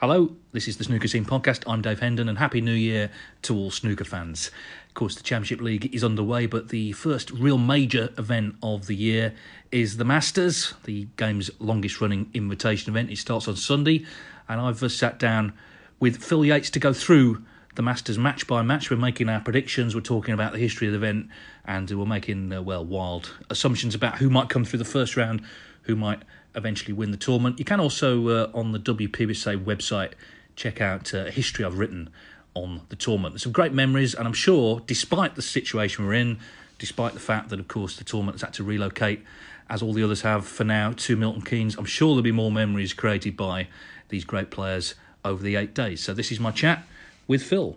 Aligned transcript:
Hello, 0.00 0.36
this 0.52 0.68
is 0.68 0.76
the 0.76 0.84
Snooker 0.84 1.08
Scene 1.08 1.24
Podcast. 1.24 1.64
I'm 1.66 1.82
Dave 1.82 1.98
Hendon, 1.98 2.28
and 2.28 2.38
Happy 2.38 2.60
New 2.60 2.70
Year 2.70 3.10
to 3.42 3.56
all 3.56 3.72
snooker 3.72 4.04
fans. 4.04 4.52
Of 4.86 4.94
course, 4.94 5.16
the 5.16 5.24
Championship 5.24 5.60
League 5.60 5.92
is 5.92 6.04
underway, 6.04 6.46
but 6.46 6.68
the 6.68 6.92
first 6.92 7.32
real 7.32 7.58
major 7.58 8.10
event 8.16 8.54
of 8.62 8.86
the 8.86 8.94
year 8.94 9.34
is 9.72 9.96
the 9.96 10.04
Masters, 10.04 10.74
the 10.84 11.08
game's 11.16 11.50
longest 11.58 12.00
running 12.00 12.30
invitation 12.32 12.92
event. 12.92 13.10
It 13.10 13.18
starts 13.18 13.48
on 13.48 13.56
Sunday, 13.56 14.06
and 14.48 14.60
I've 14.60 14.80
uh, 14.84 14.88
sat 14.88 15.18
down 15.18 15.52
with 15.98 16.22
Phil 16.22 16.44
Yates 16.44 16.70
to 16.70 16.78
go 16.78 16.92
through 16.92 17.42
the 17.74 17.82
Masters 17.82 18.18
match 18.18 18.46
by 18.46 18.62
match. 18.62 18.92
We're 18.92 18.98
making 18.98 19.28
our 19.28 19.40
predictions, 19.40 19.96
we're 19.96 20.02
talking 20.02 20.32
about 20.32 20.52
the 20.52 20.60
history 20.60 20.86
of 20.86 20.92
the 20.92 20.98
event, 20.98 21.28
and 21.64 21.90
we're 21.90 22.06
making, 22.06 22.52
uh, 22.52 22.62
well, 22.62 22.84
wild 22.84 23.34
assumptions 23.50 23.96
about 23.96 24.18
who 24.18 24.30
might 24.30 24.48
come 24.48 24.64
through 24.64 24.78
the 24.78 24.84
first 24.84 25.16
round, 25.16 25.42
who 25.82 25.96
might 25.96 26.22
eventually 26.54 26.92
win 26.92 27.10
the 27.10 27.16
tournament. 27.16 27.58
You 27.58 27.64
can 27.64 27.80
also, 27.80 28.28
uh, 28.28 28.50
on 28.54 28.72
the 28.72 28.78
WPBSA 28.78 29.64
website, 29.64 30.12
check 30.56 30.80
out 30.80 31.14
uh, 31.14 31.26
a 31.26 31.30
history 31.30 31.64
I've 31.64 31.78
written 31.78 32.10
on 32.54 32.82
the 32.88 32.96
tournament. 32.96 33.34
There's 33.34 33.42
some 33.42 33.52
great 33.52 33.72
memories, 33.72 34.14
and 34.14 34.26
I'm 34.26 34.32
sure, 34.34 34.80
despite 34.86 35.36
the 35.36 35.42
situation 35.42 36.04
we're 36.06 36.14
in, 36.14 36.38
despite 36.78 37.14
the 37.14 37.20
fact 37.20 37.50
that, 37.50 37.60
of 37.60 37.68
course, 37.68 37.96
the 37.96 38.04
tournament 38.04 38.34
has 38.34 38.42
had 38.42 38.54
to 38.54 38.64
relocate, 38.64 39.22
as 39.70 39.82
all 39.82 39.92
the 39.92 40.02
others 40.02 40.22
have 40.22 40.46
for 40.46 40.64
now, 40.64 40.92
to 40.92 41.16
Milton 41.16 41.42
Keynes, 41.42 41.76
I'm 41.76 41.84
sure 41.84 42.08
there'll 42.08 42.22
be 42.22 42.32
more 42.32 42.50
memories 42.50 42.92
created 42.92 43.36
by 43.36 43.68
these 44.08 44.24
great 44.24 44.50
players 44.50 44.94
over 45.24 45.42
the 45.42 45.56
eight 45.56 45.74
days. 45.74 46.00
So 46.02 46.14
this 46.14 46.32
is 46.32 46.40
my 46.40 46.50
chat 46.50 46.84
with 47.26 47.42
Phil. 47.42 47.76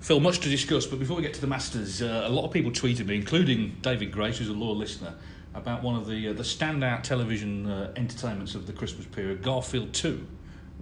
Phil, 0.00 0.18
much 0.18 0.40
to 0.40 0.48
discuss, 0.48 0.86
but 0.86 0.98
before 0.98 1.16
we 1.16 1.22
get 1.22 1.34
to 1.34 1.40
the 1.40 1.46
Masters, 1.46 2.00
uh, 2.00 2.24
a 2.24 2.28
lot 2.30 2.44
of 2.44 2.50
people 2.50 2.70
tweeted 2.70 3.06
me, 3.06 3.16
including 3.16 3.76
David 3.82 4.10
Grace, 4.10 4.38
who's 4.38 4.48
a 4.48 4.52
loyal 4.52 4.76
listener, 4.76 5.14
about 5.54 5.82
one 5.82 5.96
of 5.96 6.06
the 6.06 6.28
uh, 6.28 6.32
the 6.32 6.42
standout 6.42 7.02
television 7.02 7.66
uh, 7.66 7.92
entertainments 7.96 8.54
of 8.54 8.66
the 8.66 8.72
Christmas 8.72 9.06
period, 9.06 9.42
Garfield 9.42 9.92
2, 9.92 10.26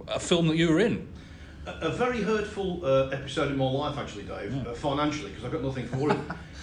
a 0.07 0.19
film 0.19 0.47
that 0.47 0.57
you 0.57 0.69
were 0.69 0.79
in. 0.79 1.07
A, 1.65 1.87
a 1.87 1.89
very 1.89 2.21
hurtful 2.21 2.85
uh, 2.85 3.09
episode 3.09 3.51
in 3.51 3.57
my 3.57 3.69
life, 3.69 3.97
actually, 3.97 4.23
Dave, 4.23 4.55
uh, 4.67 4.73
financially, 4.73 5.31
because 5.31 5.45
I 5.45 5.49
got 5.49 5.63
nothing 5.63 5.87
for 5.87 6.11
it. 6.11 6.17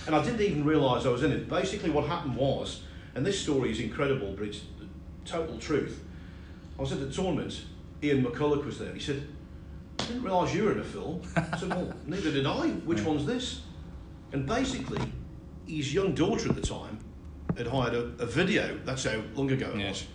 and 0.07 0.15
I 0.15 0.23
didn't 0.23 0.41
even 0.41 0.65
realise 0.65 1.05
I 1.05 1.11
was 1.11 1.23
in 1.23 1.33
it. 1.33 1.49
Basically, 1.49 1.91
what 1.91 2.07
happened 2.07 2.37
was, 2.37 2.83
and 3.15 3.25
this 3.25 3.41
story 3.41 3.71
is 3.71 3.81
incredible, 3.81 4.35
but 4.37 4.47
it's 4.49 4.61
the 4.79 4.87
total 5.25 5.59
truth. 5.59 6.03
I 6.79 6.83
was 6.83 6.93
at 6.93 7.01
the 7.01 7.11
tournament, 7.11 7.63
Ian 8.03 8.25
McCulloch 8.25 8.65
was 8.65 8.79
there. 8.79 8.93
He 8.93 9.01
said, 9.01 9.27
I 9.99 10.05
didn't 10.05 10.23
realise 10.23 10.55
you 10.55 10.65
were 10.65 10.73
in 10.73 10.81
a 10.81 10.85
film. 10.85 11.23
I 11.35 11.57
said, 11.57 11.71
well, 11.71 11.93
neither 12.07 12.31
did 12.31 12.47
I. 12.47 12.69
Which 12.69 13.03
one's 13.03 13.25
this? 13.25 13.63
And 14.33 14.47
basically, 14.47 15.01
his 15.67 15.93
young 15.95 16.15
daughter 16.15 16.51
at 16.51 16.55
the 16.55 16.61
time 16.61 16.99
had 17.57 17.67
hired 17.67 17.95
a, 17.95 18.01
a 18.19 18.27
video. 18.27 18.79
That's 18.85 19.05
how 19.05 19.21
long 19.35 19.51
ago 19.51 19.71
it 19.75 19.89
was. 19.89 20.07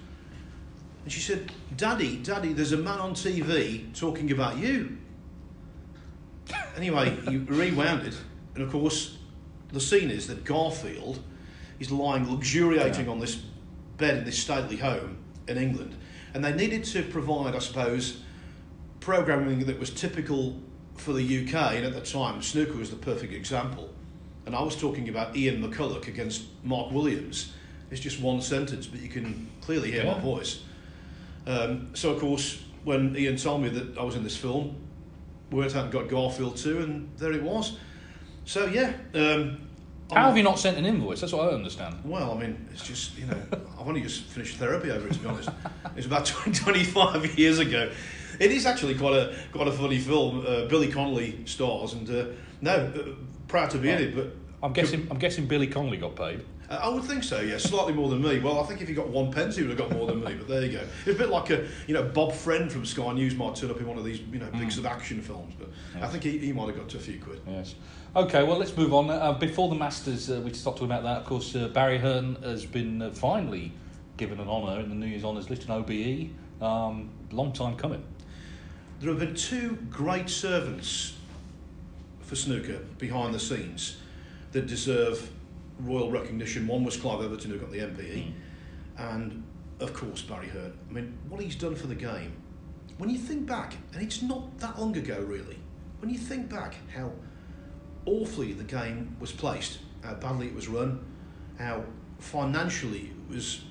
And 1.04 1.12
she 1.12 1.20
said, 1.20 1.52
Daddy, 1.78 2.18
Daddy, 2.18 2.54
there's 2.54 2.74
a 2.74 2.78
man 2.78 3.00
on 3.00 3.14
TV 3.14 3.98
talking 3.98 4.32
about 4.32 4.58
you. 4.58 4.98
Anyway, 6.76 7.18
you 7.30 7.40
rewound 7.50 8.06
it, 8.06 8.16
and 8.56 8.64
of 8.64 8.72
course, 8.72 9.18
the 9.72 9.80
scene 9.80 10.12
is 10.12 10.28
that 10.28 10.44
Garfield 10.44 11.22
is 11.80 11.92
lying 11.92 12.30
luxuriating 12.30 13.10
on 13.10 13.20
this 13.20 13.36
bed 13.98 14.20
in 14.20 14.26
this 14.26 14.38
stately 14.38 14.78
home 14.78 15.18
in 15.48 15.58
England, 15.58 15.96
and 16.34 16.44
they 16.44 16.54
needed 16.54 16.84
to 16.86 17.04
provide, 17.04 17.56
I 17.56 17.60
suppose, 17.60 18.22
programming 19.00 19.66
that 19.66 19.80
was 19.80 19.90
typical 19.90 20.60
for 20.96 21.14
the 21.14 21.24
UK, 21.24 21.74
and 21.74 21.86
at 21.86 21.94
the 21.94 22.02
time, 22.02 22.42
snooker 22.42 22.78
was 22.78 22.90
the 22.90 22.96
perfect 22.96 23.34
example. 23.34 23.90
And 24.46 24.56
I 24.56 24.62
was 24.62 24.76
talking 24.76 25.10
about 25.10 25.36
Ian 25.36 25.62
McCulloch 25.62 26.08
against 26.08 26.44
Mark 26.64 26.92
Williams. 26.92 27.54
It's 27.92 28.02
just 28.02 28.20
one 28.20 28.42
sentence, 28.42 28.88
but 28.88 29.02
you 29.02 29.10
can 29.10 29.50
clearly 29.62 29.92
hear 29.92 30.06
my 30.06 30.20
voice. 30.20 30.64
Um, 31.46 31.90
so, 31.94 32.12
of 32.12 32.20
course, 32.20 32.64
when 32.84 33.16
Ian 33.16 33.38
told 33.38 33.62
me 33.62 33.70
that 33.70 33.98
I 33.98 34.04
was 34.04 34.16
in 34.16 34.24
this 34.24 34.38
film, 34.38 34.76
we 35.52 35.60
went 35.60 35.76
out 35.76 35.84
and 35.84 35.92
got 35.92 36.08
Garfield 36.08 36.58
too, 36.58 36.80
and 36.80 37.10
there 37.18 37.34
it 37.34 37.44
was. 37.44 37.78
So, 38.46 38.66
yeah. 38.66 38.94
Um, 39.14 39.68
How 40.12 40.28
have 40.28 40.38
you 40.38 40.44
not 40.44 40.58
sent 40.58 40.78
an 40.78 40.86
invoice? 40.86 41.22
That's 41.22 41.34
what 41.34 41.50
I 41.50 41.54
understand. 41.54 41.98
Well, 42.04 42.32
I 42.32 42.38
mean, 42.38 42.68
it's 42.72 42.86
just, 42.88 43.18
you 43.18 43.26
know, 43.26 43.38
I've 43.80 43.88
only 43.88 44.02
just 44.02 44.24
finished 44.24 44.58
therapy 44.58 44.90
over 44.92 45.08
it, 45.08 45.14
to 45.14 45.20
be 45.20 45.28
honest. 45.28 45.50
It 45.50 45.96
was 45.98 46.06
about 46.06 46.26
20, 46.28 46.58
25 46.58 47.38
years 47.40 47.60
ago. 47.60 47.92
It 48.40 48.52
is 48.52 48.66
actually 48.66 48.96
quite 48.96 49.14
a 49.14 49.36
quite 49.52 49.68
a 49.68 49.72
funny 49.72 50.00
film. 50.00 50.44
Uh, 50.48 50.66
Billy 50.66 50.88
Connolly 50.88 51.46
stars, 51.46 51.94
and 51.94 52.10
uh, 52.10 52.26
no, 52.62 53.16
proud 53.52 53.70
to 53.72 53.78
be 53.78 53.90
in 53.90 54.00
it. 54.00 54.16
But 54.16 54.34
I'm 54.64 54.74
guessing 54.74 55.08
I'm 55.12 55.20
guessing 55.20 55.46
Billy 55.46 55.68
Connolly 55.68 55.98
got 55.98 56.16
paid. 56.16 56.44
uh, 56.70 56.80
I 56.82 56.90
would 56.90 57.04
think 57.04 57.24
so, 57.24 57.42
yeah, 57.42 57.58
slightly 57.58 57.94
more 57.94 58.10
than 58.10 58.22
me. 58.22 58.40
Well, 58.40 58.60
I 58.60 58.64
think 58.64 58.82
if 58.82 58.88
he 58.88 58.94
got 58.94 59.10
one 59.10 59.32
pence, 59.32 59.56
he 59.58 59.62
would 59.64 59.78
have 59.78 59.78
got 59.78 59.92
more 59.92 60.08
than 60.08 60.24
me. 60.24 60.34
But 60.36 60.48
there 60.48 60.64
you 60.66 60.72
go. 60.72 60.84
It's 61.06 61.16
a 61.16 61.20
bit 61.20 61.30
like 61.30 61.50
a, 61.50 61.68
you 61.86 61.94
know, 61.94 62.04
Bob 62.04 62.32
Friend 62.32 62.72
from 62.72 62.86
Sky 62.86 63.12
News 63.14 63.36
might 63.36 63.56
turn 63.56 63.70
up 63.70 63.80
in 63.80 63.88
one 63.88 63.98
of 63.98 64.06
these, 64.06 64.22
you 64.22 64.40
know, 64.40 64.50
big 64.52 64.72
sort 64.72 64.86
of 64.86 64.92
action 64.92 65.22
films. 65.22 65.54
But 65.60 65.70
I 66.02 66.08
think 66.08 66.24
he, 66.24 66.38
he 66.38 66.54
might 66.54 66.68
have 66.68 66.78
got 66.78 66.90
to 66.90 66.98
a 66.98 67.02
few 67.02 67.20
quid. 67.20 67.42
Yes. 67.48 67.76
Okay, 68.16 68.44
well, 68.44 68.58
let's 68.58 68.76
move 68.76 68.94
on. 68.94 69.10
Uh, 69.10 69.34
before 69.34 69.70
the 69.70 69.76
Masters, 69.76 70.30
uh, 70.30 70.42
we 70.44 70.54
stopped 70.54 70.78
talking 70.78 70.92
about 70.92 71.04
that. 71.04 71.18
Of 71.18 71.26
course, 71.26 71.56
uh, 71.56 71.68
Barry 71.70 71.98
Hearn 71.98 72.36
has 72.44 72.66
been 72.66 73.02
uh, 73.02 73.12
finally 73.12 73.72
given 74.18 74.40
an 74.40 74.48
honour 74.48 74.80
in 74.82 74.90
the 74.90 74.96
New 74.96 75.08
Year's 75.08 75.24
Honours 75.24 75.50
list, 75.50 75.68
an 75.68 75.72
OBE. 75.72 76.30
Um, 76.62 77.10
long 77.32 77.52
time 77.54 77.76
coming. 77.76 78.04
There 79.00 79.10
have 79.10 79.20
been 79.20 79.34
two 79.34 79.78
great 79.90 80.30
servants 80.30 81.14
for 82.32 82.38
snooker 82.38 82.80
behind 82.98 83.34
the 83.34 83.40
scenes 83.40 83.98
that 84.54 84.66
deserve 84.66 85.30
royal 85.80 86.10
recognition. 86.10 86.66
One 86.66 86.86
was 86.86 86.96
Clive 86.96 87.22
Everton, 87.22 87.52
who 87.52 87.58
got 87.58 87.74
the 87.74 87.80
MBE, 87.80 88.24
mm. 88.24 88.34
and 88.98 89.44
of 89.82 89.94
course 89.94 90.22
Barry 90.22 90.48
Hearn. 90.48 90.72
I 90.90 90.94
mean, 90.94 91.18
what 91.28 91.42
he's 91.42 91.58
done 91.58 91.76
for 91.76 91.88
the 91.88 91.96
game. 91.96 92.32
When 92.98 93.10
you 93.10 93.18
think 93.18 93.48
back, 93.48 93.76
and 93.94 94.02
it's 94.02 94.22
not 94.22 94.58
that 94.60 94.80
long 94.80 94.96
ago 94.96 95.20
really, 95.28 95.60
when 96.00 96.10
you 96.10 96.18
think 96.18 96.48
back 96.48 96.76
how 96.96 97.12
awfully 98.06 98.54
the 98.54 98.64
game 98.64 99.14
was 99.20 99.34
placed, 99.34 99.80
how 100.02 100.14
badly 100.14 100.48
it 100.48 100.56
was 100.56 100.70
run, 100.70 101.04
how 101.60 101.84
financially 102.20 103.12
it 103.30 103.36
was, 103.36 103.66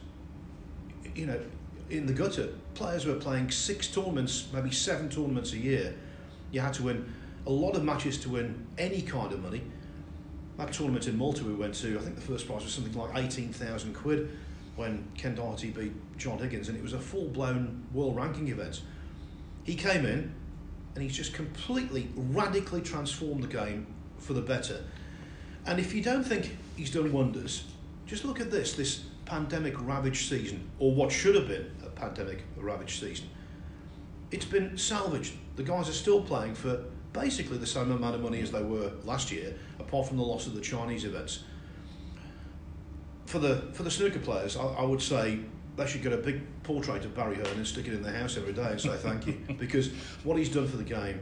you 1.15 1.25
know, 1.25 1.41
in 1.89 2.05
the 2.05 2.13
gutter. 2.13 2.51
Players 2.75 3.07
were 3.07 3.15
playing 3.15 3.51
six 3.51 3.89
tournaments, 3.89 4.49
maybe 4.53 4.71
seven 4.71 5.09
tournaments 5.09 5.55
a 5.55 5.59
year. 5.59 5.95
You 6.53 6.61
had 6.61 6.75
to 6.75 6.83
win 6.83 7.11
a 7.47 7.51
lot 7.51 7.77
of 7.77 7.85
matches 7.85 8.19
to 8.19 8.31
win 8.31 8.67
any 8.79 9.03
kind 9.03 9.33
of 9.33 9.43
money. 9.43 9.63
That 10.57 10.73
tournament 10.73 11.07
in 11.07 11.17
Malta 11.17 11.45
we 11.45 11.55
went 11.55 11.75
to, 11.77 11.99
I 11.99 12.03
think 12.03 12.17
the 12.17 12.21
first 12.21 12.47
prize 12.47 12.63
was 12.63 12.73
something 12.73 12.93
like 12.95 13.17
18,000 13.17 13.95
quid 13.95 14.37
when 14.77 15.07
Ken 15.17 15.35
Doherty 15.35 15.71
beat 15.71 15.93
John 16.17 16.39
Higgins, 16.39 16.69
and 16.69 16.77
it 16.77 16.83
was 16.83 16.93
a 16.93 16.99
full 16.99 17.29
blown 17.29 17.87
world 17.93 18.17
ranking 18.17 18.49
event. 18.49 18.83
He 19.65 19.75
came 19.75 20.05
in 20.05 20.35
and 20.95 21.03
he's 21.03 21.17
just 21.17 21.33
completely, 21.33 22.09
radically 22.15 22.81
transformed 22.81 23.43
the 23.43 23.49
game 23.49 23.87
for 24.19 24.33
the 24.33 24.41
better. 24.41 24.83
And 25.67 25.79
if 25.79 25.95
you 25.95 26.03
don't 26.03 26.25
think 26.25 26.57
he's 26.77 26.91
done 26.91 27.13
wonders, 27.13 27.65
just 28.07 28.25
look 28.25 28.41
at 28.41 28.51
this 28.51 28.75
this 28.75 29.05
pandemic 29.25 29.75
ravaged 29.81 30.29
season, 30.29 30.69
or 30.79 30.93
what 30.95 31.13
should 31.13 31.37
have 31.37 31.47
been 31.47 31.71
a 31.85 31.91
pandemic 31.91 32.43
ravaged 32.57 33.01
season. 33.01 33.29
It's 34.31 34.45
been 34.45 34.77
salvaged. 34.77 35.35
The 35.57 35.63
guys 35.63 35.89
are 35.89 35.93
still 35.93 36.23
playing 36.23 36.55
for 36.55 36.85
basically 37.13 37.59
the 37.59 37.67
same 37.67 37.91
amount 37.91 38.15
of 38.15 38.23
money 38.23 38.41
as 38.41 38.51
they 38.51 38.63
were 38.63 38.93
last 39.05 39.31
year, 39.31 39.55
apart 39.79 40.07
from 40.09 40.17
the 40.17 40.23
loss 40.23 40.47
of 40.47 40.55
the 40.55 40.61
Chinese 40.61 41.05
events. 41.05 41.45
For 43.27 43.39
the 43.39 43.63
for 43.73 43.83
the 43.83 43.91
snooker 43.91 44.19
players, 44.19 44.57
I, 44.57 44.65
I 44.65 44.85
would 44.85 45.03
say 45.03 45.41
they 45.77 45.87
should 45.87 46.03
get 46.03 46.13
a 46.13 46.19
big 46.19 46.41
portrait 46.63 47.05
of 47.05 47.15
Barry 47.15 47.37
Hearn 47.37 47.57
and 47.57 47.67
stick 47.67 47.87
it 47.87 47.95
in 47.95 48.03
their 48.03 48.13
house 48.13 48.37
every 48.37 48.53
day 48.53 48.71
and 48.71 48.81
say 48.81 48.97
thank 48.97 49.27
you 49.27 49.41
because 49.59 49.91
what 50.25 50.37
he's 50.37 50.49
done 50.49 50.67
for 50.67 50.77
the 50.77 50.85
game, 50.85 51.21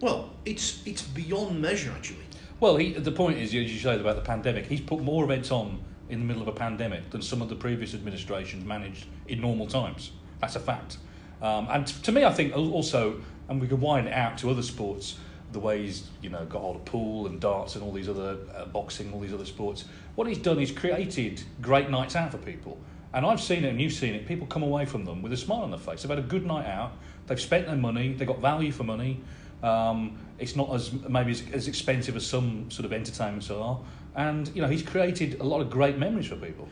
well, 0.00 0.32
it's 0.44 0.86
it's 0.86 1.02
beyond 1.02 1.60
measure 1.60 1.92
actually. 1.96 2.24
Well, 2.58 2.76
he, 2.76 2.92
the 2.92 3.12
point 3.12 3.38
is, 3.38 3.48
as 3.50 3.54
you 3.54 3.78
say 3.78 4.00
about 4.00 4.16
the 4.16 4.22
pandemic, 4.22 4.66
he's 4.66 4.80
put 4.80 5.00
more 5.00 5.24
events 5.24 5.50
on 5.50 5.82
in 6.08 6.20
the 6.20 6.24
middle 6.24 6.42
of 6.42 6.48
a 6.48 6.52
pandemic 6.52 7.10
than 7.10 7.20
some 7.20 7.42
of 7.42 7.48
the 7.48 7.54
previous 7.54 7.94
administrations 7.94 8.64
managed 8.64 9.06
in 9.28 9.40
normal 9.40 9.66
times. 9.66 10.12
That's 10.40 10.56
a 10.56 10.60
fact. 10.60 10.98
Um, 11.42 11.68
and 11.70 11.86
t- 11.86 11.94
to 12.02 12.12
me, 12.12 12.24
I 12.24 12.32
think 12.32 12.56
also, 12.56 13.20
and 13.48 13.60
we 13.60 13.66
could 13.66 13.80
wind 13.80 14.08
it 14.08 14.14
out 14.14 14.38
to 14.38 14.50
other 14.50 14.62
sports, 14.62 15.18
the 15.52 15.60
way 15.60 15.82
he's 15.82 16.08
you 16.22 16.30
know 16.30 16.44
got 16.46 16.60
hold 16.60 16.76
of 16.76 16.84
pool 16.84 17.26
and 17.26 17.40
darts 17.40 17.74
and 17.74 17.84
all 17.84 17.92
these 17.92 18.08
other 18.08 18.36
uh, 18.54 18.64
boxing, 18.66 19.12
all 19.12 19.20
these 19.20 19.32
other 19.32 19.44
sports. 19.44 19.84
What 20.14 20.26
he's 20.26 20.38
done 20.38 20.60
is 20.60 20.70
created 20.70 21.42
great 21.60 21.90
nights 21.90 22.16
out 22.16 22.32
for 22.32 22.38
people. 22.38 22.78
And 23.12 23.24
I've 23.24 23.40
seen 23.40 23.64
it, 23.64 23.68
and 23.68 23.80
you've 23.80 23.92
seen 23.92 24.14
it. 24.14 24.26
People 24.26 24.46
come 24.46 24.62
away 24.62 24.84
from 24.84 25.04
them 25.04 25.22
with 25.22 25.32
a 25.32 25.36
smile 25.36 25.60
on 25.60 25.70
their 25.70 25.80
face. 25.80 26.02
They've 26.02 26.10
had 26.10 26.18
a 26.18 26.22
good 26.22 26.44
night 26.44 26.66
out. 26.66 26.92
They've 27.26 27.40
spent 27.40 27.66
their 27.66 27.76
money. 27.76 28.12
They 28.12 28.26
got 28.26 28.40
value 28.40 28.72
for 28.72 28.84
money. 28.84 29.20
Um, 29.62 30.18
it's 30.38 30.54
not 30.54 30.72
as 30.74 30.92
maybe 30.92 31.30
as, 31.30 31.42
as 31.52 31.68
expensive 31.68 32.14
as 32.16 32.26
some 32.26 32.70
sort 32.70 32.84
of 32.84 32.92
entertainments 32.92 33.50
are. 33.50 33.80
And 34.14 34.50
you 34.54 34.60
know, 34.60 34.68
he's 34.68 34.82
created 34.82 35.40
a 35.40 35.44
lot 35.44 35.60
of 35.60 35.70
great 35.70 35.98
memories 35.98 36.26
for 36.26 36.36
people. 36.36 36.68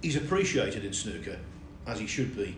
He's 0.00 0.16
appreciated 0.16 0.84
in 0.84 0.92
snooker, 0.92 1.38
as 1.86 1.98
he 1.98 2.06
should 2.06 2.36
be. 2.36 2.56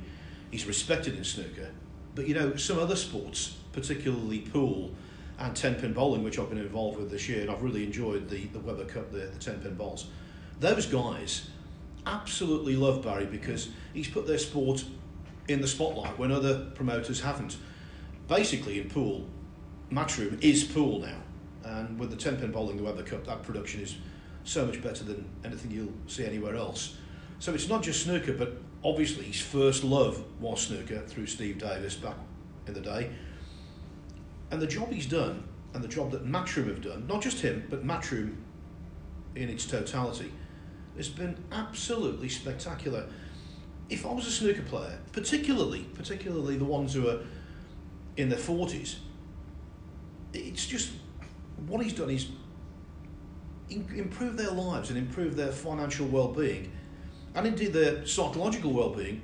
He's 0.51 0.67
respected 0.67 1.17
in 1.17 1.25
snooker. 1.25 1.71
But 2.15 2.29
you 2.29 2.35
know, 2.35 2.57
some 2.57 2.79
other 2.79 2.97
sports, 2.97 3.57
particularly 3.73 4.41
pool 4.41 4.93
and 5.39 5.55
10 5.55 5.77
pin 5.77 5.93
bowling, 5.93 6.23
which 6.23 6.39
I've 6.39 6.49
been 6.49 6.59
involved 6.59 6.99
with 6.99 7.11
this 7.11 7.29
year, 7.29 7.43
and 7.43 7.51
I've 7.51 7.63
really 7.63 7.85
enjoyed 7.85 8.29
the, 8.29 8.47
the 8.47 8.59
Weber 8.59 8.85
Cup, 8.85 9.13
the, 9.13 9.19
the 9.19 9.39
10 9.39 9.61
pin 9.61 9.75
bowls. 9.75 10.07
Those 10.61 10.87
guys 10.87 11.51
absolutely 12.07 12.77
love 12.77 13.03
Barry 13.03 13.27
because 13.27 13.69
he's 13.93 14.09
put 14.09 14.27
their 14.27 14.39
sport 14.39 14.85
in 15.49 15.61
the 15.61 15.69
spotlight 15.69 16.19
when 16.19 16.33
other 16.33 16.67
promoters 16.75 17.21
haven't. 17.21 17.57
Basically, 18.29 18.81
in 18.81 18.89
pool, 18.89 19.27
Matchroom 19.91 20.43
is 20.43 20.65
pool 20.65 21.01
now. 21.01 21.19
And 21.65 21.99
with 21.99 22.11
the 22.11 22.17
10 22.17 22.37
pin 22.39 22.53
bowling, 22.53 22.77
the 22.77 22.85
Weber 22.85 23.03
Cup, 23.03 23.27
that 23.27 23.43
production 23.43 23.83
is 23.83 23.97
so 24.45 24.65
much 24.65 24.83
better 24.83 25.05
than 25.05 25.29
anything 25.45 25.71
you'll 25.71 25.93
see 26.07 26.25
anywhere 26.25 26.57
else. 26.57 26.97
So 27.39 27.53
it's 27.53 27.69
not 27.69 27.83
just 27.83 28.05
snooker, 28.05 28.33
but 28.33 28.57
obviously 28.83 29.25
his 29.25 29.41
first 29.41 29.85
love 29.85 30.25
was 30.41 30.61
snooker 30.63 31.01
through 31.01 31.27
Steve 31.27 31.59
Davis 31.59 31.97
back 31.97 32.17
in 32.67 32.75
the 32.75 32.81
day. 32.81 33.11
And 34.51 34.63
the 34.63 34.67
job 34.67 34.93
he's 34.93 35.07
done, 35.07 35.45
and 35.75 35.83
the 35.83 35.89
job 35.89 36.11
that 36.13 36.25
Matchroom 36.25 36.69
have 36.69 36.81
done, 36.81 37.07
not 37.07 37.21
just 37.21 37.41
him, 37.41 37.67
but 37.69 37.85
Matchroom 37.85 38.37
in 39.35 39.49
its 39.49 39.67
totality, 39.67 40.33
has 40.97 41.09
been 41.09 41.37
absolutely 41.53 42.29
spectacular. 42.29 43.07
If 43.91 44.07
I 44.07 44.13
was 44.13 44.27
a 44.27 44.31
snooker 44.31 44.63
player, 44.63 44.99
particularly 45.13 45.83
particularly 45.95 46.57
the 46.57 46.65
ones 46.65 46.95
who 46.95 47.09
are 47.09 47.21
in 48.17 48.29
their 48.29 48.39
forties, 48.39 48.97
it's 50.33 50.67
just 50.67 50.93
what 51.67 51.83
he's 51.83 51.93
done 51.93 52.11
is 52.11 52.29
improve 53.69 54.37
their 54.37 54.51
lives 54.51 54.91
and 54.91 54.99
improve 54.99 55.37
their 55.37 55.53
financial 55.53 56.07
well-being, 56.07 56.71
and 57.35 57.47
indeed 57.47 57.73
their 57.73 58.07
psychological 58.07 58.73
well-being. 58.73 59.21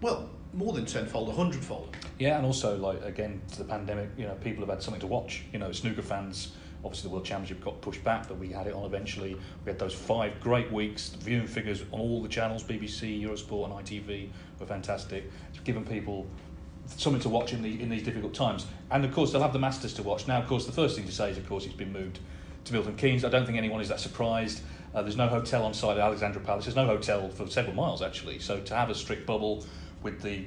Well, 0.00 0.28
more 0.52 0.72
than 0.72 0.84
tenfold, 0.84 1.28
a 1.28 1.32
hundredfold. 1.32 1.96
Yeah, 2.18 2.36
and 2.36 2.44
also 2.44 2.76
like 2.76 3.02
again 3.04 3.40
to 3.52 3.58
the 3.58 3.64
pandemic, 3.64 4.10
you 4.16 4.26
know, 4.26 4.34
people 4.34 4.62
have 4.62 4.70
had 4.70 4.82
something 4.82 5.00
to 5.00 5.06
watch. 5.06 5.44
You 5.52 5.58
know, 5.58 5.72
snooker 5.72 6.02
fans. 6.02 6.52
Obviously, 6.84 7.08
the 7.08 7.14
World 7.14 7.24
Championship 7.24 7.64
got 7.64 7.80
pushed 7.80 8.04
back, 8.04 8.28
but 8.28 8.38
we 8.38 8.50
had 8.50 8.68
it 8.68 8.72
on 8.72 8.84
eventually. 8.84 9.34
We 9.34 9.70
had 9.70 9.78
those 9.78 9.94
five 9.94 10.40
great 10.40 10.70
weeks. 10.72 11.10
The 11.10 11.18
viewing 11.18 11.46
figures 11.46 11.82
on 11.92 12.00
all 12.00 12.22
the 12.22 12.28
channels, 12.28 12.62
BBC, 12.62 13.20
Eurosport, 13.20 13.64
and 13.64 13.84
ITV, 13.84 14.30
were 14.60 14.66
fantastic. 14.66 15.30
It's 15.50 15.58
given 15.60 15.84
people 15.84 16.26
something 16.86 17.20
to 17.20 17.28
watch 17.28 17.52
in 17.52 17.62
the 17.62 17.80
in 17.80 17.88
these 17.88 18.02
difficult 18.02 18.34
times. 18.34 18.66
And 18.90 19.04
of 19.04 19.12
course, 19.12 19.32
they'll 19.32 19.42
have 19.42 19.52
the 19.52 19.58
Masters 19.58 19.94
to 19.94 20.02
watch. 20.02 20.26
Now, 20.26 20.40
of 20.40 20.48
course, 20.48 20.66
the 20.66 20.72
first 20.72 20.96
thing 20.96 21.06
to 21.06 21.12
say 21.12 21.30
is, 21.30 21.38
of 21.38 21.48
course, 21.48 21.66
it's 21.66 21.74
been 21.74 21.92
moved 21.92 22.20
to 22.64 22.72
Milton 22.72 22.96
Keynes. 22.96 23.24
I 23.24 23.28
don't 23.28 23.46
think 23.46 23.58
anyone 23.58 23.80
is 23.80 23.88
that 23.88 24.00
surprised. 24.00 24.60
Uh, 24.94 25.02
there's 25.02 25.16
no 25.16 25.28
hotel 25.28 25.64
on 25.64 25.74
site 25.74 25.96
at 25.96 26.02
Alexandra 26.02 26.40
Palace. 26.40 26.64
There's 26.64 26.76
no 26.76 26.86
hotel 26.86 27.28
for 27.28 27.46
several 27.48 27.74
miles 27.74 28.02
actually. 28.02 28.38
So 28.38 28.60
to 28.60 28.74
have 28.74 28.90
a 28.90 28.94
strict 28.94 29.26
bubble 29.26 29.64
with 30.02 30.22
the 30.22 30.44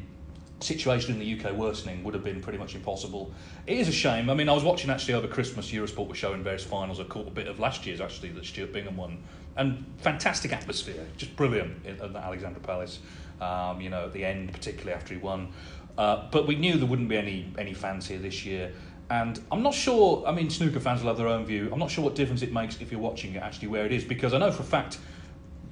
situation 0.64 1.14
in 1.14 1.20
the 1.20 1.40
UK 1.40 1.54
worsening 1.56 2.04
would 2.04 2.14
have 2.14 2.24
been 2.24 2.42
pretty 2.42 2.58
much 2.58 2.76
impossible. 2.76 3.34
It 3.68 3.78
is 3.78 3.88
a 3.88 3.92
shame. 3.92 4.30
I 4.30 4.34
mean, 4.34 4.50
I 4.50 4.54
was 4.54 4.64
watching 4.64 4.90
actually 4.90 5.16
over 5.16 5.28
Christmas. 5.28 5.72
Eurosport 5.72 6.08
was 6.08 6.18
showing 6.18 6.44
various 6.44 6.64
finals. 6.64 7.00
I 7.00 7.04
caught 7.04 7.28
a 7.28 7.32
bit 7.32 7.48
of 7.48 7.60
last 7.60 7.86
year's 7.86 8.02
actually 8.02 8.30
that 8.30 8.46
Stuart 8.46 8.74
Bingham 8.74 8.98
won, 8.98 9.24
and 9.58 9.86
fantastic 9.98 10.54
atmosphere, 10.54 11.06
just 11.18 11.36
brilliant 11.36 11.86
at 11.86 12.14
the 12.14 12.20
Alexandra 12.20 12.62
Palace. 12.62 13.00
Um, 13.40 13.82
you 13.82 13.90
know, 13.90 14.06
at 14.06 14.14
the 14.14 14.24
end, 14.24 14.54
particularly 14.54 14.94
after 14.94 15.16
he 15.16 15.20
won. 15.20 15.52
Uh, 15.98 16.30
but 16.32 16.46
we 16.46 16.56
knew 16.56 16.78
there 16.78 16.88
wouldn't 16.88 17.10
be 17.10 17.18
any 17.18 17.52
any 17.58 17.74
fans 17.74 18.08
here 18.08 18.20
this 18.20 18.46
year. 18.46 18.72
And 19.10 19.42
I'm 19.52 19.62
not 19.62 19.74
sure, 19.74 20.24
I 20.26 20.32
mean, 20.32 20.50
snooker 20.50 20.80
fans 20.80 21.02
will 21.02 21.10
have 21.10 21.18
their 21.18 21.28
own 21.28 21.44
view. 21.46 21.70
I'm 21.74 21.80
not 21.80 21.92
sure 21.92 22.02
what 22.02 22.16
difference 22.16 22.44
it 22.44 22.54
makes 22.54 22.80
if 22.80 22.94
you're 22.94 23.02
watching 23.02 23.36
it 23.36 23.44
actually 23.44 23.68
where 23.68 23.86
it 23.86 23.92
is, 23.92 24.06
because 24.06 24.34
I 24.34 24.38
know 24.38 24.52
for 24.52 24.64
a 24.64 24.66
fact 24.66 25.00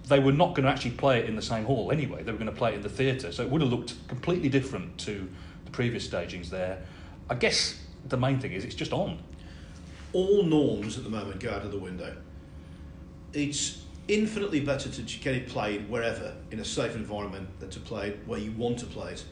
they 0.10 0.20
were 0.20 0.32
not 0.32 0.56
going 0.56 0.66
to 0.66 0.72
actually 0.72 0.92
play 0.92 1.20
it 1.20 1.26
in 1.26 1.36
the 1.36 1.42
same 1.42 1.64
hall 1.66 1.92
anyway. 1.92 2.24
They 2.24 2.32
were 2.32 2.38
going 2.38 2.52
to 2.52 2.58
play 2.58 2.72
it 2.72 2.76
in 2.76 2.82
the 2.82 2.90
theatre. 2.90 3.32
So 3.32 3.44
it 3.44 3.50
would 3.50 3.62
have 3.62 3.70
looked 3.70 3.96
completely 4.08 4.50
different 4.50 4.98
to 5.00 5.30
the 5.66 5.72
previous 5.72 6.04
stagings 6.04 6.50
there. 6.50 6.84
I 7.30 7.36
guess 7.36 7.80
the 8.08 8.18
main 8.18 8.40
thing 8.40 8.54
is 8.54 8.66
it's 8.66 8.76
just 8.76 8.92
on. 8.92 9.20
all 10.14 10.44
norms 10.44 10.98
at 10.98 11.04
the 11.04 11.10
moment 11.10 11.40
go 11.40 11.52
out 11.52 11.64
of 11.64 11.72
the 11.72 11.78
window. 11.80 12.16
It's 13.34 13.84
infinitely 14.08 14.62
better 14.62 14.90
to 14.90 15.02
get 15.20 15.36
it 15.36 15.48
played 15.48 15.88
wherever 15.90 16.34
in 16.52 16.60
a 16.60 16.66
safe 16.66 16.96
environment 16.96 17.48
than 17.60 17.70
to 17.70 17.80
play 17.80 18.10
it 18.10 18.20
where 18.26 18.40
you 18.40 18.52
want 18.54 18.80
to 18.80 18.86
play 18.88 19.12
it. 19.12 19.24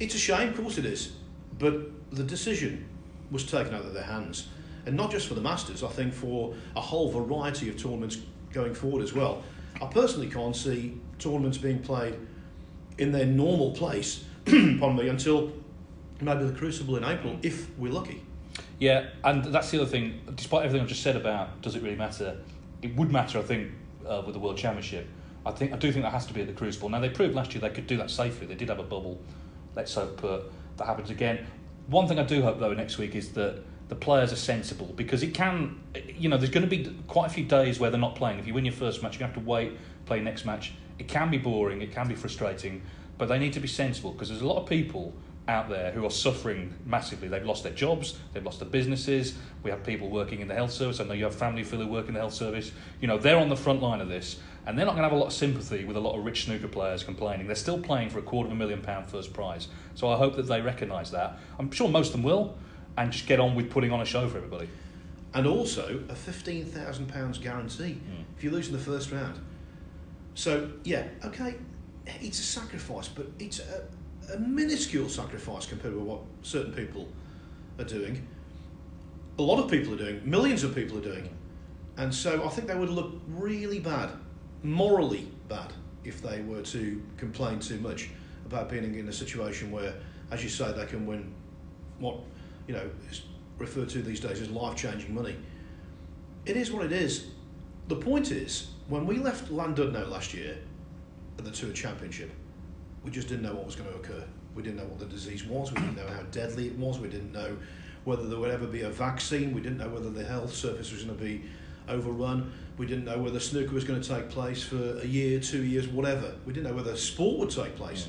It's 0.00 0.14
a 0.14 0.18
shame, 0.18 0.48
of 0.48 0.56
course 0.56 0.78
it 0.78 0.84
is, 0.84 1.12
but 1.58 1.74
the 2.10 2.24
decision 2.24 2.88
was 3.30 3.44
taken 3.44 3.74
out 3.74 3.84
of 3.84 3.94
their 3.94 4.02
hands. 4.02 4.48
And 4.86 4.96
not 4.96 5.10
just 5.10 5.28
for 5.28 5.34
the 5.34 5.40
Masters, 5.40 5.84
I 5.84 5.88
think 5.88 6.12
for 6.12 6.54
a 6.74 6.80
whole 6.80 7.12
variety 7.12 7.68
of 7.68 7.76
tournaments 7.76 8.18
going 8.52 8.74
forward 8.74 9.02
as 9.02 9.12
well. 9.12 9.44
I 9.80 9.86
personally 9.86 10.28
can't 10.28 10.54
see 10.54 11.00
tournaments 11.18 11.58
being 11.58 11.80
played 11.80 12.16
in 12.98 13.12
their 13.12 13.26
normal 13.26 13.72
place, 13.72 14.24
upon 14.46 14.96
me, 14.96 15.08
until 15.08 15.52
maybe 16.20 16.44
the 16.44 16.52
Crucible 16.52 16.96
in 16.96 17.04
April, 17.04 17.38
if 17.42 17.76
we're 17.78 17.92
lucky. 17.92 18.22
Yeah, 18.78 19.08
and 19.24 19.44
that's 19.44 19.70
the 19.70 19.80
other 19.80 19.90
thing. 19.90 20.20
Despite 20.34 20.64
everything 20.64 20.82
I've 20.82 20.88
just 20.88 21.02
said 21.02 21.16
about 21.16 21.60
does 21.62 21.76
it 21.76 21.82
really 21.82 21.96
matter, 21.96 22.38
it 22.82 22.94
would 22.96 23.10
matter, 23.10 23.38
I 23.38 23.42
think, 23.42 23.72
uh, 24.06 24.22
with 24.24 24.34
the 24.34 24.40
World 24.40 24.56
Championship. 24.56 25.06
I 25.44 25.50
think 25.52 25.72
I 25.72 25.76
do 25.76 25.90
think 25.90 26.04
that 26.04 26.12
has 26.12 26.26
to 26.26 26.34
be 26.34 26.42
at 26.42 26.46
the 26.46 26.52
Crucible. 26.52 26.88
Now 26.88 27.00
they 27.00 27.08
proved 27.08 27.34
last 27.34 27.54
year 27.54 27.60
they 27.60 27.70
could 27.70 27.86
do 27.86 27.96
that 27.96 28.10
safely. 28.10 28.46
They 28.46 28.54
did 28.54 28.68
have 28.68 28.78
a 28.78 28.84
bubble. 28.84 29.20
Let's 29.74 29.94
hope 29.94 30.22
uh, 30.22 30.40
that 30.76 30.86
happens 30.86 31.10
again. 31.10 31.46
One 31.86 32.06
thing 32.06 32.18
I 32.18 32.24
do 32.24 32.42
hope 32.42 32.58
though 32.60 32.74
next 32.74 32.98
week 32.98 33.14
is 33.14 33.32
that 33.32 33.62
the 33.90 33.96
players 33.96 34.32
are 34.32 34.36
sensible 34.36 34.86
because 34.94 35.24
it 35.24 35.34
can, 35.34 35.80
you 36.16 36.28
know, 36.28 36.36
there's 36.36 36.50
going 36.50 36.62
to 36.62 36.70
be 36.70 36.96
quite 37.08 37.26
a 37.26 37.34
few 37.34 37.44
days 37.44 37.80
where 37.80 37.90
they're 37.90 38.00
not 38.00 38.14
playing. 38.14 38.38
If 38.38 38.46
you 38.46 38.54
win 38.54 38.64
your 38.64 38.72
first 38.72 39.02
match, 39.02 39.18
you 39.18 39.26
have 39.26 39.34
to 39.34 39.40
wait, 39.40 39.76
play 40.06 40.20
next 40.20 40.44
match. 40.46 40.72
It 41.00 41.08
can 41.08 41.28
be 41.28 41.38
boring, 41.38 41.82
it 41.82 41.92
can 41.92 42.06
be 42.06 42.14
frustrating, 42.14 42.82
but 43.18 43.28
they 43.28 43.38
need 43.38 43.52
to 43.54 43.60
be 43.60 43.66
sensible 43.66 44.12
because 44.12 44.28
there's 44.28 44.42
a 44.42 44.46
lot 44.46 44.62
of 44.62 44.68
people 44.68 45.12
out 45.48 45.68
there 45.68 45.90
who 45.90 46.06
are 46.06 46.10
suffering 46.10 46.72
massively. 46.86 47.26
They've 47.26 47.44
lost 47.44 47.64
their 47.64 47.72
jobs, 47.72 48.16
they've 48.32 48.44
lost 48.44 48.60
their 48.60 48.68
businesses. 48.68 49.34
We 49.64 49.72
have 49.72 49.82
people 49.82 50.08
working 50.08 50.40
in 50.40 50.46
the 50.46 50.54
health 50.54 50.70
service. 50.70 51.00
I 51.00 51.04
know 51.04 51.14
you 51.14 51.24
have 51.24 51.34
family 51.34 51.64
who 51.64 51.86
work 51.88 52.06
in 52.06 52.14
the 52.14 52.20
health 52.20 52.34
service. 52.34 52.70
You 53.00 53.08
know, 53.08 53.18
they're 53.18 53.38
on 53.38 53.48
the 53.48 53.56
front 53.56 53.82
line 53.82 54.00
of 54.00 54.08
this, 54.08 54.38
and 54.66 54.78
they're 54.78 54.86
not 54.86 54.92
going 54.92 55.02
to 55.02 55.08
have 55.08 55.16
a 55.16 55.20
lot 55.20 55.26
of 55.26 55.32
sympathy 55.32 55.84
with 55.84 55.96
a 55.96 56.00
lot 56.00 56.16
of 56.16 56.24
rich 56.24 56.44
snooker 56.44 56.68
players 56.68 57.02
complaining. 57.02 57.48
They're 57.48 57.56
still 57.56 57.80
playing 57.80 58.10
for 58.10 58.20
a 58.20 58.22
quarter 58.22 58.46
of 58.46 58.52
a 58.52 58.56
million 58.56 58.82
pound 58.82 59.10
first 59.10 59.32
prize. 59.32 59.66
So 59.96 60.08
I 60.08 60.16
hope 60.16 60.36
that 60.36 60.46
they 60.46 60.60
recognise 60.60 61.10
that. 61.10 61.40
I'm 61.58 61.72
sure 61.72 61.88
most 61.88 62.08
of 62.08 62.12
them 62.12 62.22
will, 62.22 62.56
and 62.96 63.12
just 63.12 63.26
get 63.26 63.40
on 63.40 63.54
with 63.54 63.70
putting 63.70 63.92
on 63.92 64.00
a 64.00 64.04
show 64.04 64.28
for 64.28 64.38
everybody. 64.38 64.68
and 65.34 65.46
also 65.46 66.02
a 66.08 66.14
fifteen 66.14 66.64
thousand 66.64 67.06
pounds 67.06 67.38
guarantee 67.38 67.92
hmm. 67.94 68.22
if 68.36 68.44
you 68.44 68.50
lose 68.50 68.66
in 68.66 68.72
the 68.72 68.78
first 68.78 69.12
round. 69.12 69.38
So 70.34 70.70
yeah, 70.84 71.06
okay, 71.24 71.54
it's 72.06 72.38
a 72.38 72.42
sacrifice, 72.42 73.08
but 73.08 73.26
it's 73.38 73.60
a, 73.60 74.34
a 74.34 74.38
minuscule 74.38 75.08
sacrifice 75.08 75.66
compared 75.66 75.94
with 75.94 76.04
what 76.04 76.20
certain 76.42 76.72
people 76.72 77.08
are 77.78 77.84
doing. 77.84 78.26
A 79.38 79.42
lot 79.42 79.62
of 79.62 79.70
people 79.70 79.94
are 79.94 79.98
doing, 79.98 80.20
millions 80.24 80.64
of 80.64 80.74
people 80.74 80.98
are 80.98 81.02
doing, 81.02 81.28
and 81.96 82.14
so 82.14 82.44
I 82.44 82.48
think 82.48 82.68
they 82.68 82.74
would 82.74 82.90
look 82.90 83.14
really 83.28 83.80
bad, 83.80 84.10
morally 84.62 85.28
bad, 85.48 85.72
if 86.04 86.22
they 86.22 86.40
were 86.42 86.62
to 86.62 87.02
complain 87.16 87.58
too 87.58 87.78
much 87.78 88.10
about 88.46 88.68
being 88.68 88.94
in 88.94 89.08
a 89.08 89.12
situation 89.12 89.70
where, 89.70 89.94
as 90.30 90.42
you 90.42 90.48
say, 90.48 90.72
they 90.72 90.86
can 90.86 91.06
win 91.06 91.32
what 91.98 92.16
you 92.70 92.76
know 92.76 92.88
is 93.10 93.22
referred 93.58 93.88
to 93.88 94.00
these 94.00 94.20
days 94.20 94.40
as 94.40 94.48
life-changing 94.48 95.12
money. 95.12 95.36
It 96.46 96.56
is 96.56 96.70
what 96.70 96.84
it 96.84 96.92
is. 96.92 97.26
The 97.88 97.96
point 97.96 98.30
is, 98.30 98.68
when 98.88 99.06
we 99.06 99.18
left 99.18 99.50
Llandudno 99.50 100.08
last 100.08 100.32
year 100.32 100.56
at 101.36 101.44
the 101.44 101.50
Tour 101.50 101.72
Championship, 101.72 102.30
we 103.04 103.10
just 103.10 103.26
didn't 103.26 103.42
know 103.42 103.54
what 103.54 103.66
was 103.66 103.74
going 103.74 103.90
to 103.90 103.96
occur. 103.96 104.24
We 104.54 104.62
didn't 104.62 104.76
know 104.78 104.84
what 104.84 105.00
the 105.00 105.06
disease 105.06 105.44
was. 105.44 105.72
We 105.72 105.80
didn't 105.80 105.96
know 105.96 106.06
how 106.06 106.22
deadly 106.30 106.68
it 106.68 106.78
was. 106.78 107.00
We 107.00 107.08
didn't 107.08 107.32
know 107.32 107.56
whether 108.04 108.28
there 108.28 108.38
would 108.38 108.52
ever 108.52 108.68
be 108.68 108.82
a 108.82 108.90
vaccine. 108.90 109.52
We 109.52 109.60
didn't 109.60 109.78
know 109.78 109.88
whether 109.88 110.10
the 110.10 110.24
health 110.24 110.54
service 110.54 110.92
was 110.92 111.02
going 111.02 111.18
to 111.18 111.24
be 111.24 111.42
overrun. 111.88 112.52
We 112.78 112.86
didn't 112.86 113.04
know 113.04 113.18
whether 113.18 113.40
snooker 113.40 113.74
was 113.74 113.84
going 113.84 114.00
to 114.00 114.08
take 114.08 114.30
place 114.30 114.62
for 114.62 115.00
a 115.00 115.06
year, 115.06 115.40
two 115.40 115.64
years, 115.64 115.88
whatever. 115.88 116.36
We 116.46 116.52
didn't 116.52 116.68
know 116.68 116.76
whether 116.76 116.96
sport 116.96 117.38
would 117.40 117.50
take 117.50 117.74
place. 117.74 118.08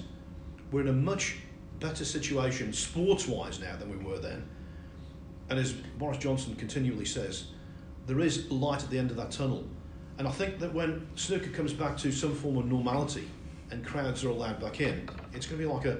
We're 0.71 0.81
in 0.81 0.87
a 0.87 0.93
much 0.93 1.37
better 1.81 2.05
situation 2.05 2.71
sports 2.71 3.27
wise 3.27 3.59
now 3.59 3.75
than 3.75 3.89
we 3.89 3.97
were 3.97 4.19
then. 4.19 4.47
And 5.49 5.59
as 5.59 5.73
Boris 5.73 6.17
Johnson 6.17 6.55
continually 6.55 7.03
says, 7.03 7.47
there 8.07 8.21
is 8.21 8.49
light 8.49 8.83
at 8.83 8.89
the 8.89 8.97
end 8.97 9.11
of 9.11 9.17
that 9.17 9.31
tunnel. 9.31 9.65
And 10.17 10.27
I 10.27 10.31
think 10.31 10.59
that 10.59 10.73
when 10.73 11.07
snooker 11.15 11.49
comes 11.49 11.73
back 11.73 11.97
to 11.97 12.11
some 12.11 12.33
form 12.33 12.57
of 12.57 12.65
normality 12.65 13.27
and 13.69 13.85
crowds 13.85 14.23
are 14.23 14.29
allowed 14.29 14.61
back 14.61 14.79
in, 14.79 15.09
it's 15.33 15.45
going 15.45 15.59
to 15.59 15.67
be 15.67 15.73
like 15.73 15.85
a, 15.85 15.99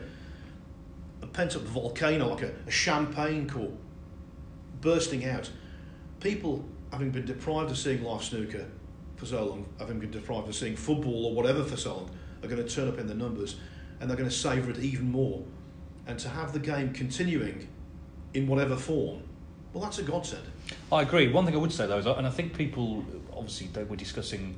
a 1.21 1.27
pent 1.27 1.55
up 1.55 1.63
volcano, 1.63 2.27
like 2.27 2.43
a, 2.43 2.53
a 2.67 2.71
champagne 2.71 3.49
cork 3.49 3.71
bursting 4.79 5.25
out. 5.25 5.49
People, 6.19 6.63
having 6.91 7.09
been 7.09 7.25
deprived 7.25 7.71
of 7.71 7.77
seeing 7.77 8.03
live 8.03 8.23
snooker 8.23 8.65
for 9.15 9.25
so 9.25 9.43
long, 9.43 9.65
having 9.79 9.99
been 9.99 10.11
deprived 10.11 10.47
of 10.47 10.55
seeing 10.55 10.75
football 10.75 11.25
or 11.25 11.33
whatever 11.33 11.63
for 11.63 11.77
so 11.77 11.95
long, 11.95 12.11
are 12.43 12.47
going 12.47 12.63
to 12.63 12.69
turn 12.69 12.87
up 12.87 12.99
in 12.99 13.07
the 13.07 13.13
numbers 13.13 13.55
and 13.99 14.09
they're 14.09 14.17
going 14.17 14.29
to 14.29 14.35
savour 14.35 14.71
it 14.71 14.79
even 14.79 15.11
more. 15.11 15.43
And 16.07 16.17
to 16.19 16.29
have 16.29 16.53
the 16.53 16.59
game 16.59 16.93
continuing 16.93 17.67
in 18.33 18.47
whatever 18.47 18.75
form, 18.75 19.23
well, 19.73 19.83
that's 19.83 19.99
a 19.99 20.03
godsend. 20.03 20.43
I 20.91 21.03
agree. 21.03 21.27
One 21.29 21.45
thing 21.45 21.55
I 21.55 21.57
would 21.57 21.71
say 21.71 21.87
though 21.87 21.97
is, 21.97 22.05
and 22.05 22.27
I 22.27 22.29
think 22.29 22.53
people 22.53 23.05
obviously 23.33 23.67
they 23.67 23.83
were 23.83 23.95
discussing 23.95 24.55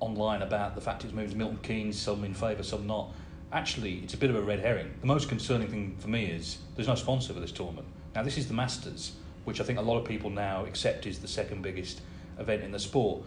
online 0.00 0.42
about 0.42 0.74
the 0.74 0.80
fact 0.80 1.04
it 1.04 1.08
was 1.08 1.14
moved 1.14 1.32
to 1.32 1.36
Milton 1.36 1.58
Keynes, 1.62 1.98
some 1.98 2.24
in 2.24 2.34
favour, 2.34 2.62
some 2.62 2.86
not. 2.86 3.12
Actually, 3.52 3.98
it's 3.98 4.14
a 4.14 4.16
bit 4.16 4.30
of 4.30 4.36
a 4.36 4.42
red 4.42 4.60
herring. 4.60 4.92
The 5.00 5.06
most 5.06 5.28
concerning 5.28 5.68
thing 5.68 5.96
for 5.98 6.08
me 6.08 6.26
is 6.26 6.58
there's 6.76 6.88
no 6.88 6.94
sponsor 6.94 7.32
for 7.32 7.40
this 7.40 7.52
tournament. 7.52 7.86
Now, 8.14 8.22
this 8.22 8.36
is 8.36 8.46
the 8.48 8.54
Masters, 8.54 9.12
which 9.44 9.60
I 9.60 9.64
think 9.64 9.78
a 9.78 9.82
lot 9.82 9.98
of 9.98 10.04
people 10.04 10.28
now 10.28 10.64
accept 10.66 11.06
is 11.06 11.18
the 11.18 11.28
second 11.28 11.62
biggest 11.62 12.00
event 12.38 12.62
in 12.62 12.72
the 12.72 12.78
sport. 12.78 13.22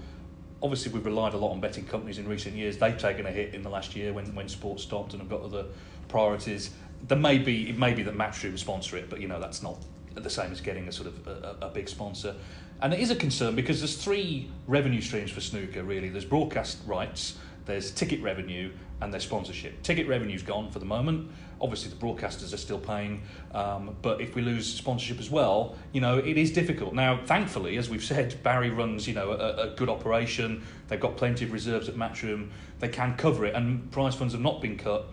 Obviously, 0.62 0.92
we've 0.92 1.06
relied 1.06 1.34
a 1.34 1.38
lot 1.38 1.52
on 1.52 1.60
betting 1.60 1.86
companies 1.86 2.20
in 2.20 2.28
recent 2.28 2.56
years. 2.56 2.78
They've 2.78 2.98
taken 2.98 3.26
a 3.26 3.32
hit 3.32 3.56
in 3.56 3.64
the 3.64 3.70
last 3.70 3.96
year 3.96 4.14
when, 4.14 4.36
when 4.36 4.48
sport 4.48 4.80
stopped 4.80 5.14
and 5.14 5.22
have 5.22 5.30
got 5.30 5.42
other 5.42 5.66
priorities. 6.08 6.70
There 7.08 7.18
may 7.18 7.38
be 7.38 7.70
it 7.70 7.78
may 7.78 7.94
be 7.94 8.04
that 8.04 8.16
Matchroom 8.16 8.58
sponsor 8.58 8.98
it, 8.98 9.10
but 9.10 9.20
you 9.22 9.28
know 9.28 9.40
that's 9.40 9.64
not 9.64 9.78
the 10.16 10.30
same 10.30 10.52
as 10.52 10.62
getting 10.62 10.88
a 10.88 10.92
sort 10.92 11.08
of 11.08 11.28
a, 11.28 11.66
a 11.68 11.70
big 11.70 11.88
sponsor. 11.88 12.36
And 12.82 12.94
it 12.94 13.00
is 13.00 13.12
a 13.12 13.16
concern 13.16 13.56
because 13.56 13.80
there's 13.80 13.96
three 13.96 14.50
revenue 14.68 15.02
streams 15.02 15.32
for 15.32 15.42
snooker 15.42 15.84
really. 15.84 16.10
There's 16.10 16.26
broadcast 16.26 16.80
rights, 16.86 17.38
there's 17.66 17.92
ticket 17.92 18.22
revenue, 18.22 18.72
and 19.02 19.12
there's 19.14 19.24
sponsorship. 19.24 19.82
Ticket 19.84 20.08
revenue's 20.08 20.44
gone 20.44 20.70
for 20.72 20.80
the 20.80 20.86
moment. 20.86 21.32
Obviously, 21.60 21.92
the 21.92 21.96
broadcasters 21.96 22.54
are 22.54 22.58
still 22.58 22.80
paying, 22.80 23.22
um, 23.54 23.96
but 24.02 24.20
if 24.20 24.34
we 24.34 24.42
lose 24.42 24.72
sponsorship 24.72 25.20
as 25.20 25.30
well, 25.30 25.76
you 25.92 26.02
know, 26.02 26.18
it 26.18 26.38
is 26.38 26.52
difficult. 26.52 26.94
Now, 26.96 27.20
thankfully, 27.26 27.78
as 27.78 27.88
we've 27.88 28.04
said, 28.04 28.42
Barry 28.42 28.72
runs, 28.72 29.08
you 29.08 29.14
know, 29.14 29.32
a, 29.32 29.68
a 29.72 29.76
good 29.76 29.90
operation. 29.90 30.64
They've 30.88 31.00
got 31.00 31.18
plenty 31.18 31.46
of 31.46 31.52
reserves 31.52 31.88
at 31.88 31.96
Matchroom. 31.96 32.50
They 32.80 32.90
can 32.90 33.16
cover 33.16 33.46
it, 33.46 33.54
and 33.56 33.92
prize 33.92 34.16
funds 34.16 34.34
have 34.34 34.42
not 34.42 34.60
been 34.60 34.78
cut 34.78 35.08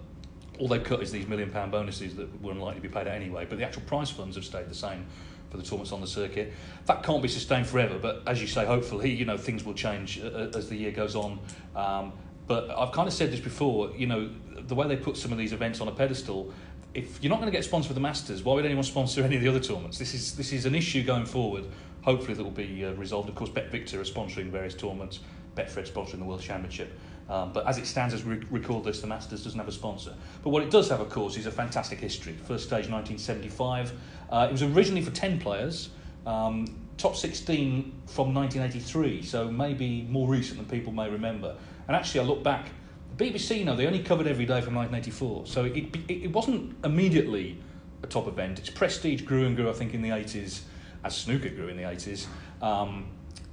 all 0.59 0.69
they've 0.69 0.83
cut 0.83 1.03
is 1.03 1.12
these 1.12 1.27
million 1.27 1.50
pound 1.50 1.73
bonuses 1.73 2.15
that 2.17 2.43
were 2.43 2.53
unlikely 2.53 2.81
to 2.81 2.88
be 2.88 2.93
paid 2.93 3.07
out 3.07 3.15
anyway. 3.15 3.47
But 3.49 3.59
the 3.59 3.65
actual 3.65 3.83
prize 3.83 4.11
funds 4.11 4.37
have 4.37 4.45
stayed 4.45 4.69
the 4.69 4.75
same 4.75 5.07
for 5.50 5.57
the 5.57 5.62
tournaments 5.62 5.93
on 5.93 6.00
the 6.00 6.07
circuit. 6.07 6.53
That 6.87 7.03
can't 7.03 7.23
be 7.23 7.29
sustained 7.29 7.67
forever. 7.67 7.99
But 7.99 8.23
as 8.27 8.41
you 8.41 8.47
say, 8.47 8.67
hopefully, 8.67 9.11
you 9.11 9.25
know, 9.25 9.37
things 9.37 9.65
will 9.65 9.75
change 9.75 10.21
uh, 10.21 10.50
as 10.55 10.69
the 10.69 10.77
year 10.77 10.91
goes 10.91 11.17
on. 11.17 11.38
Um, 11.75 12.12
but 12.47 12.71
I've 12.71 12.93
kind 12.93 13.07
of 13.07 13.15
said 13.15 13.31
this 13.31 13.41
before. 13.41 13.93
You 13.97 14.07
know, 14.07 14.31
the 14.67 14.75
way 14.75 14.88
they 14.88 14.97
put 14.97 15.17
some 15.17 15.33
of 15.33 15.38
these 15.38 15.53
events 15.53 15.81
on 15.81 15.88
a 15.88 15.93
pedestal. 15.93 16.53
If 16.95 17.23
you're 17.23 17.31
not 17.31 17.41
going 17.41 17.50
to 17.50 17.57
get 17.57 17.65
sponsored 17.65 17.88
for 17.88 17.95
the 17.95 18.00
Masters, 18.00 18.43
why 18.43 18.55
would 18.55 18.65
anyone 18.65 18.85
sponsor 18.85 19.23
any 19.25 19.37
of 19.37 19.43
the 19.43 19.49
other 19.49 19.61
tournaments? 19.61 19.99
This 19.99 20.15
is 20.15 20.35
this 20.35 20.53
is 20.53 20.67
an 20.67 20.75
issue 20.75 21.03
going 21.05 21.27
forward. 21.27 21.65
Hopefully, 22.03 22.35
that 22.35 22.43
will 22.43 22.50
be 22.50 22.85
uh, 22.85 22.93
resolved. 22.93 23.29
Of 23.29 23.35
course, 23.35 23.50
Bet 23.50 23.71
Victor 23.71 24.00
are 24.00 24.05
sponsoring 24.05 24.50
various 24.50 24.75
tournaments. 24.75 25.21
Betfred 25.59 25.88
sponsoring 25.88 26.19
the 26.19 26.25
World 26.25 26.41
Championship. 26.41 26.97
Um, 27.29 27.53
but 27.53 27.67
as 27.67 27.77
it 27.79 27.87
stands, 27.87 28.15
as 28.15 28.25
we 28.25 28.37
record 28.51 28.85
this, 28.85 29.01
the 29.01 29.07
Masters 29.07 29.45
doesn't 29.45 29.59
have 29.59 29.69
a 29.69 29.73
sponsor. 29.73 30.15
But 30.43 30.51
what 30.51 30.63
it 30.63 30.71
does 30.71 30.89
have, 30.89 31.01
of 31.01 31.11
course, 31.11 31.37
is 31.37 31.47
a 31.47 31.51
fantastic 31.51 31.99
history. 31.99 32.33
First 32.33 32.65
stage 32.65 32.89
1975. 32.89 33.93
Uh, 34.31 34.47
it 34.49 34.53
was 34.53 34.63
originally 34.63 35.03
for 35.03 35.11
10 35.11 35.39
players, 35.39 35.91
um, 36.27 36.67
top 36.97 37.17
16 37.17 37.93
from 38.07 38.35
1983, 38.35 39.23
so 39.23 39.51
maybe 39.51 40.07
more 40.09 40.27
recent 40.27 40.59
than 40.59 40.67
people 40.67 40.93
may 40.93 41.09
remember. 41.09 41.55
And 41.87 41.97
actually, 41.97 42.21
I 42.21 42.25
look 42.25 42.43
back, 42.43 42.71
the 43.17 43.25
BBC, 43.25 43.65
no, 43.65 43.77
they 43.77 43.87
only 43.87 44.03
covered 44.03 44.27
every 44.27 44.47
day 44.47 44.61
from 44.61 44.75
1984, 44.75 45.47
so 45.47 45.65
it, 45.65 45.97
it, 46.09 46.25
it 46.25 46.33
wasn't 46.33 46.77
immediately 46.85 47.59
a 48.03 48.07
top 48.07 48.27
event. 48.27 48.59
Its 48.59 48.71
prestige 48.71 49.23
grew 49.23 49.47
and 49.47 49.55
grew, 49.55 49.69
I 49.69 49.73
think, 49.73 49.93
in 49.93 50.03
the 50.03 50.11
80s, 50.11 50.61
as 51.05 51.17
snooker 51.17 51.49
grew 51.51 51.69
in 51.69 51.77
the 51.77 51.83
80s. 51.83 52.27
Um, 52.63 53.07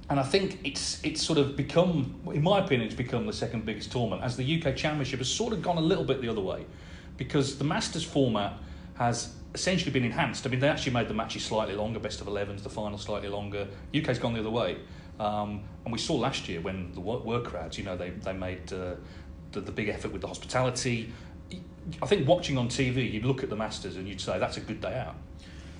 and 0.08 0.20
I 0.20 0.22
think 0.22 0.60
it's 0.64 1.02
it's 1.02 1.22
sort 1.22 1.38
of 1.38 1.56
become, 1.56 2.14
in 2.32 2.42
my 2.42 2.60
opinion, 2.60 2.86
it's 2.86 2.94
become 2.94 3.26
the 3.26 3.32
second 3.32 3.64
biggest 3.64 3.90
tournament 3.90 4.22
as 4.22 4.36
the 4.36 4.44
UK 4.44 4.76
Championship 4.76 5.18
has 5.18 5.28
sort 5.28 5.52
of 5.52 5.62
gone 5.62 5.78
a 5.78 5.82
little 5.82 6.04
bit 6.04 6.20
the 6.20 6.28
other 6.28 6.40
way, 6.40 6.64
because 7.16 7.58
the 7.58 7.64
Masters 7.64 8.04
format 8.04 8.54
has 8.94 9.34
essentially 9.52 9.90
been 9.90 10.04
enhanced. 10.04 10.46
I 10.46 10.50
mean, 10.50 10.60
they 10.60 10.68
actually 10.68 10.92
made 10.92 11.08
the 11.08 11.14
matches 11.14 11.44
slightly 11.44 11.74
longer, 11.74 11.98
best 11.98 12.20
of 12.20 12.28
11s, 12.28 12.62
the 12.62 12.70
final 12.70 12.98
slightly 12.98 13.28
longer. 13.28 13.66
UK's 13.96 14.18
gone 14.18 14.34
the 14.34 14.40
other 14.40 14.50
way, 14.50 14.78
um, 15.18 15.64
and 15.84 15.92
we 15.92 15.98
saw 15.98 16.14
last 16.14 16.48
year 16.48 16.60
when 16.60 16.92
the 16.92 17.00
were 17.00 17.42
crowds, 17.42 17.76
you 17.76 17.84
know, 17.84 17.96
they 17.96 18.10
they 18.10 18.32
made 18.32 18.72
uh, 18.72 18.94
the, 19.52 19.60
the 19.60 19.72
big 19.72 19.88
effort 19.88 20.12
with 20.12 20.20
the 20.20 20.28
hospitality. 20.28 21.12
I 22.02 22.06
think 22.06 22.28
watching 22.28 22.58
on 22.58 22.68
TV, 22.68 23.12
you'd 23.12 23.24
look 23.24 23.42
at 23.42 23.50
the 23.50 23.56
Masters 23.56 23.96
and 23.96 24.08
you'd 24.08 24.20
say 24.20 24.38
that's 24.38 24.56
a 24.56 24.60
good 24.60 24.80
day 24.80 24.98
out. 24.98 25.14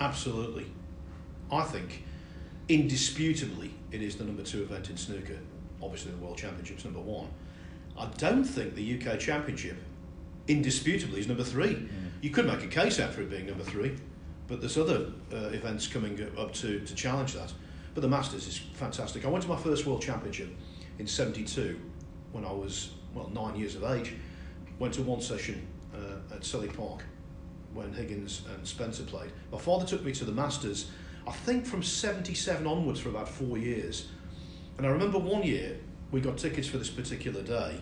Absolutely. 0.01 0.67
I 1.51 1.63
think 1.63 2.05
indisputably 2.69 3.73
it 3.93 4.03
is 4.03 4.17
the 4.17 4.25
number 4.25 4.43
two 4.43 4.63
event 4.63 4.91
in 4.91 4.97
snooker. 4.97 5.39
Obviously, 5.83 6.13
the 6.13 6.19
World 6.19 6.39
Championship's 6.39 6.85
number 6.85 7.01
one. 7.01 7.29
I 7.99 8.07
don't 8.19 8.45
think 8.45 8.75
the 8.75 8.99
UK 8.99 9.19
Championship 9.19 9.77
indisputably 10.49 11.21
is 11.21 11.29
number 11.29 11.45
three. 11.45 11.75
Mm. 11.75 11.89
You 12.21 12.31
could 12.31 12.47
make 12.47 12.63
a 12.63 12.69
case 12.69 13.01
out 13.01 13.13
for 13.13 13.23
it 13.23 13.31
being 13.31 13.47
number 13.47 13.65
three, 13.65 13.97
but 14.49 14.61
there's 14.61 14.79
other 14.79 15.13
uh, 15.33 15.37
events 15.49 15.87
coming 15.87 16.21
up 16.39 16.53
to, 16.55 16.81
to 16.81 16.95
challenge 16.95 17.35
that. 17.35 17.53
But 17.95 18.03
the 18.03 18.09
Masters 18.09 18.47
is 18.47 18.59
fantastic. 18.59 19.25
I 19.25 19.29
went 19.29 19.43
to 19.45 19.49
my 19.49 19.57
first 19.57 19.87
World 19.87 20.03
Championship 20.03 20.51
in 20.99 21.07
72 21.07 21.79
when 22.33 22.45
I 22.45 22.53
was, 22.53 22.91
well, 23.15 23.31
nine 23.33 23.57
years 23.57 23.75
of 23.75 23.85
age. 23.85 24.15
Went 24.79 24.93
to 24.95 25.03
one 25.03 25.23
session 25.23 25.67
uh, 25.95 26.35
at 26.35 26.43
Selly 26.43 26.75
Park 26.77 27.05
when 27.73 27.93
Higgins 27.93 28.43
and 28.55 28.67
Spencer 28.67 29.03
played. 29.05 29.33
My 29.51 29.59
father 29.59 29.87
took 29.87 30.05
me 30.05 30.13
to 30.13 30.25
the 30.25 30.33
Masters, 30.33 30.91
I 31.27 31.33
think 31.33 31.67
from 31.67 31.83
77 31.83 32.67
onwards 32.67 33.01
for 33.01 33.09
about 33.09 33.29
four 33.29 33.59
years. 33.59 34.09
And 34.79 34.87
I 34.87 34.91
remember 34.91 35.19
one 35.19 35.43
year 35.43 35.77
we 36.13 36.21
got 36.21 36.39
tickets 36.39 36.69
for 36.69 36.79
this 36.79 36.91
particular 36.91 37.43
day 37.43 37.81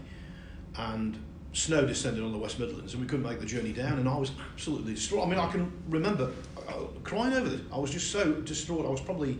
and 0.77 1.19
snow 1.53 1.85
descended 1.87 2.25
on 2.25 2.33
the 2.33 2.39
West 2.39 2.59
Midlands 2.59 2.95
and 2.95 3.03
we 3.03 3.09
couldn't 3.09 3.25
make 3.25 3.39
the 3.39 3.47
journey 3.47 3.73
down 3.73 3.99
and 3.99 4.09
I 4.09 4.17
was 4.17 4.33
absolutely 4.53 4.95
distraught. 4.95 5.27
I 5.27 5.31
mean, 5.31 5.39
I 5.39 5.51
can 5.51 5.71
remember 5.89 6.31
uh, 6.69 6.85
crying 7.03 7.35
over 7.35 7.49
this. 7.49 7.61
I 7.73 7.79
was 7.79 7.91
just 7.91 8.11
so 8.11 8.33
distraught. 8.33 8.87
I 8.87 8.91
was 8.91 9.01
probably 9.01 9.39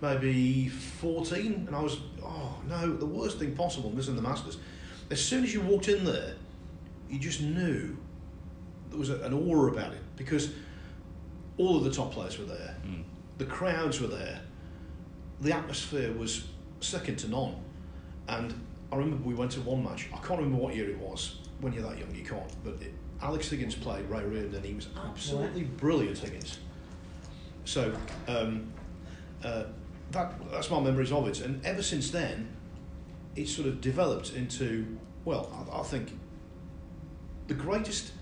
maybe 0.00 0.68
14 0.68 1.64
and 1.66 1.76
I 1.76 1.80
was, 1.80 1.98
oh 2.24 2.56
no, 2.68 2.96
the 2.96 3.06
worst 3.06 3.38
thing 3.38 3.54
possible 3.54 3.90
missing 3.90 4.16
the 4.16 4.22
Masters. 4.22 4.58
As 5.10 5.22
soon 5.22 5.44
as 5.44 5.52
you 5.52 5.60
walked 5.60 5.88
in 5.88 6.04
there, 6.04 6.34
you 7.10 7.18
just 7.18 7.42
knew 7.42 7.96
there 8.88 8.98
was 8.98 9.10
an 9.10 9.32
aura 9.32 9.70
about 9.70 9.92
it 9.92 10.00
because 10.16 10.50
all 11.58 11.76
of 11.76 11.84
the 11.84 11.90
top 11.90 12.12
players 12.12 12.38
were 12.38 12.46
there. 12.46 12.76
Mm. 12.86 13.04
The 13.42 13.48
crowds 13.48 14.00
were 14.00 14.06
there. 14.06 14.40
The 15.40 15.52
atmosphere 15.52 16.12
was 16.12 16.44
second 16.78 17.16
to 17.16 17.28
none. 17.28 17.56
And 18.28 18.54
I 18.92 18.94
remember 18.94 19.16
we 19.24 19.34
went 19.34 19.50
to 19.52 19.60
one 19.62 19.82
match. 19.82 20.06
I 20.14 20.18
can't 20.18 20.38
remember 20.38 20.58
what 20.58 20.76
year 20.76 20.88
it 20.88 20.98
was. 20.98 21.38
When 21.58 21.72
you're 21.72 21.82
that 21.82 21.98
young, 21.98 22.14
you 22.14 22.24
can't. 22.24 22.52
But 22.62 22.74
it, 22.74 22.94
Alex 23.20 23.50
Higgins 23.50 23.74
played 23.74 24.08
Ray 24.08 24.22
Reardon, 24.22 24.54
and 24.54 24.64
he 24.64 24.74
was 24.74 24.86
absolutely 25.08 25.64
brilliant. 25.64 26.18
Higgins. 26.18 26.58
So 27.64 27.92
um, 28.28 28.72
uh, 29.42 29.64
that 30.12 30.34
that's 30.52 30.70
my 30.70 30.78
memories 30.78 31.10
of 31.10 31.26
it. 31.26 31.40
And 31.40 31.66
ever 31.66 31.82
since 31.82 32.12
then, 32.12 32.48
it's 33.34 33.52
sort 33.52 33.66
of 33.66 33.80
developed 33.80 34.34
into 34.34 34.86
well, 35.24 35.50
I, 35.68 35.80
I 35.80 35.82
think 35.82 36.16
the 37.48 37.54
greatest 37.54 38.12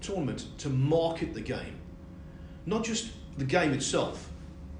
tournament 0.00 0.46
to 0.56 0.70
market 0.70 1.34
the 1.34 1.42
game, 1.42 1.76
not 2.64 2.82
just 2.82 3.10
the 3.36 3.44
game 3.44 3.74
itself, 3.74 4.29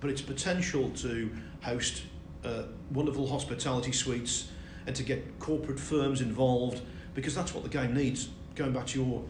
but 0.00 0.10
its 0.10 0.22
potential 0.22 0.90
to 0.90 1.30
host 1.62 2.02
uh, 2.44 2.62
wonderful 2.90 3.28
hospitality 3.28 3.92
suites 3.92 4.48
and 4.86 4.96
to 4.96 5.02
get 5.02 5.38
corporate 5.38 5.78
firms 5.78 6.20
involved 6.20 6.80
because 7.14 7.34
that's 7.34 7.54
what 7.54 7.62
the 7.62 7.68
game 7.68 7.94
needs. 7.94 8.28
Going 8.54 8.72
back 8.72 8.86
to 8.88 9.02
your 9.02 9.24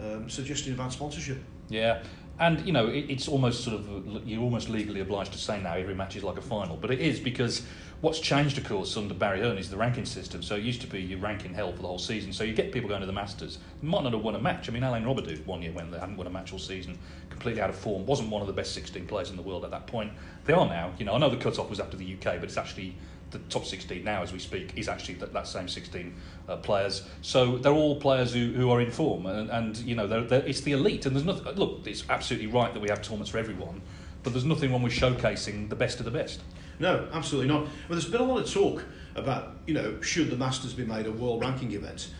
um, 0.00 0.28
suggestion 0.28 0.72
about 0.74 0.92
sponsorship. 0.92 1.38
Yeah, 1.68 2.02
and 2.38 2.64
you 2.66 2.72
know 2.72 2.86
it, 2.86 3.06
it's 3.08 3.28
almost 3.28 3.64
sort 3.64 3.76
of 3.76 4.26
you're 4.26 4.42
almost 4.42 4.68
legally 4.68 5.00
obliged 5.00 5.32
to 5.32 5.38
say 5.38 5.60
now 5.60 5.74
every 5.74 5.94
match 5.94 6.16
is 6.16 6.24
like 6.24 6.38
a 6.38 6.42
final, 6.42 6.76
but 6.76 6.90
it 6.90 7.00
is 7.00 7.20
because 7.20 7.62
what's 8.00 8.20
changed, 8.20 8.58
of 8.58 8.64
course, 8.64 8.96
under 8.96 9.14
Barry 9.14 9.40
Hearn 9.40 9.58
is 9.58 9.70
the 9.70 9.76
ranking 9.76 10.06
system. 10.06 10.42
So 10.42 10.54
it 10.54 10.62
used 10.62 10.80
to 10.82 10.86
be 10.86 11.00
you 11.00 11.18
ranking 11.18 11.52
hell 11.52 11.72
for 11.72 11.82
the 11.82 11.88
whole 11.88 11.98
season. 11.98 12.32
So 12.32 12.44
you 12.44 12.54
get 12.54 12.72
people 12.72 12.88
going 12.88 13.00
to 13.00 13.06
the 13.06 13.12
Masters, 13.12 13.58
might 13.82 14.04
not 14.04 14.12
have 14.12 14.22
won 14.22 14.36
a 14.36 14.40
match. 14.40 14.68
I 14.68 14.72
mean, 14.72 14.82
Alain 14.82 15.02
Robidoux 15.02 15.44
one 15.46 15.62
year 15.62 15.72
when 15.72 15.90
they 15.90 15.98
hadn't 15.98 16.16
won 16.16 16.26
a 16.26 16.30
match 16.30 16.52
all 16.52 16.58
season, 16.58 16.98
completely 17.30 17.60
out 17.60 17.70
of 17.70 17.76
form, 17.76 18.06
wasn't 18.06 18.30
one 18.30 18.40
of 18.40 18.46
the 18.46 18.52
best 18.52 18.72
16 18.74 19.06
players 19.06 19.30
in 19.30 19.36
the 19.36 19.42
world 19.42 19.64
at 19.64 19.70
that 19.70 19.86
point. 19.86 20.12
They 20.44 20.52
are 20.52 20.66
now. 20.66 20.92
You 20.98 21.06
know, 21.06 21.14
I 21.14 21.18
know 21.18 21.30
the 21.30 21.36
cut-off 21.36 21.68
was 21.70 21.80
after 21.80 21.96
the 21.96 22.14
UK, 22.14 22.36
but 22.36 22.44
it's 22.44 22.56
actually 22.56 22.94
the 23.30 23.38
top 23.50 23.64
16 23.64 24.02
now 24.04 24.22
as 24.22 24.32
we 24.32 24.38
speak 24.38 24.72
is 24.76 24.88
actually 24.88 25.14
that, 25.14 25.32
that 25.32 25.46
same 25.46 25.68
16 25.68 26.14
uh, 26.48 26.56
players. 26.56 27.02
So 27.22 27.58
they're 27.58 27.72
all 27.72 28.00
players 28.00 28.32
who, 28.32 28.52
who 28.52 28.70
are 28.70 28.80
in 28.80 28.90
form, 28.90 29.26
and, 29.26 29.50
and 29.50 29.76
you 29.78 29.94
know 29.94 30.06
they're, 30.06 30.22
they're, 30.22 30.46
it's 30.46 30.62
the 30.62 30.72
elite. 30.72 31.06
And 31.06 31.14
there's 31.14 31.26
nothing. 31.26 31.44
Look, 31.54 31.86
it's 31.86 32.04
absolutely 32.08 32.48
right 32.48 32.72
that 32.72 32.80
we 32.80 32.88
have 32.88 33.02
tournaments 33.02 33.30
for 33.30 33.38
everyone, 33.38 33.80
but 34.22 34.32
there's 34.32 34.44
nothing 34.44 34.72
wrong 34.72 34.82
with 34.82 34.92
showcasing 34.92 35.68
the 35.68 35.76
best 35.76 35.98
of 35.98 36.04
the 36.04 36.10
best. 36.10 36.40
No, 36.78 37.08
absolutely 37.12 37.48
not. 37.52 37.62
Well, 37.62 37.70
there's 37.90 38.08
been 38.08 38.20
a 38.20 38.24
lot 38.24 38.42
of 38.42 38.50
talk 38.50 38.84
about, 39.16 39.56
you 39.66 39.74
know, 39.74 40.00
should 40.00 40.30
the 40.30 40.36
Masters 40.36 40.74
be 40.74 40.84
made 40.84 41.06
a 41.06 41.12
world 41.12 41.40
ranking 41.40 41.72
event? 41.72 42.10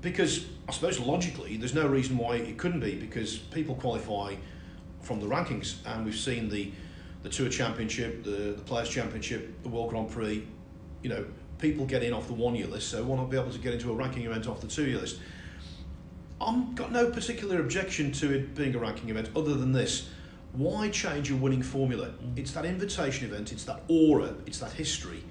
Because 0.00 0.46
I 0.66 0.72
suppose 0.72 0.98
logically, 0.98 1.58
there's 1.58 1.74
no 1.74 1.86
reason 1.86 2.16
why 2.16 2.36
it 2.36 2.56
couldn't 2.56 2.80
be, 2.80 2.94
because 2.94 3.36
people 3.36 3.74
qualify 3.74 4.36
from 5.02 5.20
the 5.20 5.26
rankings, 5.26 5.76
and 5.86 6.04
we've 6.04 6.16
seen 6.16 6.48
the 6.48 6.72
the 7.22 7.28
Tour 7.28 7.48
Championship, 7.48 8.24
the, 8.24 8.54
the 8.56 8.62
Players 8.62 8.88
Championship, 8.88 9.62
the 9.62 9.68
World 9.68 9.90
Grand 9.90 10.10
Prix. 10.10 10.46
You 11.02 11.10
know, 11.10 11.24
people 11.58 11.86
get 11.86 12.02
in 12.02 12.12
off 12.12 12.26
the 12.26 12.34
one 12.34 12.54
year 12.54 12.66
list, 12.66 12.88
so 12.88 13.02
why 13.04 13.16
not 13.16 13.30
be 13.30 13.36
able 13.36 13.50
to 13.50 13.58
get 13.58 13.74
into 13.74 13.90
a 13.90 13.94
ranking 13.94 14.24
event 14.24 14.46
off 14.46 14.60
the 14.60 14.66
two 14.66 14.86
year 14.86 14.98
list? 14.98 15.18
I've 16.40 16.74
got 16.74 16.90
no 16.90 17.10
particular 17.10 17.60
objection 17.60 18.12
to 18.12 18.34
it 18.34 18.54
being 18.54 18.74
a 18.74 18.78
ranking 18.78 19.10
event, 19.10 19.28
other 19.36 19.54
than 19.54 19.72
this 19.72 20.08
why 20.52 20.88
change 20.88 21.30
a 21.30 21.36
winning 21.36 21.62
formula? 21.62 22.10
It's 22.36 22.52
that 22.52 22.64
invitation 22.64 23.28
event, 23.28 23.52
it's 23.52 23.64
that 23.64 23.82
aura, 23.88 24.34
it's 24.46 24.58
that 24.58 24.72
history. 24.72 25.22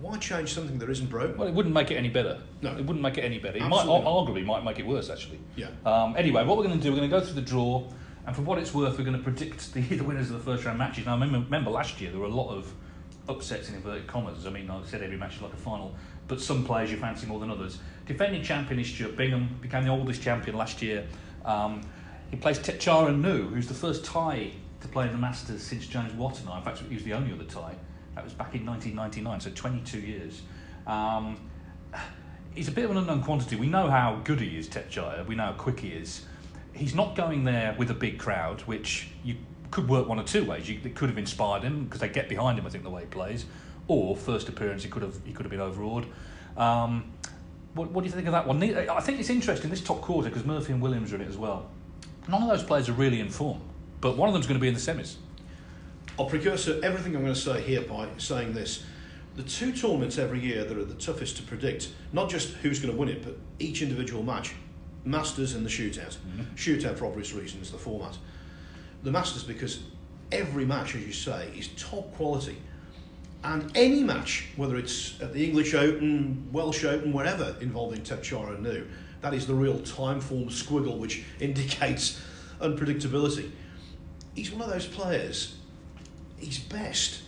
Why 0.00 0.16
change 0.18 0.52
something 0.52 0.78
that 0.78 0.88
isn't 0.88 1.10
broken? 1.10 1.36
Well, 1.36 1.48
it 1.48 1.54
wouldn't 1.54 1.74
make 1.74 1.90
it 1.90 1.96
any 1.96 2.08
better. 2.08 2.40
No. 2.60 2.70
It 2.70 2.84
wouldn't 2.84 3.02
make 3.02 3.18
it 3.18 3.22
any 3.22 3.38
better. 3.38 3.58
It 3.58 3.62
might, 3.62 3.80
Absolutely 3.80 4.04
not. 4.04 4.26
arguably 4.26 4.44
might 4.44 4.64
make 4.64 4.78
it 4.78 4.86
worse, 4.86 5.10
actually. 5.10 5.38
Yeah. 5.54 5.68
Um, 5.84 6.16
anyway, 6.16 6.44
what 6.44 6.56
we're 6.56 6.64
going 6.64 6.78
to 6.78 6.82
do, 6.82 6.90
we're 6.90 6.98
going 6.98 7.10
to 7.10 7.16
go 7.16 7.24
through 7.24 7.34
the 7.34 7.42
draw, 7.42 7.84
and 8.26 8.36
for 8.36 8.42
what 8.42 8.58
it's 8.58 8.72
worth, 8.72 8.98
we're 8.98 9.04
going 9.04 9.16
to 9.16 9.22
predict 9.22 9.74
the, 9.74 9.80
the 9.96 10.04
winners 10.04 10.30
of 10.30 10.44
the 10.44 10.50
first 10.52 10.64
round 10.64 10.78
matches. 10.78 11.06
Now, 11.06 11.12
I 11.12 11.14
remember, 11.14 11.44
remember 11.44 11.70
last 11.70 12.00
year 12.00 12.10
there 12.10 12.20
were 12.20 12.26
a 12.26 12.34
lot 12.34 12.54
of 12.54 12.72
upsets 13.28 13.68
in 13.68 13.74
inverted 13.74 14.06
commas. 14.06 14.46
I 14.46 14.50
mean, 14.50 14.70
I 14.70 14.80
said, 14.86 15.02
every 15.02 15.16
match 15.16 15.36
is 15.36 15.42
like 15.42 15.52
a 15.52 15.56
final, 15.56 15.94
but 16.28 16.40
some 16.40 16.64
players 16.64 16.90
you 16.90 16.98
fancy 16.98 17.26
more 17.26 17.40
than 17.40 17.50
others. 17.50 17.78
Defending 18.06 18.42
champion 18.42 18.80
is 18.80 18.88
Stuart 18.88 19.16
Bingham, 19.16 19.58
became 19.60 19.84
the 19.84 19.90
oldest 19.90 20.22
champion 20.22 20.56
last 20.56 20.82
year. 20.82 21.06
Um, 21.44 21.82
he 22.30 22.36
plays 22.36 22.58
Thepchaiya 22.58 23.08
Un-Nooh, 23.08 23.48
who's 23.48 23.68
the 23.68 23.74
first 23.74 24.04
Thai 24.04 24.52
to 24.80 24.88
play 24.88 25.06
in 25.06 25.12
the 25.12 25.18
Masters 25.18 25.62
since 25.62 25.86
James 25.86 26.12
Wattana. 26.12 26.58
In 26.58 26.64
fact, 26.64 26.78
he 26.88 26.94
was 26.94 27.04
the 27.04 27.12
only 27.12 27.32
other 27.32 27.44
Thai. 27.44 27.74
That 28.14 28.24
was 28.24 28.32
back 28.32 28.54
in 28.54 28.66
1999, 28.66 29.40
so 29.40 29.50
22 29.50 30.00
years. 30.00 30.42
Um, 30.86 31.36
he's 32.54 32.68
a 32.68 32.72
bit 32.72 32.84
of 32.84 32.90
an 32.90 32.98
unknown 32.98 33.22
quantity. 33.22 33.56
We 33.56 33.66
know 33.66 33.90
how 33.90 34.20
good 34.24 34.40
he 34.40 34.58
is, 34.58 34.68
Thepchaiya. 34.68 35.26
We 35.26 35.34
know 35.34 35.46
how 35.46 35.52
quick 35.52 35.80
he 35.80 35.88
is. 35.88 36.24
He's 36.74 36.94
not 36.94 37.14
going 37.16 37.44
there 37.44 37.74
with 37.78 37.90
a 37.90 37.94
big 37.94 38.18
crowd, 38.18 38.62
which 38.62 39.08
you 39.22 39.36
could 39.70 39.88
work 39.88 40.08
one 40.08 40.18
or 40.18 40.24
two 40.24 40.44
ways. 40.44 40.68
You, 40.68 40.80
it 40.84 40.94
could 40.94 41.08
have 41.08 41.18
inspired 41.18 41.62
him 41.62 41.84
because 41.84 42.00
they 42.00 42.08
get 42.08 42.28
behind 42.28 42.58
him. 42.58 42.66
I 42.66 42.70
think 42.70 42.84
the 42.84 42.90
way 42.90 43.02
he 43.02 43.06
plays, 43.06 43.44
or 43.88 44.16
first 44.16 44.48
appearance, 44.48 44.82
he 44.82 44.88
could 44.88 45.02
have 45.02 45.16
he 45.24 45.32
could 45.32 45.44
have 45.44 45.50
been 45.50 45.60
overawed. 45.60 46.06
Um, 46.56 47.12
what, 47.74 47.90
what 47.90 48.02
do 48.02 48.08
you 48.08 48.14
think 48.14 48.26
of 48.26 48.32
that 48.32 48.46
one? 48.46 48.62
I 48.62 49.00
think 49.00 49.18
it's 49.18 49.30
interesting 49.30 49.70
this 49.70 49.80
top 49.80 50.00
quarter 50.02 50.28
because 50.28 50.44
Murphy 50.44 50.72
and 50.72 50.82
Williams 50.82 51.12
are 51.12 51.16
in 51.16 51.22
it 51.22 51.28
as 51.28 51.38
well. 51.38 51.70
None 52.28 52.42
of 52.42 52.48
those 52.48 52.62
players 52.62 52.88
are 52.88 52.92
really 52.92 53.20
in 53.20 53.30
form, 53.30 53.60
but 54.00 54.16
one 54.16 54.28
of 54.28 54.34
them's 54.34 54.46
going 54.46 54.58
to 54.58 54.62
be 54.62 54.68
in 54.68 54.74
the 54.74 54.80
semis. 54.80 55.16
I'll 56.18 56.26
precursor 56.26 56.78
everything 56.82 57.16
I'm 57.16 57.22
going 57.22 57.34
to 57.34 57.40
say 57.40 57.62
here 57.62 57.80
by 57.82 58.06
saying 58.18 58.52
this. 58.52 58.84
The 59.34 59.42
two 59.42 59.72
tournaments 59.72 60.18
every 60.18 60.40
year 60.40 60.62
that 60.64 60.76
are 60.76 60.84
the 60.84 60.94
toughest 60.94 61.38
to 61.38 61.42
predict, 61.42 61.88
not 62.12 62.28
just 62.28 62.50
who's 62.56 62.78
going 62.78 62.92
to 62.92 62.98
win 62.98 63.08
it, 63.08 63.24
but 63.24 63.38
each 63.58 63.80
individual 63.80 64.22
match. 64.22 64.54
Masters 65.04 65.54
and 65.54 65.64
the 65.64 65.70
shootout. 65.70 66.16
Mm-hmm. 66.16 66.54
Shootout 66.54 66.98
for 66.98 67.06
obvious 67.06 67.32
reasons, 67.32 67.70
the 67.70 67.78
format. 67.78 68.16
The 69.02 69.10
Masters 69.10 69.42
because 69.42 69.80
every 70.30 70.64
match, 70.64 70.94
as 70.94 71.04
you 71.04 71.12
say, 71.12 71.52
is 71.56 71.68
top 71.76 72.14
quality. 72.14 72.56
And 73.44 73.70
any 73.76 74.04
match, 74.04 74.48
whether 74.56 74.76
it's 74.76 75.20
at 75.20 75.32
the 75.32 75.44
English 75.44 75.74
Open, 75.74 76.48
Welsh 76.52 76.84
Open, 76.84 77.12
wherever, 77.12 77.56
involving 77.60 78.00
Thepchaiya 78.00 78.56
Un-Nooh, 78.56 78.86
that 79.20 79.34
is 79.34 79.46
the 79.46 79.54
real 79.54 79.80
time 79.80 80.20
form 80.20 80.48
squiggle 80.48 80.98
which 80.98 81.24
indicates 81.40 82.20
unpredictability. 82.60 83.50
He's 84.34 84.50
one 84.52 84.62
of 84.62 84.70
those 84.70 84.86
players, 84.86 85.56
he's 86.38 86.58
best. 86.58 87.22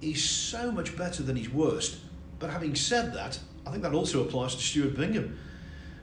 He's 0.00 0.22
so 0.22 0.70
much 0.70 0.96
better 0.96 1.22
than 1.22 1.36
he's 1.36 1.48
worst. 1.48 1.96
But 2.38 2.50
having 2.50 2.74
said 2.74 3.14
that, 3.14 3.38
I 3.66 3.70
think 3.70 3.82
that 3.82 3.94
also 3.94 4.22
applies 4.22 4.54
to 4.54 4.60
Stuart 4.60 4.94
Bingham. 4.94 5.38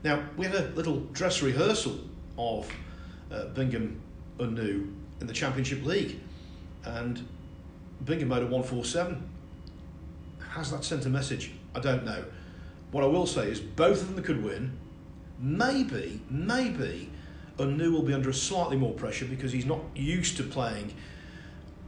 Now, 0.04 0.22
we 0.36 0.44
had 0.44 0.54
a 0.54 0.68
little 0.74 1.00
dress 1.12 1.40
rehearsal 1.40 1.98
of 2.36 2.70
uh, 3.32 3.46
Bingham 3.46 4.02
Un-Nooh 4.38 4.92
in 5.20 5.26
the 5.26 5.32
Championship 5.32 5.82
League, 5.82 6.20
and 6.84 7.26
Bingham 8.04 8.28
made 8.28 8.42
a 8.42 8.46
147. 8.46 9.26
Has 10.50 10.70
that 10.70 10.84
sent 10.84 11.06
a 11.06 11.08
message? 11.08 11.52
I 11.74 11.80
don't 11.80 12.04
know. 12.04 12.22
What 12.90 13.02
I 13.02 13.06
will 13.06 13.26
say 13.26 13.50
is 13.50 13.60
both 13.60 14.02
of 14.02 14.14
them 14.14 14.22
could 14.22 14.44
win. 14.44 14.78
Maybe, 15.40 16.20
maybe, 16.28 17.10
Un-Nooh 17.58 17.90
will 17.90 18.02
be 18.02 18.12
under 18.12 18.32
slightly 18.32 18.76
more 18.76 18.92
pressure 18.92 19.24
because 19.24 19.52
he's 19.52 19.66
not 19.66 19.80
used 19.94 20.36
to 20.36 20.42
playing 20.42 20.94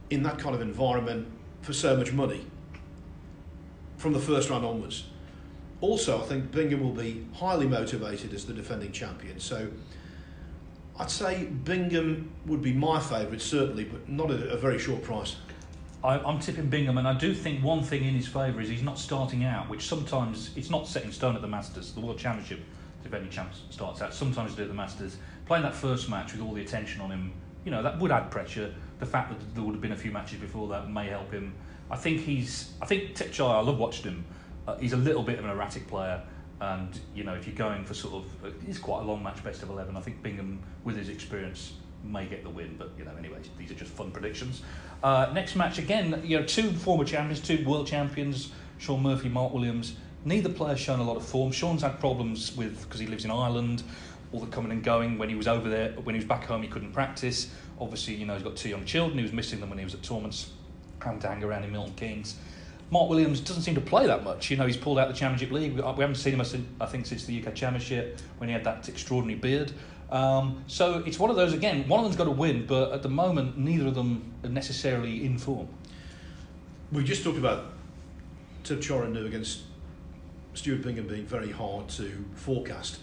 in 0.09 0.23
that 0.23 0.39
kind 0.39 0.55
of 0.55 0.61
environment 0.61 1.27
for 1.61 1.71
so 1.71 1.95
much 1.95 2.11
money 2.11 2.47
from 3.97 4.13
the 4.13 4.19
first 4.19 4.49
round 4.49 4.65
onwards. 4.65 5.05
Also, 5.79 6.19
I 6.21 6.25
think 6.25 6.51
Bingham 6.51 6.81
will 6.81 7.03
be 7.03 7.25
highly 7.33 7.67
motivated 7.67 8.33
as 8.33 8.45
the 8.45 8.53
defending 8.53 8.91
champion. 8.91 9.39
So 9.39 9.69
I'd 10.99 11.11
say 11.11 11.45
Bingham 11.45 12.31
would 12.47 12.63
be 12.63 12.73
my 12.73 12.99
favourite, 12.99 13.41
certainly, 13.41 13.83
but 13.83 14.09
not 14.09 14.31
at 14.31 14.41
a 14.41 14.57
very 14.57 14.79
short 14.79 15.03
price. 15.03 15.35
I, 16.03 16.17
I'm 16.19 16.39
tipping 16.39 16.69
Bingham, 16.69 16.97
and 16.97 17.07
I 17.07 17.13
do 17.13 17.33
think 17.33 17.63
one 17.63 17.83
thing 17.83 18.03
in 18.03 18.15
his 18.15 18.27
favour 18.27 18.61
is 18.61 18.69
he's 18.69 18.81
not 18.81 18.97
starting 18.97 19.43
out, 19.43 19.69
which 19.69 19.87
sometimes 19.87 20.51
it's 20.55 20.69
not 20.69 20.87
set 20.87 21.03
in 21.03 21.11
stone 21.11 21.35
at 21.35 21.41
the 21.41 21.47
Masters. 21.47 21.91
The 21.91 21.99
World 21.99 22.17
Championship, 22.17 22.59
defending 23.03 23.29
champ 23.29 23.51
starts 23.69 24.01
out. 24.01 24.13
Sometimes 24.13 24.55
do 24.55 24.67
the 24.67 24.73
Masters. 24.73 25.17
Playing 25.45 25.63
that 25.63 25.75
first 25.75 26.09
match 26.09 26.33
with 26.33 26.41
all 26.41 26.53
the 26.53 26.61
attention 26.61 27.01
on 27.01 27.11
him, 27.11 27.33
you 27.65 27.71
know, 27.71 27.83
that 27.83 27.99
would 27.99 28.11
add 28.11 28.31
pressure. 28.31 28.73
The 28.99 29.05
fact 29.05 29.29
that 29.29 29.55
there 29.55 29.63
would 29.63 29.73
have 29.73 29.81
been 29.81 29.91
a 29.91 29.97
few 29.97 30.11
matches 30.11 30.39
before 30.39 30.67
that 30.69 30.89
may 30.89 31.07
help 31.07 31.31
him. 31.31 31.53
I 31.91 31.95
think 31.95 32.21
he's. 32.21 32.73
I 32.81 32.85
think 32.85 33.15
Tepchai, 33.15 33.49
I 33.49 33.61
love 33.61 33.77
watching 33.77 34.05
him. 34.05 34.25
Uh, 34.67 34.75
he's 34.77 34.93
a 34.93 34.97
little 34.97 35.23
bit 35.23 35.39
of 35.39 35.45
an 35.45 35.51
erratic 35.51 35.87
player, 35.87 36.21
and 36.59 36.99
you 37.15 37.23
know, 37.23 37.33
if 37.33 37.47
you're 37.47 37.55
going 37.55 37.83
for 37.85 37.93
sort 37.93 38.15
of, 38.15 38.45
uh, 38.45 38.53
it's 38.67 38.79
quite 38.79 39.01
a 39.01 39.05
long 39.05 39.23
match, 39.23 39.43
best 39.43 39.63
of 39.63 39.69
eleven. 39.69 39.95
I 39.95 40.01
think 40.01 40.21
Bingham, 40.21 40.61
with 40.83 40.97
his 40.97 41.09
experience, 41.09 41.73
may 42.03 42.25
get 42.25 42.43
the 42.43 42.49
win. 42.49 42.75
But 42.77 42.91
you 42.97 43.05
know, 43.05 43.11
anyway, 43.17 43.37
these 43.57 43.71
are 43.71 43.75
just 43.75 43.91
fun 43.91 44.11
predictions. 44.11 44.61
Uh, 45.03 45.29
next 45.33 45.55
match 45.55 45.77
again, 45.77 46.21
you 46.25 46.39
know, 46.39 46.45
two 46.45 46.71
former 46.71 47.05
champions, 47.05 47.39
two 47.39 47.63
world 47.67 47.87
champions, 47.87 48.51
Shaun 48.77 49.01
Murphy, 49.01 49.29
Mark 49.29 49.53
Williams. 49.53 49.95
Neither 50.25 50.49
player's 50.49 50.79
shown 50.79 50.99
a 50.99 51.03
lot 51.03 51.15
of 51.15 51.25
form. 51.25 51.51
Shaun's 51.51 51.83
had 51.83 51.99
problems 51.99 52.55
with 52.57 52.83
because 52.83 52.99
he 52.99 53.07
lives 53.07 53.23
in 53.23 53.31
Ireland, 53.31 53.83
all 54.33 54.41
the 54.41 54.47
coming 54.47 54.71
and 54.71 54.83
going. 54.83 55.17
When 55.17 55.29
he 55.29 55.35
was 55.35 55.47
over 55.47 55.69
there, 55.69 55.91
when 56.03 56.15
he 56.15 56.19
was 56.19 56.27
back 56.27 56.45
home, 56.45 56.63
he 56.63 56.67
couldn't 56.67 56.91
practice. 56.91 57.51
Obviously, 57.79 58.15
you 58.15 58.25
know, 58.25 58.33
he's 58.33 58.43
got 58.43 58.55
two 58.57 58.69
young 58.69 58.83
children. 58.83 59.17
He 59.19 59.23
was 59.23 59.31
missing 59.31 59.59
them 59.59 59.69
when 59.69 59.77
he 59.77 59.85
was 59.85 59.93
at 59.93 60.03
tournaments, 60.03 60.51
having 61.01 61.19
to 61.21 61.27
hang 61.27 61.43
around 61.43 61.63
in 61.63 61.71
Milton 61.71 61.93
Keynes. 61.93 62.35
Mark 62.89 63.09
Williams 63.09 63.41
doesn't 63.41 63.63
seem 63.63 63.75
to 63.75 63.81
play 63.81 64.07
that 64.07 64.23
much. 64.23 64.49
You 64.49 64.57
know, 64.57 64.65
he's 64.65 64.77
pulled 64.77 64.97
out 64.97 65.09
the 65.09 65.13
Championship 65.13 65.51
League. 65.51 65.73
We 65.73 65.81
haven't 65.81 66.15
seen 66.15 66.39
him, 66.39 66.67
I 66.79 66.85
think- 66.85 67.05
since 67.05 67.25
the 67.25 67.33
UK 67.33 67.53
Championship 67.53 68.19
when 68.37 68.47
he 68.49 68.53
had 68.53 68.63
that 68.63 68.87
extraordinary 68.87 69.39
beard. 69.39 69.73
Um, 70.09 70.63
so 70.67 71.03
it's 71.05 71.19
one 71.19 71.29
of 71.29 71.35
those 71.35 71.53
again. 71.53 71.85
One 71.89 71.99
of 71.99 72.05
them's 72.05 72.15
got 72.15 72.25
to 72.25 72.31
win, 72.31 72.65
but 72.65 72.93
at 72.93 73.03
the 73.03 73.09
moment, 73.09 73.57
neither 73.57 73.87
of 73.87 73.95
them 73.95 74.31
are 74.43 74.49
necessarily 74.49 75.25
in 75.25 75.37
form. 75.37 75.67
We 76.93 77.03
just 77.03 77.25
talked 77.25 77.37
about 77.37 77.73
Thepchaiya 78.63 79.03
Un-Nooh 79.03 79.25
against 79.25 79.63
Stuart 80.53 80.81
Bingham 80.81 81.07
being 81.07 81.25
very 81.25 81.51
hard 81.51 81.89
to 81.89 82.23
forecast. 82.35 82.99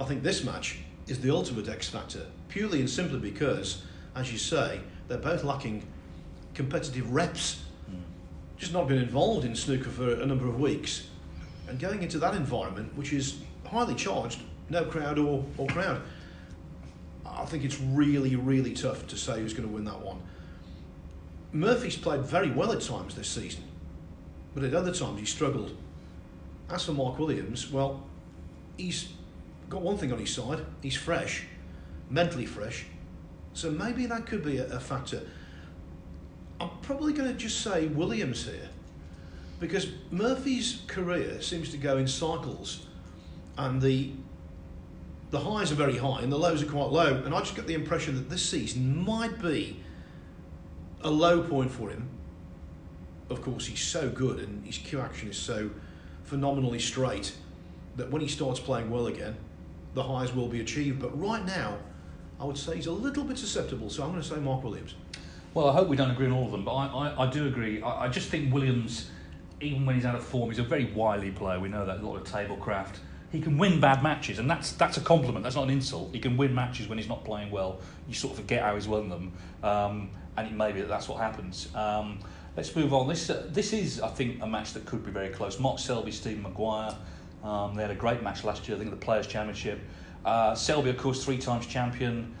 I 0.00 0.04
think 0.04 0.24
this 0.24 0.42
match 0.42 0.80
is 1.06 1.20
the 1.20 1.30
ultimate 1.30 1.68
X 1.68 1.88
factor, 1.88 2.26
purely 2.48 2.80
and 2.80 2.90
simply 2.90 3.20
because, 3.20 3.82
as 4.16 4.32
you 4.32 4.38
say, 4.38 4.80
they're 5.06 5.18
both 5.18 5.44
lacking 5.44 5.86
competitive 6.54 7.12
reps. 7.12 7.61
Just 8.62 8.72
not 8.72 8.86
been 8.86 8.98
involved 8.98 9.44
in 9.44 9.56
snooker 9.56 9.90
for 9.90 10.12
a 10.20 10.24
number 10.24 10.46
of 10.46 10.60
weeks. 10.60 11.08
And 11.66 11.80
going 11.80 12.00
into 12.00 12.20
that 12.20 12.36
environment, 12.36 12.96
which 12.96 13.12
is 13.12 13.40
highly 13.66 13.96
charged, 13.96 14.40
no 14.70 14.84
crowd 14.84 15.18
or, 15.18 15.44
or 15.58 15.66
crowd, 15.66 16.00
I 17.26 17.44
think 17.44 17.64
it's 17.64 17.80
really, 17.80 18.36
really 18.36 18.72
tough 18.72 19.08
to 19.08 19.16
say 19.16 19.40
who's 19.40 19.52
going 19.52 19.68
to 19.68 19.74
win 19.74 19.84
that 19.86 20.00
one. 20.00 20.22
Murphy's 21.50 21.96
played 21.96 22.20
very 22.20 22.52
well 22.52 22.70
at 22.70 22.82
times 22.82 23.16
this 23.16 23.26
season, 23.26 23.64
but 24.54 24.62
at 24.62 24.74
other 24.74 24.94
times 24.94 25.18
he 25.18 25.26
struggled. 25.26 25.76
As 26.70 26.84
for 26.84 26.92
Mark 26.92 27.18
Williams, 27.18 27.68
well, 27.68 28.04
he's 28.76 29.08
got 29.70 29.82
one 29.82 29.98
thing 29.98 30.12
on 30.12 30.20
his 30.20 30.32
side. 30.32 30.64
He's 30.80 30.94
fresh, 30.94 31.46
mentally 32.08 32.46
fresh. 32.46 32.86
So 33.54 33.72
maybe 33.72 34.06
that 34.06 34.24
could 34.24 34.44
be 34.44 34.58
a, 34.58 34.66
a 34.76 34.78
factor. 34.78 35.22
I'm 36.62 36.70
probably 36.80 37.12
going 37.12 37.28
to 37.28 37.36
just 37.36 37.60
say 37.60 37.86
Williams 37.88 38.46
here 38.46 38.68
because 39.58 39.88
Murphy's 40.12 40.82
career 40.86 41.42
seems 41.42 41.70
to 41.70 41.76
go 41.76 41.96
in 41.96 42.06
cycles, 42.06 42.86
and 43.58 43.82
the 43.82 44.12
the 45.30 45.40
highs 45.40 45.72
are 45.72 45.76
very 45.76 45.96
high 45.96 46.20
and 46.20 46.30
the 46.30 46.38
lows 46.38 46.62
are 46.62 46.66
quite 46.66 46.90
low. 46.90 47.22
And 47.24 47.34
I 47.34 47.40
just 47.40 47.56
get 47.56 47.66
the 47.66 47.74
impression 47.74 48.14
that 48.16 48.28
this 48.28 48.48
season 48.48 49.02
might 49.02 49.40
be 49.40 49.80
a 51.00 51.10
low 51.10 51.42
point 51.42 51.70
for 51.70 51.88
him. 51.88 52.08
Of 53.30 53.40
course, 53.40 53.66
he's 53.66 53.80
so 53.80 54.10
good 54.10 54.40
and 54.40 54.64
his 54.64 54.76
cue 54.76 55.00
action 55.00 55.30
is 55.30 55.38
so 55.38 55.70
phenomenally 56.24 56.78
straight 56.78 57.32
that 57.96 58.10
when 58.10 58.20
he 58.20 58.28
starts 58.28 58.60
playing 58.60 58.90
well 58.90 59.06
again, 59.06 59.34
the 59.94 60.02
highs 60.02 60.34
will 60.34 60.48
be 60.48 60.60
achieved. 60.60 61.00
But 61.00 61.18
right 61.18 61.44
now, 61.46 61.78
I 62.38 62.44
would 62.44 62.58
say 62.58 62.76
he's 62.76 62.86
a 62.86 62.92
little 62.92 63.24
bit 63.24 63.38
susceptible. 63.38 63.88
So 63.88 64.02
I'm 64.02 64.10
going 64.10 64.20
to 64.22 64.28
say 64.28 64.36
Mark 64.36 64.62
Williams. 64.62 64.94
Well, 65.54 65.68
I 65.68 65.72
hope 65.72 65.88
we 65.88 65.96
don't 65.96 66.10
agree 66.10 66.26
on 66.26 66.32
all 66.32 66.46
of 66.46 66.52
them, 66.52 66.64
but 66.64 66.74
I, 66.74 66.86
I, 66.86 67.26
I 67.26 67.30
do 67.30 67.46
agree. 67.46 67.82
I, 67.82 68.04
I 68.04 68.08
just 68.08 68.30
think 68.30 68.52
Williams, 68.54 69.10
even 69.60 69.84
when 69.84 69.96
he's 69.96 70.06
out 70.06 70.14
of 70.14 70.24
form, 70.24 70.48
he's 70.48 70.58
a 70.58 70.62
very 70.62 70.86
wily 70.92 71.30
player. 71.30 71.60
We 71.60 71.68
know 71.68 71.84
that 71.84 72.00
a 72.00 72.06
lot 72.06 72.16
of 72.16 72.24
tablecraft. 72.24 72.96
He 73.30 73.40
can 73.40 73.58
win 73.58 73.80
bad 73.80 74.02
matches, 74.02 74.38
and 74.38 74.50
that's 74.50 74.72
that's 74.72 74.96
a 74.96 75.00
compliment. 75.00 75.42
That's 75.42 75.56
not 75.56 75.64
an 75.64 75.70
insult. 75.70 76.10
He 76.12 76.20
can 76.20 76.36
win 76.36 76.54
matches 76.54 76.88
when 76.88 76.98
he's 76.98 77.08
not 77.08 77.24
playing 77.24 77.50
well. 77.50 77.80
You 78.08 78.14
sort 78.14 78.32
of 78.32 78.40
forget 78.40 78.62
how 78.62 78.74
he's 78.74 78.88
won 78.88 79.08
them, 79.08 79.32
um, 79.62 80.10
and 80.36 80.46
it 80.46 80.52
may 80.54 80.72
be 80.72 80.80
that 80.80 80.88
that's 80.88 81.08
what 81.08 81.18
happens. 81.18 81.74
Um, 81.74 82.18
let's 82.56 82.74
move 82.76 82.92
on. 82.92 83.08
This 83.08 83.28
uh, 83.30 83.46
this 83.50 83.72
is, 83.72 84.00
I 84.00 84.08
think, 84.08 84.42
a 84.42 84.46
match 84.46 84.72
that 84.74 84.84
could 84.84 85.04
be 85.04 85.10
very 85.10 85.30
close. 85.30 85.58
Mark 85.58 85.78
Selby, 85.78 86.12
Stephen 86.12 86.42
Maguire. 86.42 86.94
Um, 87.42 87.74
they 87.74 87.82
had 87.82 87.90
a 87.90 87.94
great 87.94 88.22
match 88.22 88.44
last 88.44 88.68
year. 88.68 88.76
I 88.76 88.80
think 88.80 88.92
at 88.92 88.98
the 88.98 89.04
Players' 89.04 89.26
Championship. 89.26 89.80
Uh, 90.24 90.54
Selby, 90.54 90.90
of 90.90 90.98
course, 90.98 91.24
three 91.24 91.38
times 91.38 91.66
champion. 91.66 92.34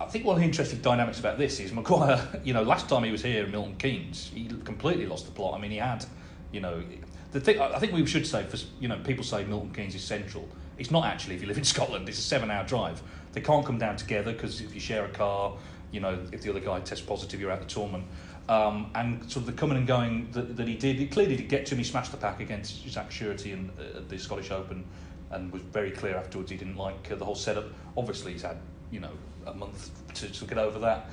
I 0.00 0.06
think 0.06 0.24
one 0.24 0.36
of 0.36 0.40
the 0.40 0.46
interesting 0.46 0.80
dynamics 0.80 1.20
about 1.20 1.38
this 1.38 1.60
is 1.60 1.72
Maguire. 1.72 2.20
You 2.44 2.54
know, 2.54 2.62
last 2.62 2.88
time 2.88 3.04
he 3.04 3.12
was 3.12 3.22
here, 3.22 3.44
in 3.44 3.50
Milton 3.50 3.76
Keynes, 3.76 4.30
he 4.34 4.46
completely 4.64 5.06
lost 5.06 5.26
the 5.26 5.32
plot. 5.32 5.54
I 5.54 5.60
mean, 5.60 5.70
he 5.70 5.76
had, 5.76 6.04
you 6.50 6.60
know, 6.60 6.82
the 7.30 7.40
thing. 7.40 7.60
I 7.60 7.78
think 7.78 7.92
we 7.92 8.04
should 8.06 8.26
say 8.26 8.44
for 8.44 8.58
you 8.80 8.88
know, 8.88 8.98
people 9.04 9.24
say 9.24 9.44
Milton 9.44 9.72
Keynes 9.72 9.94
is 9.94 10.04
central. 10.04 10.48
It's 10.78 10.90
not 10.90 11.04
actually. 11.04 11.36
If 11.36 11.42
you 11.42 11.48
live 11.48 11.58
in 11.58 11.64
Scotland, 11.74 12.08
it's 12.08 12.18
a 12.18 12.22
seven-hour 12.22 12.64
drive. 12.66 13.02
They 13.32 13.40
can't 13.40 13.64
come 13.64 13.78
down 13.78 13.96
together 13.96 14.32
because 14.32 14.60
if 14.60 14.74
you 14.74 14.80
share 14.80 15.04
a 15.04 15.08
car, 15.08 15.56
you 15.90 16.00
know, 16.00 16.18
if 16.32 16.42
the 16.42 16.50
other 16.50 16.60
guy 16.60 16.80
tests 16.80 17.04
positive, 17.04 17.40
you're 17.40 17.50
out 17.50 17.60
of 17.60 17.68
the 17.68 17.74
tournament. 17.74 18.04
Um, 18.48 18.90
and 18.94 19.22
sort 19.30 19.46
of 19.46 19.46
the 19.46 19.52
coming 19.52 19.78
and 19.78 19.86
going 19.86 20.28
that, 20.32 20.56
that 20.56 20.66
he 20.66 20.74
did, 20.74 20.96
he 20.96 21.06
clearly 21.06 21.36
did 21.36 21.48
get 21.48 21.64
to 21.66 21.74
him. 21.74 21.78
He 21.78 21.84
smashed 21.84 22.10
the 22.10 22.16
pack 22.16 22.40
against 22.40 22.88
Zak 22.88 23.10
Surety 23.10 23.52
in 23.52 23.70
uh, 23.78 24.00
the 24.08 24.18
Scottish 24.18 24.50
Open, 24.50 24.84
and 25.30 25.52
was 25.52 25.62
very 25.62 25.92
clear 25.92 26.16
afterwards 26.16 26.50
he 26.50 26.56
didn't 26.56 26.76
like 26.76 27.10
uh, 27.10 27.14
the 27.14 27.24
whole 27.24 27.36
setup. 27.36 27.66
Obviously, 27.96 28.32
he's 28.32 28.42
had 28.42 28.58
you 28.90 28.98
know 28.98 29.12
a 29.46 29.54
month 29.54 29.90
to, 30.14 30.28
to 30.30 30.44
get 30.44 30.58
over 30.58 30.78
that, 30.80 31.10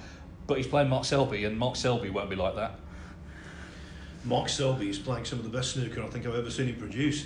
but 0.48 0.58
he's 0.58 0.68
playing 0.68 0.90
Mark 0.90 1.06
Selby, 1.06 1.46
and 1.46 1.58
Mark 1.58 1.76
Selby 1.76 2.10
won't 2.10 2.30
be 2.30 2.36
like 2.36 2.56
that. 2.56 2.80
Mark 4.26 4.50
Selby 4.50 4.90
is 4.90 5.00
playing 5.00 5.26
some 5.26 5.40
of 5.40 5.50
the 5.50 5.56
best 5.56 5.72
snooker 5.72 6.04
I 6.04 6.08
think 6.08 6.26
I've 6.26 6.36
ever 6.36 6.52
seen 6.52 6.68
him 6.68 6.76
produce. 6.76 7.26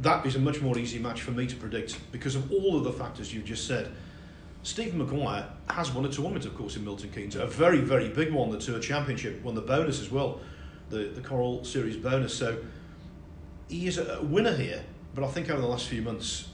That 0.00 0.24
is 0.24 0.36
a 0.36 0.38
much 0.38 0.60
more 0.60 0.78
easy 0.78 0.98
match 0.98 1.22
for 1.22 1.32
me 1.32 1.46
to 1.46 1.56
predict 1.56 1.98
because 2.12 2.34
of 2.34 2.50
all 2.52 2.76
of 2.76 2.84
the 2.84 2.92
factors 2.92 3.34
you've 3.34 3.44
just 3.44 3.66
said. 3.66 3.90
Stephen 4.62 4.98
Maguire 4.98 5.46
has 5.70 5.92
won 5.92 6.04
a 6.04 6.08
tournament, 6.08 6.44
of 6.44 6.54
course, 6.56 6.76
in 6.76 6.84
Milton 6.84 7.10
Keynes, 7.10 7.36
a 7.36 7.46
very, 7.46 7.80
very 7.80 8.08
big 8.08 8.32
one, 8.32 8.50
the 8.50 8.58
Tour 8.58 8.80
Championship, 8.80 9.42
won 9.42 9.54
the 9.54 9.60
bonus 9.60 10.00
as 10.00 10.10
well, 10.10 10.40
the, 10.90 11.08
the 11.08 11.20
Coral 11.20 11.64
Series 11.64 11.96
bonus. 11.96 12.34
So 12.34 12.58
he 13.68 13.86
is 13.86 13.98
a 13.98 14.20
winner 14.22 14.54
here, 14.54 14.84
but 15.14 15.24
I 15.24 15.28
think 15.28 15.50
over 15.50 15.60
the 15.60 15.66
last 15.66 15.88
few 15.88 16.02
months, 16.02 16.48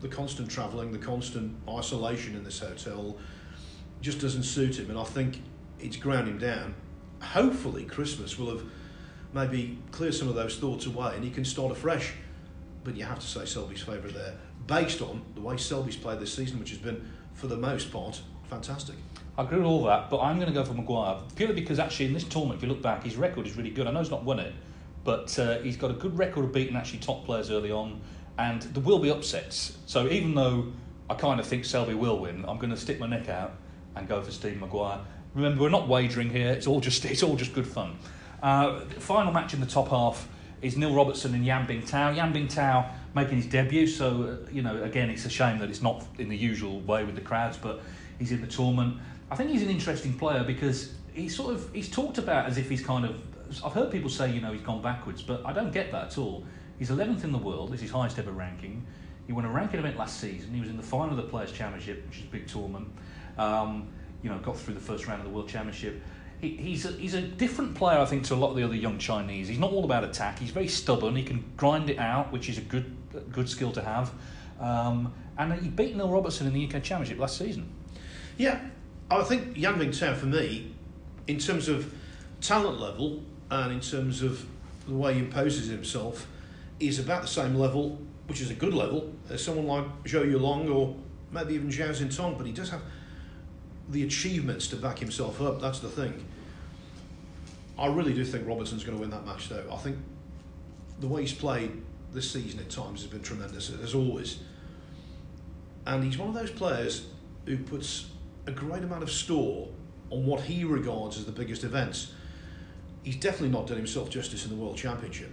the 0.00 0.08
constant 0.08 0.50
travelling, 0.50 0.92
the 0.92 0.98
constant 0.98 1.56
isolation 1.68 2.34
in 2.34 2.44
this 2.44 2.60
hotel 2.60 3.16
just 4.00 4.20
doesn't 4.20 4.42
suit 4.42 4.78
him, 4.78 4.90
and 4.90 4.98
I 4.98 5.04
think 5.04 5.40
it's 5.80 5.96
ground 5.96 6.28
him 6.28 6.38
down. 6.38 6.74
Hopefully, 7.20 7.84
Christmas 7.84 8.38
will 8.38 8.50
have 8.50 8.64
maybe 9.32 9.78
cleared 9.90 10.14
some 10.14 10.28
of 10.28 10.34
those 10.34 10.56
thoughts 10.58 10.86
away 10.86 11.12
and 11.14 11.24
he 11.24 11.30
can 11.30 11.44
start 11.44 11.72
afresh. 11.72 12.12
But 12.84 12.96
you 12.96 13.04
have 13.04 13.18
to 13.18 13.26
say 13.26 13.46
Selby's 13.46 13.82
favourite 13.82 14.14
there, 14.14 14.34
based 14.66 15.00
on 15.00 15.22
the 15.34 15.40
way 15.40 15.56
Selby's 15.56 15.96
played 15.96 16.20
this 16.20 16.32
season, 16.34 16.60
which 16.60 16.70
has 16.70 16.78
been, 16.78 17.10
for 17.32 17.46
the 17.46 17.56
most 17.56 17.90
part, 17.90 18.20
fantastic. 18.50 18.96
I 19.36 19.42
agree 19.42 19.58
with 19.58 19.66
all 19.66 19.84
that, 19.84 20.10
but 20.10 20.20
I'm 20.20 20.36
going 20.36 20.48
to 20.48 20.54
go 20.54 20.64
for 20.64 20.74
Maguire 20.74 21.18
purely 21.34 21.54
because 21.54 21.78
actually 21.78 22.06
in 22.06 22.12
this 22.12 22.24
tournament, 22.24 22.58
if 22.58 22.62
you 22.62 22.68
look 22.68 22.82
back, 22.82 23.02
his 23.02 23.16
record 23.16 23.46
is 23.46 23.56
really 23.56 23.70
good. 23.70 23.86
I 23.86 23.90
know 23.90 23.98
he's 23.98 24.10
not 24.10 24.22
won 24.22 24.38
it, 24.38 24.52
but 25.02 25.36
uh, 25.38 25.58
he's 25.58 25.76
got 25.76 25.90
a 25.90 25.94
good 25.94 26.16
record 26.16 26.44
of 26.44 26.52
beating 26.52 26.76
actually 26.76 27.00
top 27.00 27.24
players 27.24 27.50
early 27.50 27.72
on, 27.72 28.00
and 28.38 28.62
there 28.62 28.82
will 28.82 28.98
be 28.98 29.10
upsets. 29.10 29.76
So 29.86 30.08
even 30.08 30.34
though 30.34 30.72
I 31.08 31.14
kind 31.14 31.40
of 31.40 31.46
think 31.46 31.64
Selby 31.64 31.94
will 31.94 32.18
win, 32.18 32.44
I'm 32.48 32.58
going 32.58 32.70
to 32.70 32.76
stick 32.76 32.98
my 32.98 33.06
neck 33.06 33.28
out 33.28 33.52
and 33.94 34.08
go 34.08 34.22
for 34.22 34.30
Steve 34.30 34.58
Maguire. 34.60 35.00
Remember, 35.34 35.62
we're 35.62 35.68
not 35.68 35.88
wagering 35.88 36.30
here; 36.30 36.52
it's 36.52 36.66
all 36.66 36.80
just 36.80 37.04
it's 37.04 37.22
all 37.22 37.36
just 37.36 37.52
good 37.52 37.66
fun. 37.66 37.98
Uh, 38.42 38.80
final 38.98 39.32
match 39.32 39.54
in 39.54 39.60
the 39.60 39.66
top 39.66 39.88
half 39.88 40.28
is 40.62 40.76
Neil 40.76 40.94
Robertson 40.94 41.34
and 41.34 41.44
Yan 41.44 41.66
Bingtao. 41.66 42.16
Yan 42.16 42.32
Bingtao 42.32 42.90
making 43.14 43.36
his 43.36 43.46
debut, 43.46 43.86
so 43.86 44.22
uh, 44.22 44.50
you 44.50 44.62
know 44.62 44.82
again 44.82 45.10
it's 45.10 45.24
a 45.24 45.30
shame 45.30 45.58
that 45.58 45.70
it's 45.70 45.82
not 45.82 46.04
in 46.18 46.28
the 46.28 46.36
usual 46.36 46.80
way 46.80 47.04
with 47.04 47.14
the 47.14 47.20
crowds, 47.20 47.56
but 47.56 47.80
he's 48.18 48.32
in 48.32 48.40
the 48.40 48.46
tournament. 48.46 48.98
I 49.30 49.36
think 49.36 49.50
he's 49.50 49.62
an 49.62 49.70
interesting 49.70 50.14
player 50.18 50.44
because 50.44 50.94
he's 51.12 51.34
sort 51.34 51.54
of 51.54 51.72
he's 51.72 51.90
talked 51.90 52.18
about 52.18 52.46
as 52.46 52.58
if 52.58 52.68
he's 52.68 52.82
kind 52.82 53.04
of. 53.04 53.16
I've 53.64 53.72
heard 53.72 53.90
people 53.90 54.10
say 54.10 54.30
you 54.30 54.40
know 54.40 54.52
he's 54.52 54.62
gone 54.62 54.82
backwards, 54.82 55.22
but 55.22 55.44
I 55.44 55.52
don't 55.52 55.72
get 55.72 55.92
that 55.92 56.06
at 56.06 56.18
all. 56.18 56.44
He's 56.78 56.90
11th 56.90 57.24
in 57.24 57.32
the 57.32 57.38
world. 57.38 57.70
This 57.70 57.76
is 57.76 57.82
his 57.82 57.90
highest 57.90 58.18
ever 58.18 58.32
ranking. 58.32 58.84
He 59.26 59.32
won 59.32 59.44
a 59.44 59.50
ranking 59.50 59.80
event 59.80 59.96
last 59.96 60.20
season. 60.20 60.52
He 60.52 60.60
was 60.60 60.68
in 60.68 60.76
the 60.76 60.82
final 60.82 61.10
of 61.10 61.16
the 61.16 61.30
Players' 61.30 61.52
Championship, 61.52 62.06
which 62.08 62.18
is 62.18 62.24
a 62.24 62.28
big 62.28 62.46
tournament. 62.46 62.88
Um, 63.38 63.88
you 64.22 64.30
know, 64.30 64.38
got 64.38 64.58
through 64.58 64.74
the 64.74 64.80
first 64.80 65.06
round 65.06 65.20
of 65.20 65.26
the 65.26 65.32
World 65.32 65.48
Championship. 65.48 66.02
He, 66.40 66.56
he's 66.56 66.84
a, 66.84 66.92
he's 66.92 67.14
a 67.14 67.22
different 67.22 67.74
player, 67.74 67.98
I 67.98 68.04
think, 68.04 68.24
to 68.24 68.34
a 68.34 68.36
lot 68.36 68.50
of 68.50 68.56
the 68.56 68.62
other 68.62 68.74
young 68.74 68.98
Chinese. 68.98 69.48
He's 69.48 69.58
not 69.58 69.72
all 69.72 69.84
about 69.84 70.04
attack. 70.04 70.38
He's 70.38 70.50
very 70.50 70.68
stubborn. 70.68 71.16
He 71.16 71.22
can 71.22 71.44
grind 71.56 71.88
it 71.90 71.98
out, 71.98 72.32
which 72.32 72.48
is 72.48 72.58
a 72.58 72.62
good 72.62 72.96
good 73.30 73.48
skill 73.48 73.70
to 73.72 73.82
have. 73.82 74.12
Um, 74.60 75.12
and 75.38 75.52
he 75.54 75.68
beat 75.68 75.96
Neil 75.96 76.08
Robertson 76.08 76.46
in 76.46 76.52
the 76.52 76.64
UK 76.64 76.82
Championship 76.82 77.18
last 77.18 77.38
season. 77.38 77.68
Yeah, 78.36 78.60
I 79.10 79.22
think 79.22 79.56
Yan 79.56 79.78
Bingtao 79.78 80.16
for 80.16 80.26
me, 80.26 80.74
in 81.26 81.38
terms 81.38 81.68
of 81.68 81.92
talent 82.40 82.80
level 82.80 83.22
and 83.50 83.72
in 83.72 83.80
terms 83.80 84.22
of 84.22 84.44
the 84.86 84.94
way 84.94 85.14
he 85.14 85.20
imposes 85.20 85.68
himself, 85.68 86.26
is 86.80 86.98
about 86.98 87.22
the 87.22 87.28
same 87.28 87.54
level, 87.54 88.00
which 88.26 88.40
is 88.40 88.50
a 88.50 88.54
good 88.54 88.74
level, 88.74 89.12
as 89.30 89.44
someone 89.44 89.66
like 89.66 90.04
Zhou 90.04 90.30
Yulong 90.30 90.72
or 90.74 90.96
maybe 91.30 91.54
even 91.54 91.68
Zhao 91.68 91.90
Xintong, 91.90 92.36
but 92.36 92.46
he 92.46 92.52
does 92.52 92.70
have 92.70 92.82
the 93.88 94.02
achievements 94.02 94.68
to 94.68 94.76
back 94.76 94.98
himself 94.98 95.40
up. 95.40 95.60
That's 95.60 95.80
the 95.80 95.88
thing. 95.88 96.24
I 97.78 97.86
really 97.88 98.14
do 98.14 98.24
think 98.24 98.46
Robertson's 98.46 98.84
going 98.84 98.96
to 98.96 99.00
win 99.00 99.10
that 99.10 99.26
match, 99.26 99.48
though. 99.48 99.64
I 99.70 99.76
think 99.76 99.98
the 101.00 101.08
way 101.08 101.22
he's 101.22 101.34
played 101.34 101.82
this 102.12 102.30
season 102.30 102.60
at 102.60 102.70
times 102.70 103.02
has 103.02 103.10
been 103.10 103.22
tremendous, 103.22 103.70
as 103.82 103.94
always. 103.94 104.38
And 105.86 106.04
he's 106.04 106.16
one 106.16 106.28
of 106.28 106.34
those 106.34 106.50
players 106.50 107.06
who 107.46 107.58
puts 107.58 108.06
a 108.46 108.52
great 108.52 108.84
amount 108.84 109.02
of 109.02 109.10
store 109.10 109.68
on 110.10 110.24
what 110.24 110.42
he 110.42 110.64
regards 110.64 111.18
as 111.18 111.26
the 111.26 111.32
biggest 111.32 111.64
events. 111.64 112.12
He's 113.02 113.16
definitely 113.16 113.50
not 113.50 113.66
done 113.66 113.76
himself 113.76 114.08
justice 114.08 114.44
in 114.44 114.50
the 114.50 114.56
World 114.56 114.76
Championship. 114.76 115.30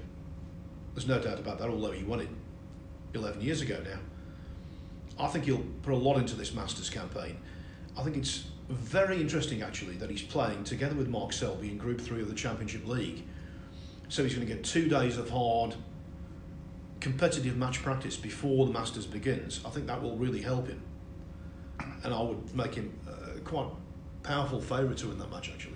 There's 0.94 1.08
no 1.08 1.20
doubt 1.20 1.40
about 1.40 1.60
that, 1.60 1.70
although 1.70 1.92
he 1.92 2.04
won 2.04 2.20
it 2.20 2.30
11 3.14 3.42
years 3.42 3.62
ago 3.62 3.82
now. 3.84 4.00
I 5.24 5.28
think 5.28 5.46
he'll 5.46 5.64
put 5.84 5.94
a 5.94 5.98
lot 5.98 6.18
into 6.18 6.36
this 6.36 6.54
Masters 6.54 6.90
campaign. 6.90 7.38
I 7.98 8.04
think 8.04 8.18
it's 8.18 8.46
very 8.70 9.20
interesting, 9.20 9.62
actually, 9.62 9.96
that 9.98 10.10
he's 10.10 10.22
playing 10.22 10.64
together 10.64 10.96
with 10.96 11.08
Mark 11.08 11.34
Selby 11.34 11.70
in 11.70 11.78
Group 11.78 12.00
3 12.00 12.22
of 12.22 12.30
the 12.30 12.36
Championship 12.36 12.88
League. 12.88 13.24
So 14.10 14.24
he's 14.24 14.34
going 14.34 14.48
to 14.48 14.54
get 14.54 14.64
two 14.64 14.88
days 14.88 15.18
of 15.18 15.30
hard, 15.30 15.76
competitive 17.00 17.58
match 17.58 17.82
practice 17.82 18.18
before 18.18 18.66
the 18.66 18.74
Masters 18.74 19.06
begins. 19.06 19.62
I 19.66 19.70
think 19.70 19.88
that 19.88 20.02
will 20.02 20.18
really 20.18 20.42
help 20.42 20.68
him. 20.68 20.82
And 22.04 22.14
I 22.14 22.22
would 22.22 22.56
make 22.56 22.76
him 22.76 22.98
uh, 23.08 23.40
quite 23.44 23.68
powerful 24.24 24.60
favourite 24.60 24.98
to 24.98 25.08
win 25.08 25.20
that 25.20 25.32
match, 25.32 25.50
actually. 25.50 25.76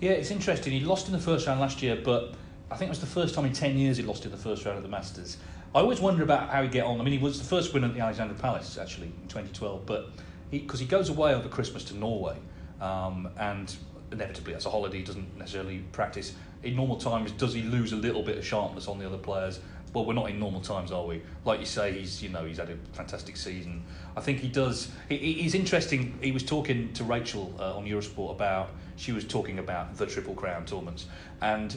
Yeah, 0.00 0.12
it's 0.12 0.30
interesting. 0.30 0.72
He 0.72 0.80
lost 0.80 1.06
in 1.06 1.12
the 1.12 1.18
first 1.18 1.46
round 1.46 1.60
last 1.60 1.82
year, 1.82 2.00
but 2.02 2.34
I 2.70 2.76
think 2.76 2.88
it 2.88 2.90
was 2.90 3.00
the 3.00 3.06
first 3.06 3.34
time 3.34 3.44
in 3.44 3.52
10 3.52 3.76
years 3.76 3.96
he 3.96 4.02
lost 4.02 4.24
in 4.24 4.30
the 4.30 4.36
first 4.36 4.64
round 4.64 4.76
of 4.76 4.82
the 4.82 4.88
Masters. 4.88 5.38
I 5.74 5.80
always 5.80 6.00
wonder 6.00 6.22
about 6.22 6.50
how 6.50 6.62
he'd 6.62 6.72
get 6.72 6.84
on. 6.84 7.00
I 7.00 7.04
mean, 7.04 7.12
he 7.12 7.18
was 7.18 7.38
the 7.38 7.44
first 7.44 7.74
winner 7.74 7.88
at 7.88 7.94
the 7.94 8.00
Alexandra 8.00 8.36
Palace, 8.36 8.78
actually, 8.78 9.06
in 9.06 9.28
2012, 9.28 9.86
but 9.86 10.10
because 10.50 10.80
he, 10.80 10.86
he, 10.86 10.90
goes 10.90 11.08
away 11.08 11.34
over 11.34 11.48
Christmas 11.48 11.84
to 11.84 11.96
Norway, 11.96 12.36
um, 12.80 13.28
and 13.38 13.74
inevitably 14.12 14.54
as 14.54 14.66
a 14.66 14.70
holiday 14.70 14.98
he 14.98 15.04
doesn't 15.04 15.36
necessarily 15.36 15.78
practice. 15.92 16.34
In 16.62 16.76
normal 16.76 16.96
times, 16.96 17.32
does 17.32 17.54
he 17.54 17.62
lose 17.62 17.92
a 17.92 17.96
little 17.96 18.22
bit 18.22 18.38
of 18.38 18.44
sharpness 18.44 18.88
on 18.88 18.98
the 18.98 19.06
other 19.06 19.18
players? 19.18 19.60
Well, 19.92 20.04
we're 20.04 20.14
not 20.14 20.30
in 20.30 20.38
normal 20.38 20.60
times, 20.60 20.92
are 20.92 21.04
we? 21.04 21.22
Like 21.44 21.58
you 21.58 21.66
say, 21.66 21.92
he's 21.92 22.22
you 22.22 22.28
know 22.28 22.44
he's 22.44 22.58
had 22.58 22.70
a 22.70 22.76
fantastic 22.92 23.36
season. 23.36 23.82
I 24.16 24.20
think 24.20 24.38
he 24.38 24.48
does. 24.48 24.90
He, 25.08 25.16
he's 25.16 25.54
interesting. 25.54 26.16
He 26.20 26.30
was 26.30 26.44
talking 26.44 26.92
to 26.92 27.04
Rachel 27.04 27.52
uh, 27.58 27.76
on 27.76 27.86
Eurosport 27.86 28.32
about. 28.32 28.70
She 28.96 29.12
was 29.12 29.24
talking 29.24 29.58
about 29.58 29.96
the 29.96 30.06
Triple 30.06 30.34
Crown 30.34 30.64
tournaments, 30.64 31.06
and 31.40 31.76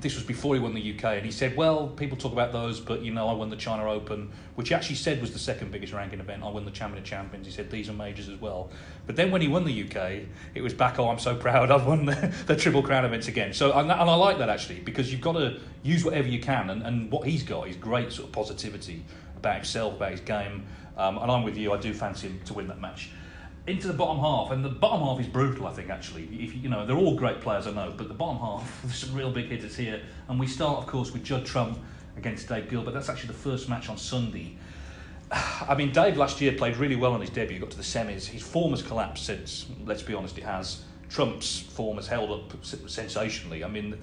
this 0.00 0.14
was 0.14 0.24
before 0.24 0.54
he 0.54 0.60
won 0.60 0.74
the 0.74 0.94
UK, 0.94 1.04
and 1.16 1.24
he 1.24 1.30
said, 1.30 1.56
"Well, 1.56 1.88
people 1.88 2.16
talk 2.16 2.32
about 2.32 2.52
those, 2.52 2.80
but 2.80 3.02
you 3.02 3.12
know, 3.12 3.28
I 3.28 3.32
won 3.32 3.50
the 3.50 3.56
China 3.56 3.90
Open, 3.90 4.30
which 4.54 4.68
he 4.68 4.74
actually 4.74 4.96
said 4.96 5.20
was 5.20 5.32
the 5.32 5.38
second 5.38 5.70
biggest 5.70 5.92
ranking 5.92 6.20
event. 6.20 6.42
I 6.42 6.48
won 6.48 6.64
the 6.64 6.70
Champion 6.70 7.02
of 7.02 7.08
Champions. 7.08 7.46
He 7.46 7.52
said 7.52 7.70
these 7.70 7.88
are 7.88 7.92
majors 7.92 8.28
as 8.28 8.40
well. 8.40 8.70
But 9.06 9.16
then 9.16 9.30
when 9.30 9.40
he 9.40 9.48
won 9.48 9.64
the 9.64 9.82
UK, 9.84 10.22
it 10.54 10.62
was 10.62 10.74
back. 10.74 10.98
Oh, 10.98 11.08
I'm 11.08 11.18
so 11.18 11.34
proud. 11.34 11.70
I've 11.70 11.86
won 11.86 12.06
the, 12.06 12.34
the 12.46 12.56
Triple 12.56 12.82
Crown 12.82 13.04
events 13.04 13.28
again. 13.28 13.52
So 13.52 13.72
and, 13.72 13.90
and 13.90 14.10
I 14.10 14.14
like 14.14 14.38
that 14.38 14.48
actually 14.48 14.80
because 14.80 15.12
you've 15.12 15.20
got 15.20 15.32
to 15.32 15.60
use 15.82 16.04
whatever 16.04 16.28
you 16.28 16.40
can, 16.40 16.70
and, 16.70 16.82
and 16.82 17.10
what 17.10 17.26
he's 17.26 17.42
got 17.42 17.68
is 17.68 17.76
great 17.76 18.12
sort 18.12 18.28
of 18.28 18.32
positivity 18.32 19.04
about 19.36 19.56
himself, 19.56 19.94
about 19.94 20.12
his 20.12 20.20
game. 20.20 20.66
Um, 20.96 21.18
and 21.18 21.30
I'm 21.30 21.44
with 21.44 21.56
you. 21.56 21.72
I 21.72 21.78
do 21.78 21.94
fancy 21.94 22.28
him 22.28 22.40
to 22.44 22.54
win 22.54 22.68
that 22.68 22.80
match 22.80 23.10
into 23.66 23.86
the 23.86 23.92
bottom 23.92 24.18
half, 24.20 24.50
and 24.50 24.64
the 24.64 24.68
bottom 24.68 25.00
half 25.00 25.20
is 25.20 25.26
brutal. 25.26 25.66
I 25.66 25.72
think 25.72 25.90
actually, 25.90 26.24
if 26.24 26.54
you 26.54 26.68
know, 26.68 26.86
they're 26.86 26.96
all 26.96 27.14
great 27.14 27.40
players, 27.40 27.66
I 27.66 27.72
know, 27.72 27.92
but 27.96 28.08
the 28.08 28.14
bottom 28.14 28.38
half, 28.38 28.80
there's 28.84 28.96
some 28.96 29.14
real 29.14 29.30
big 29.30 29.46
hitters 29.46 29.76
here. 29.76 30.00
And 30.28 30.40
we 30.40 30.46
start, 30.46 30.78
of 30.78 30.86
course, 30.86 31.12
with 31.12 31.24
Judd 31.24 31.44
Trump 31.44 31.78
against 32.16 32.48
Dave 32.48 32.68
Gilbert. 32.68 32.92
That's 32.92 33.08
actually 33.08 33.28
the 33.28 33.34
first 33.34 33.68
match 33.68 33.88
on 33.88 33.98
Sunday. 33.98 34.56
I 35.32 35.74
mean, 35.74 35.92
Dave 35.92 36.16
last 36.16 36.40
year 36.40 36.52
played 36.52 36.76
really 36.76 36.96
well 36.96 37.12
on 37.12 37.20
his 37.20 37.30
debut. 37.30 37.58
Got 37.58 37.70
to 37.72 37.76
the 37.76 37.82
semis. 37.82 38.26
His 38.26 38.42
form 38.42 38.70
has 38.70 38.82
collapsed 38.82 39.24
since. 39.24 39.66
Let's 39.84 40.02
be 40.02 40.14
honest, 40.14 40.38
it 40.38 40.44
has. 40.44 40.82
Trump's 41.08 41.60
form 41.60 41.96
has 41.96 42.06
held 42.06 42.30
up 42.30 42.64
sensationally. 42.64 43.64
I 43.64 43.68
mean, 43.68 43.98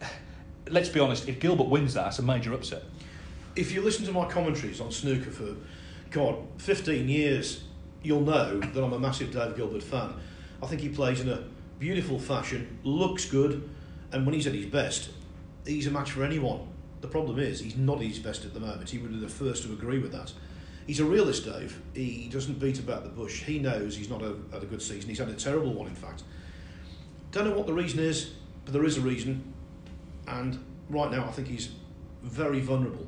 let's 0.68 0.88
be 0.88 1.00
honest. 1.00 1.28
If 1.28 1.40
Gilbert 1.40 1.68
wins 1.68 1.94
that, 1.94 2.08
it's 2.08 2.18
a 2.18 2.22
major 2.22 2.54
upset. 2.54 2.82
If 3.54 3.72
you 3.72 3.82
listen 3.82 4.06
to 4.06 4.12
my 4.12 4.26
commentaries 4.28 4.80
on 4.80 4.90
snooker 4.90 5.30
for, 5.30 5.54
God, 6.10 6.36
15 6.58 7.08
years, 7.08 7.64
you'll 8.02 8.22
know 8.22 8.58
that 8.58 8.82
I'm 8.82 8.92
a 8.92 8.98
massive 8.98 9.32
Dave 9.32 9.56
Gilbert 9.56 9.82
fan. 9.82 10.14
I 10.62 10.66
think 10.66 10.80
he 10.80 10.88
plays 10.88 11.20
in 11.20 11.28
a 11.28 11.44
beautiful 11.78 12.18
fashion, 12.18 12.78
looks 12.84 13.24
good, 13.24 13.68
and 14.12 14.24
when 14.24 14.34
he's 14.34 14.46
at 14.46 14.54
his 14.54 14.66
best, 14.66 15.10
he's 15.66 15.86
a 15.86 15.90
match 15.90 16.12
for 16.12 16.24
anyone. 16.24 16.68
The 17.00 17.08
problem 17.08 17.38
is, 17.38 17.60
he's 17.60 17.76
not 17.76 17.98
at 17.98 18.04
his 18.04 18.18
best 18.18 18.44
at 18.44 18.54
the 18.54 18.60
moment. 18.60 18.88
He 18.90 18.98
would 18.98 19.10
be 19.10 19.18
the 19.18 19.28
first 19.28 19.64
to 19.64 19.72
agree 19.72 19.98
with 19.98 20.12
that. 20.12 20.32
He's 20.86 21.00
a 21.00 21.04
realist, 21.04 21.44
Dave. 21.44 21.80
He 21.94 22.28
doesn't 22.30 22.58
beat 22.58 22.78
about 22.78 23.04
the 23.04 23.08
bush. 23.08 23.42
He 23.42 23.58
knows 23.58 23.96
he's 23.96 24.10
not 24.10 24.22
a, 24.22 24.36
had 24.52 24.62
a 24.62 24.66
good 24.66 24.82
season. 24.82 25.08
He's 25.08 25.18
had 25.18 25.28
a 25.28 25.34
terrible 25.34 25.72
one, 25.72 25.88
in 25.88 25.94
fact. 25.94 26.22
Don't 27.30 27.44
know 27.44 27.56
what 27.56 27.66
the 27.66 27.72
reason 27.72 28.00
is, 28.00 28.32
but 28.64 28.72
there 28.72 28.84
is 28.84 28.98
a 28.98 29.00
reason. 29.00 29.52
And 30.26 30.62
right 30.88 31.10
now, 31.10 31.24
I 31.24 31.32
think 31.32 31.48
he's 31.48 31.70
very 32.22 32.60
vulnerable 32.60 33.06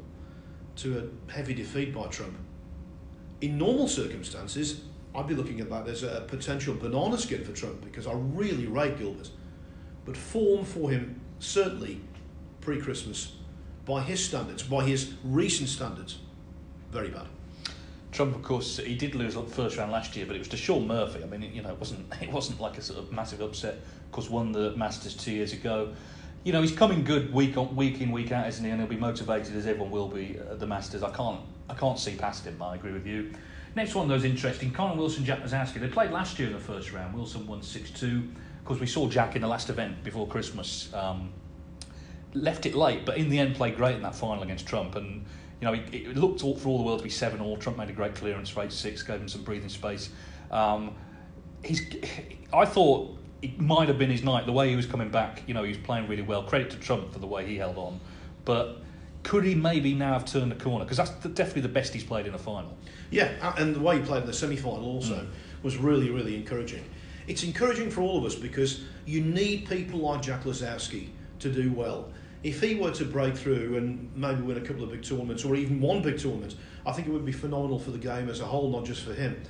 to 0.77 0.99
a 0.99 1.33
heavy 1.33 1.55
defeat 1.55 1.95
by 1.95 2.07
Trump. 2.09 2.35
In 3.41 3.59
normal 3.59 3.89
circumstances, 3.89 4.81
I'd 5.15 5.29
be 5.29 5.35
looking 5.35 5.61
at 5.61 5.71
that 5.71 5.87
as 5.87 6.03
a 6.03 6.25
potential 6.27 6.75
banana 6.75 7.17
skin 7.19 7.45
for 7.45 7.53
Trump 7.53 7.85
because 7.85 8.07
I 8.07 8.13
really 8.15 8.67
rate 8.67 8.99
Gilbert. 8.99 9.31
But 10.05 10.17
form 10.17 10.65
for 10.65 10.91
him, 10.91 11.21
certainly 11.39 12.01
pre 12.61 12.81
Christmas, 12.81 13.33
by 13.85 14.03
his 14.03 14.25
standards, 14.25 14.63
by 14.63 14.85
his 14.85 15.15
recent 15.23 15.69
standards, 15.69 16.19
very 16.91 17.09
bad. 17.09 17.27
Trump, 18.11 18.35
of 18.37 18.43
course, 18.43 18.77
he 18.79 18.95
did 18.95 19.17
lose 19.17 19.35
the 19.35 19.43
first 19.43 19.77
round 19.77 19.91
last 19.91 20.15
year, 20.15 20.25
but 20.25 20.37
it 20.37 20.39
was 20.39 20.49
to 20.49 20.57
Shaun 20.57 20.87
Murphy. 20.87 21.23
I 21.23 21.27
mean, 21.27 21.43
you 21.53 21.63
know, 21.63 21.71
it 21.71 21.79
wasn't 21.79 22.13
it 22.23 22.31
wasn't 22.31 22.61
like 22.61 22.79
a 22.79 22.83
sort 22.83 22.99
of 22.99 23.13
massive 23.13 23.41
upset. 23.41 23.75
Of 23.75 24.13
course, 24.13 24.31
won 24.31 24.53
the 24.53 24.77
Masters 24.77 25.15
two 25.15 25.33
years 25.33 25.53
ago. 25.53 25.93
You 26.45 26.53
know, 26.53 26.61
he's 26.61 26.73
coming 26.73 27.05
good 27.05 27.33
week 27.33 27.57
on 27.57 27.75
week 27.75 28.01
in 28.01 28.13
week 28.13 28.31
out, 28.31 28.47
isn't 28.49 28.65
he? 28.65 28.71
And 28.71 28.81
he'll 28.81 28.89
be 28.89 28.97
motivated 28.97 29.57
as 29.57 29.67
everyone 29.67 29.91
will 29.91 30.09
be 30.09 30.37
at 30.39 30.61
the 30.61 30.67
Masters. 30.67 31.03
I 31.03 31.11
can't 31.11 31.41
I 31.69 31.75
can't 31.75 31.99
see 31.99 32.17
past 32.17 32.45
him. 32.45 32.61
I 32.63 32.75
agree 32.75 32.93
with 32.93 33.07
you. 33.07 33.33
Next 33.77 33.95
one, 33.95 34.07
those 34.07 34.25
interesting. 34.25 34.71
Kyren 34.71 34.97
Wilson, 34.97 35.25
Jack 35.25 35.43
Lisowski. 35.43 35.81
They 35.81 35.89
played 35.89 36.11
last 36.11 36.39
year 36.39 36.49
in 36.49 36.55
the 36.55 36.61
first 36.61 36.93
round. 36.93 37.15
Wilson 37.15 37.47
won 37.47 37.63
6 37.63 37.91
2. 37.91 38.29
Of 38.59 38.65
course, 38.65 38.81
we 38.81 38.87
saw 38.87 39.09
Jack 39.09 39.35
in 39.35 39.43
the 39.43 39.49
last 39.49 39.69
event 39.69 40.05
before 40.05 40.27
Christmas. 40.27 40.93
Um, 40.95 41.33
left 42.35 42.67
it 42.67 42.75
late, 42.75 43.05
but 43.05 43.17
in 43.17 43.29
the 43.29 43.39
end 43.39 43.57
played 43.57 43.77
great 43.77 43.97
in 43.97 44.03
that 44.03 44.15
final 44.15 44.43
against 44.43 44.67
Trump. 44.67 44.95
And, 44.95 45.25
you 45.61 45.67
know, 45.67 45.73
it, 45.75 45.93
it 45.93 46.17
looked 46.17 46.45
all, 46.45 46.57
for 46.57 46.69
all 46.69 46.79
the 46.79 46.85
world 46.85 47.01
to 47.01 47.05
be 47.05 47.11
7 47.11 47.41
all. 47.41 47.57
Trump 47.57 47.79
made 47.79 47.91
a 47.91 47.93
great 47.93 48.15
clearance 48.15 48.49
for 48.49 48.63
8 48.63 48.73
6, 48.73 49.03
gave 49.03 49.21
him 49.21 49.29
some 49.29 49.43
breathing 49.43 49.69
space. 49.69 50.11
Um, 50.51 50.95
he's, 51.65 51.83
I 52.53 52.65
thought 52.65 53.19
it 53.43 53.61
might 53.61 53.89
have 53.89 53.99
been 53.99 54.11
his 54.11 54.23
night, 54.23 54.47
the 54.47 54.53
way 54.53 54.71
he 54.71 54.77
was 54.77 54.87
coming 54.87 55.11
back. 55.11 55.43
You 55.47 55.55
know, 55.55 55.63
he 55.65 55.69
was 55.69 55.79
playing 55.79 56.09
really 56.09 56.23
well. 56.23 56.45
Credit 56.45 56.71
to 56.71 56.77
Trump 56.77 57.13
for 57.13 57.19
the 57.19 57.27
way 57.27 57.45
he 57.45 57.57
held 57.57 57.77
on. 57.77 57.99
But 58.45 58.84
could 59.25 59.45
he 59.45 59.55
maybe 59.55 59.95
now 59.95 60.13
have 60.13 60.27
turned 60.27 60.53
the 60.53 60.63
corner? 60.63 60.85
Because 60.85 60.99
that's 60.99 61.11
definitely 61.11 61.63
the 61.63 61.69
best 61.69 61.93
he's 61.93 62.05
played 62.05 62.27
in 62.27 62.35
a 62.35 62.39
final. 62.39 62.77
Yeah, 63.11 63.55
and 63.59 63.75
the 63.75 63.81
way 63.81 63.99
he 63.99 64.05
played 64.05 64.23
in 64.23 64.27
the 64.27 64.33
semi 64.33 64.57
final 64.57 64.85
also 64.85 65.15
mm. 65.15 65.29
was 65.63 65.77
really, 65.77 66.11
really 66.11 66.37
encouraging. 66.37 66.85
It's 67.27 67.43
encouraging 67.43 67.91
for 67.91 68.03
all 68.03 68.19
of 68.19 68.25
us 68.25 68.35
because 68.35 68.85
you 69.07 69.23
need 69.23 69.67
people 69.67 70.01
like 70.01 70.23
Jack 70.23 70.45
Lisowski 70.45 71.09
to 71.41 71.51
do 71.51 71.73
well. 71.73 72.13
If 72.43 72.61
he 72.61 72.75
were 72.75 72.91
to 72.93 73.07
break 73.07 73.35
through 73.35 73.79
and 73.79 74.11
maybe 74.15 74.43
win 74.43 74.59
a 74.59 74.61
couple 74.61 74.85
of 74.85 74.91
big 74.91 75.03
tournaments 75.03 75.45
or 75.45 75.57
even 75.57 75.81
one 75.81 76.03
big 76.03 76.19
tournament, 76.19 76.55
I 76.87 76.93
think 76.93 77.09
it 77.09 77.11
would 77.11 77.25
be 77.25 77.33
phenomenal 77.33 77.79
for 77.79 77.91
the 77.91 77.99
game 77.99 78.29
as 78.29 78.41
a 78.41 78.45
whole, 78.45 78.71
not 78.71 78.85
just 78.85 79.03
for 79.03 79.15
him. 79.15 79.43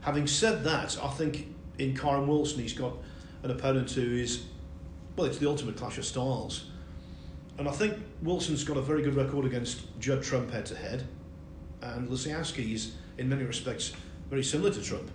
Having 0.00 0.26
said 0.28 0.64
that, 0.64 0.98
I 1.02 1.08
think 1.10 1.54
in 1.78 1.94
Kyren 1.94 2.26
Wilson 2.26 2.60
he's 2.60 2.72
got 2.72 2.94
an 3.42 3.50
opponent 3.50 3.90
who 3.90 4.16
is, 4.16 4.44
well, 5.16 5.26
it's 5.26 5.36
the 5.36 5.48
ultimate 5.48 5.76
clash 5.76 5.98
of 5.98 6.06
styles. 6.06 6.70
And 7.58 7.68
I 7.68 7.72
think 7.72 7.98
Wilson's 8.22 8.62
got 8.62 8.76
a 8.76 8.80
very 8.80 9.02
good 9.02 9.16
record 9.16 9.44
against 9.44 9.98
Judd 9.98 10.22
Trump 10.22 10.50
head 10.50 10.64
to 10.66 10.76
head, 10.76 11.06
and 11.82 12.08
Lisowski 12.08 12.72
is, 12.72 12.92
in 13.18 13.28
many 13.28 13.42
respects, 13.42 13.92
very 14.30 14.44
similar 14.44 14.70
to 14.70 14.82
Trump. 14.82 15.10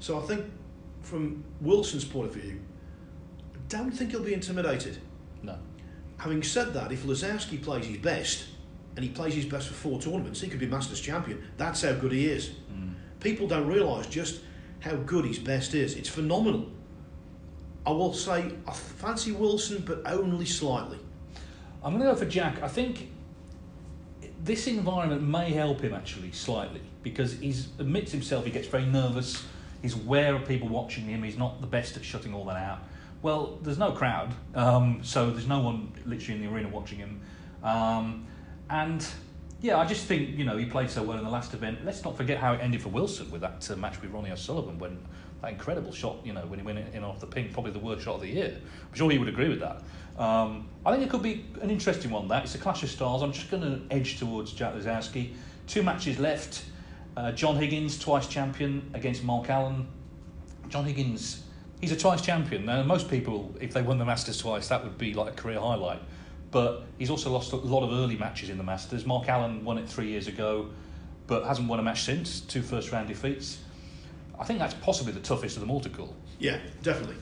So 0.00 0.18
I 0.18 0.22
think, 0.22 0.46
from 1.02 1.44
Wilson's 1.60 2.04
point 2.04 2.28
of 2.28 2.34
view, 2.34 2.60
I 3.54 3.58
don't 3.68 3.90
think 3.90 4.10
he'll 4.12 4.22
be 4.22 4.32
intimidated. 4.32 4.98
No. 5.42 5.58
Having 6.16 6.42
said 6.42 6.72
that, 6.72 6.90
if 6.90 7.04
Lisowski 7.04 7.62
plays 7.62 7.84
his 7.84 7.98
best, 7.98 8.46
and 8.96 9.04
he 9.04 9.10
plays 9.10 9.34
his 9.34 9.44
best 9.44 9.68
for 9.68 9.74
four 9.74 10.00
tournaments, 10.00 10.40
he 10.40 10.48
could 10.48 10.58
be 10.58 10.66
Masters 10.66 11.00
champion. 11.00 11.40
That's 11.56 11.82
how 11.82 11.92
good 11.92 12.12
he 12.12 12.26
is. 12.26 12.50
Mm. 12.72 12.94
People 13.20 13.46
don't 13.46 13.68
realise 13.68 14.06
just 14.06 14.40
how 14.80 14.96
good 14.96 15.24
his 15.24 15.38
best 15.38 15.74
is. 15.74 15.94
It's 15.94 16.08
phenomenal. 16.08 16.68
I 17.86 17.90
will 17.90 18.12
say 18.12 18.50
I 18.66 18.72
fancy 18.72 19.32
Wilson, 19.32 19.84
but 19.86 20.02
only 20.04 20.46
slightly. 20.46 20.98
I'm 21.88 21.94
going 21.98 22.06
to 22.06 22.12
go 22.12 22.18
for 22.18 22.30
Jack. 22.30 22.62
I 22.62 22.68
think 22.68 23.08
this 24.44 24.66
environment 24.66 25.22
may 25.22 25.52
help 25.52 25.80
him 25.80 25.94
actually 25.94 26.32
slightly 26.32 26.82
because 27.02 27.38
he 27.38 27.54
admits 27.78 28.12
himself 28.12 28.44
he 28.44 28.50
gets 28.50 28.68
very 28.68 28.84
nervous. 28.84 29.42
He's 29.80 29.94
aware 29.94 30.34
of 30.34 30.46
people 30.46 30.68
watching 30.68 31.04
him. 31.04 31.22
He's 31.22 31.38
not 31.38 31.62
the 31.62 31.66
best 31.66 31.96
at 31.96 32.04
shutting 32.04 32.34
all 32.34 32.44
that 32.44 32.58
out. 32.58 32.80
Well, 33.22 33.58
there's 33.62 33.78
no 33.78 33.92
crowd, 33.92 34.34
um, 34.54 35.00
so 35.02 35.30
there's 35.30 35.46
no 35.46 35.60
one 35.60 35.90
literally 36.04 36.38
in 36.38 36.46
the 36.46 36.54
arena 36.54 36.68
watching 36.68 36.98
him. 36.98 37.22
Um, 37.62 38.26
and 38.68 39.06
yeah, 39.62 39.78
I 39.78 39.86
just 39.86 40.04
think 40.04 40.36
you 40.36 40.44
know 40.44 40.58
he 40.58 40.66
played 40.66 40.90
so 40.90 41.02
well 41.02 41.16
in 41.16 41.24
the 41.24 41.30
last 41.30 41.54
event. 41.54 41.86
Let's 41.86 42.04
not 42.04 42.18
forget 42.18 42.36
how 42.36 42.52
it 42.52 42.60
ended 42.60 42.82
for 42.82 42.90
Wilson 42.90 43.30
with 43.30 43.40
that 43.40 43.68
uh, 43.70 43.76
match 43.76 44.00
with 44.02 44.10
Ronnie 44.10 44.30
O'Sullivan 44.30 44.78
when 44.78 44.98
that 45.40 45.52
incredible 45.52 45.92
shot, 45.92 46.18
you 46.24 46.32
know, 46.32 46.44
when 46.46 46.58
he 46.58 46.64
went 46.64 46.94
in 46.94 47.04
off 47.04 47.20
the 47.20 47.26
pink, 47.26 47.52
probably 47.52 47.70
the 47.70 47.78
worst 47.78 48.04
shot 48.04 48.16
of 48.16 48.20
the 48.20 48.28
year. 48.28 48.56
I'm 48.56 48.94
sure 48.94 49.10
he 49.10 49.18
would 49.18 49.28
agree 49.28 49.48
with 49.48 49.60
that. 49.60 49.82
Um, 50.18 50.68
I 50.84 50.92
think 50.92 51.04
it 51.04 51.10
could 51.10 51.22
be 51.22 51.46
an 51.62 51.70
interesting 51.70 52.10
one. 52.10 52.28
That 52.28 52.44
it's 52.44 52.54
a 52.54 52.58
clash 52.58 52.82
of 52.82 52.90
styles. 52.90 53.22
I'm 53.22 53.32
just 53.32 53.50
going 53.50 53.62
to 53.62 53.94
edge 53.94 54.18
towards 54.18 54.52
Jack 54.52 54.74
Lisowski. 54.74 55.34
Two 55.66 55.82
matches 55.82 56.18
left. 56.18 56.64
Uh, 57.16 57.32
John 57.32 57.56
Higgins, 57.56 57.98
twice 57.98 58.26
champion, 58.26 58.90
against 58.94 59.24
Mark 59.24 59.48
Allen. 59.50 59.88
John 60.68 60.84
Higgins, 60.84 61.42
he's 61.80 61.92
a 61.92 61.96
twice 61.96 62.20
champion. 62.20 62.66
Now, 62.66 62.82
most 62.82 63.08
people, 63.08 63.54
if 63.60 63.72
they 63.72 63.82
won 63.82 63.98
the 63.98 64.04
Masters 64.04 64.38
twice, 64.38 64.68
that 64.68 64.82
would 64.84 64.98
be 64.98 65.14
like 65.14 65.32
a 65.32 65.36
career 65.36 65.60
highlight. 65.60 66.00
But 66.50 66.84
he's 66.98 67.10
also 67.10 67.30
lost 67.30 67.52
a 67.52 67.56
lot 67.56 67.82
of 67.82 67.92
early 67.92 68.16
matches 68.16 68.50
in 68.50 68.58
the 68.58 68.64
Masters. 68.64 69.04
Mark 69.04 69.28
Allen 69.28 69.64
won 69.64 69.78
it 69.78 69.88
three 69.88 70.08
years 70.08 70.28
ago, 70.28 70.70
but 71.26 71.44
hasn't 71.44 71.68
won 71.68 71.78
a 71.78 71.82
match 71.82 72.02
since. 72.02 72.40
Two 72.40 72.62
first 72.62 72.90
round 72.92 73.08
defeats. 73.08 73.58
I 74.38 74.44
think 74.44 74.58
that's 74.58 74.74
possibly 74.74 75.12
the 75.12 75.20
toughest 75.20 75.56
of 75.56 75.60
them 75.60 75.70
all 75.70 75.80
to 75.80 75.88
call. 75.88 76.14
Yeah, 76.38 76.58
definitely. 76.82 77.16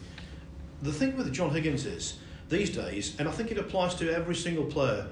The 0.82 0.92
thing 0.92 1.16
with 1.16 1.32
John 1.32 1.50
Higgins 1.50 1.86
is 1.86 2.18
these 2.48 2.70
days, 2.70 3.16
and 3.18 3.28
I 3.28 3.32
think 3.32 3.50
it 3.50 3.58
applies 3.58 3.94
to 3.96 4.14
every 4.14 4.34
single 4.34 4.64
player 4.64 5.08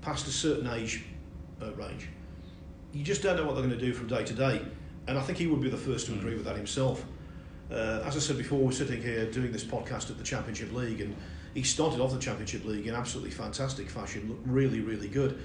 past 0.00 0.26
a 0.26 0.30
certain 0.30 0.66
age 0.68 1.04
uh, 1.62 1.72
range. 1.74 2.08
You 2.92 3.04
just 3.04 3.22
don't 3.22 3.36
know 3.36 3.44
what 3.44 3.54
they're 3.54 3.64
going 3.64 3.78
to 3.78 3.84
do 3.84 3.92
from 3.92 4.06
day 4.06 4.24
to 4.24 4.34
day, 4.34 4.62
and 5.06 5.18
I 5.18 5.22
think 5.22 5.38
he 5.38 5.46
would 5.46 5.60
be 5.60 5.70
the 5.70 5.76
first 5.76 6.06
to 6.06 6.12
mm. 6.12 6.18
agree 6.18 6.34
with 6.34 6.44
that 6.44 6.56
himself. 6.56 7.04
Uh, 7.70 8.02
as 8.04 8.16
I 8.16 8.20
said 8.20 8.38
before, 8.38 8.58
we're 8.58 8.72
sitting 8.72 9.02
here 9.02 9.30
doing 9.30 9.50
this 9.50 9.64
podcast 9.64 10.10
at 10.10 10.18
the 10.18 10.24
Championship 10.24 10.72
League, 10.72 11.00
and 11.00 11.16
he 11.54 11.62
started 11.62 12.00
off 12.00 12.12
the 12.12 12.18
Championship 12.18 12.64
League 12.64 12.86
in 12.86 12.94
absolutely 12.94 13.30
fantastic 13.30 13.90
fashion, 13.90 14.28
looked 14.28 14.46
really, 14.46 14.80
really 14.80 15.08
good. 15.08 15.40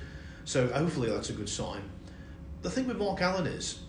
So 0.46 0.68
hopefully 0.68 1.10
that's 1.10 1.30
a 1.30 1.34
good 1.34 1.50
sign. 1.50 1.82
The 2.62 2.70
thing 2.70 2.88
with 2.88 2.98
Mark 2.98 3.22
Allen 3.22 3.48
is, 3.48 3.80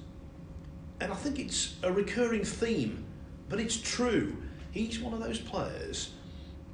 and 1.00 1.12
I 1.12 1.16
think 1.16 1.38
it's 1.38 1.76
a 1.82 1.92
recurring 1.92 2.44
theme, 2.44 3.04
but 3.48 3.58
it's 3.58 3.76
true. 3.76 4.36
He's 4.70 5.00
one 5.00 5.12
of 5.12 5.20
those 5.20 5.40
players 5.40 6.10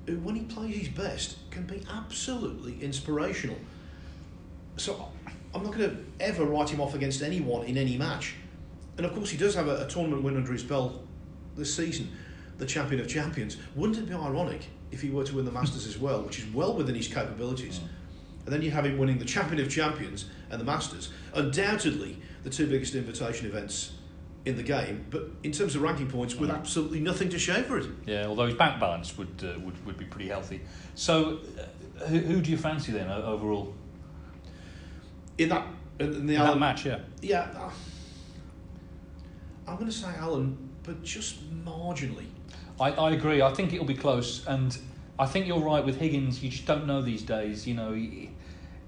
who, 0.06 0.18
when 0.18 0.34
he 0.34 0.42
plays 0.42 0.76
his 0.76 0.88
best, 0.88 1.36
can 1.50 1.64
be 1.64 1.82
absolutely 1.90 2.82
inspirational. 2.82 3.56
So 4.76 5.08
I'm 5.54 5.62
not 5.62 5.76
going 5.76 5.90
to 5.90 5.96
ever 6.20 6.44
write 6.44 6.70
him 6.70 6.80
off 6.80 6.94
against 6.94 7.22
anyone 7.22 7.64
in 7.66 7.76
any 7.76 7.96
match. 7.96 8.34
And 8.96 9.06
of 9.06 9.14
course, 9.14 9.30
he 9.30 9.36
does 9.36 9.54
have 9.54 9.68
a, 9.68 9.84
a 9.84 9.88
tournament 9.88 10.22
win 10.22 10.36
under 10.36 10.52
his 10.52 10.62
belt 10.62 11.04
this 11.56 11.74
season, 11.74 12.10
the 12.58 12.66
champion 12.66 13.00
of 13.00 13.08
champions. 13.08 13.56
Wouldn't 13.74 13.98
it 13.98 14.08
be 14.08 14.14
ironic 14.14 14.68
if 14.90 15.02
he 15.02 15.10
were 15.10 15.24
to 15.24 15.36
win 15.36 15.44
the 15.44 15.52
Masters 15.52 15.86
as 15.86 15.98
well, 15.98 16.22
which 16.22 16.38
is 16.38 16.46
well 16.52 16.74
within 16.74 16.94
his 16.94 17.08
capabilities. 17.08 17.80
And 18.44 18.54
then 18.54 18.62
you 18.62 18.70
have 18.70 18.86
him 18.86 18.98
winning 18.98 19.18
the 19.18 19.24
Champion 19.24 19.60
of 19.60 19.70
Champions 19.70 20.26
and 20.50 20.60
the 20.60 20.64
Masters. 20.64 21.10
Undoubtedly, 21.34 22.18
the 22.44 22.50
two 22.50 22.66
biggest 22.68 22.94
invitation 22.94 23.46
events 23.46 23.92
in 24.46 24.56
the 24.56 24.62
game, 24.62 25.04
but 25.10 25.28
in 25.42 25.50
terms 25.52 25.74
of 25.74 25.82
ranking 25.82 26.08
points, 26.08 26.36
with 26.36 26.50
absolutely 26.50 27.00
nothing 27.00 27.28
to 27.30 27.38
show 27.38 27.60
for 27.64 27.78
it. 27.78 27.86
Yeah, 28.06 28.26
although 28.26 28.46
his 28.46 28.54
bank 28.54 28.80
balance 28.80 29.18
would 29.18 29.42
uh, 29.44 29.58
would, 29.60 29.84
would 29.84 29.98
be 29.98 30.04
pretty 30.06 30.28
healthy. 30.28 30.60
So, 30.94 31.40
uh, 32.00 32.06
who, 32.06 32.18
who 32.20 32.40
do 32.40 32.50
you 32.52 32.56
fancy 32.56 32.92
then 32.92 33.08
o- 33.10 33.22
overall 33.24 33.74
In 35.36 35.48
that, 35.48 35.66
in 35.98 36.26
the 36.26 36.34
in 36.36 36.40
that 36.40 36.58
match? 36.58 36.86
Yeah. 36.86 37.00
Yeah, 37.20 37.48
uh, 37.58 37.70
I'm 39.66 39.74
going 39.76 39.90
to 39.90 39.96
say 39.96 40.08
Allen, 40.18 40.56
but 40.84 41.02
just 41.02 41.36
marginally. 41.64 42.26
I, 42.80 42.90
I 42.92 43.10
agree. 43.12 43.42
I 43.42 43.52
think 43.52 43.72
it'll 43.72 43.84
be 43.84 43.94
close, 43.94 44.46
and 44.46 44.76
I 45.18 45.26
think 45.26 45.46
you're 45.46 45.58
right 45.58 45.84
with 45.84 45.98
Higgins. 45.98 46.42
You 46.42 46.50
just 46.50 46.66
don't 46.66 46.86
know 46.86 47.02
these 47.02 47.22
days. 47.22 47.66
You 47.66 47.74
know, 47.74 47.92
he- 47.92 48.30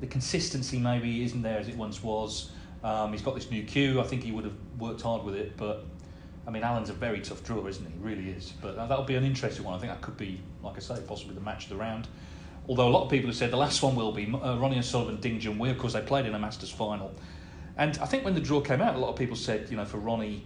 the 0.01 0.07
consistency 0.07 0.79
maybe 0.79 1.25
isn't 1.25 1.43
there 1.43 1.59
as 1.59 1.67
it 1.69 1.77
once 1.77 2.01
was. 2.01 2.53
Um, 2.83 3.13
he's 3.13 3.23
got 3.23 3.35
this 3.35 3.51
new 3.51 3.63
cue. 3.65 4.01
I 4.01 4.05
think 4.05 4.23
he 4.23 4.33
would 4.33 4.45
have 4.45 4.57
worked 4.79 5.03
hard 5.03 5.25
with 5.25 5.35
it, 5.35 5.57
but 5.57 5.85
I 6.47 6.51
mean, 6.51 6.63
Allen's 6.63 6.91
a 6.91 6.95
very 6.95 7.21
tough 7.21 7.43
draw, 7.43 7.67
isn't 7.67 7.85
he? 7.85 7.93
He 7.93 7.99
really 7.99 8.31
is. 8.31 8.53
But 8.63 8.77
uh, 8.77 8.87
that'll 8.87 9.05
be 9.05 9.17
an 9.17 9.25
interesting 9.25 9.65
one. 9.65 9.75
I 9.75 9.79
think 9.79 9.93
that 9.93 10.01
could 10.01 10.17
be, 10.17 10.41
like 10.63 10.77
I 10.77 10.81
say, 10.81 11.03
possibly 11.07 11.35
the 11.35 11.41
match 11.41 11.65
of 11.65 11.71
the 11.71 11.77
round. 11.77 12.09
Although 12.69 12.89
a 12.89 12.91
lot 12.91 13.05
of 13.05 13.11
people 13.11 13.29
have 13.29 13.37
said 13.37 13.51
the 13.51 13.57
last 13.57 13.83
one 13.83 13.97
will 13.97 14.13
be 14.13 14.27
uh, 14.27 14.57
Ronnie 14.59 14.79
O'Sullivan, 14.79 15.21
Ding 15.21 15.41
Junhui. 15.41 15.71
Of 15.71 15.79
course, 15.79 15.95
they 15.95 16.03
played 16.03 16.27
in 16.27 16.35
a 16.35 16.39
Masters 16.39 16.71
final, 16.71 17.15
and 17.77 17.99
I 17.99 18.07
think 18.07 18.25
when 18.25 18.35
the 18.35 18.41
draw 18.41 18.61
came 18.61 18.81
out, 18.83 18.95
a 18.95 18.99
lot 18.99 19.09
of 19.09 19.17
people 19.17 19.37
said, 19.37 19.71
you 19.71 19.77
know, 19.77 19.85
for 19.85 19.99
Ronnie, 19.99 20.45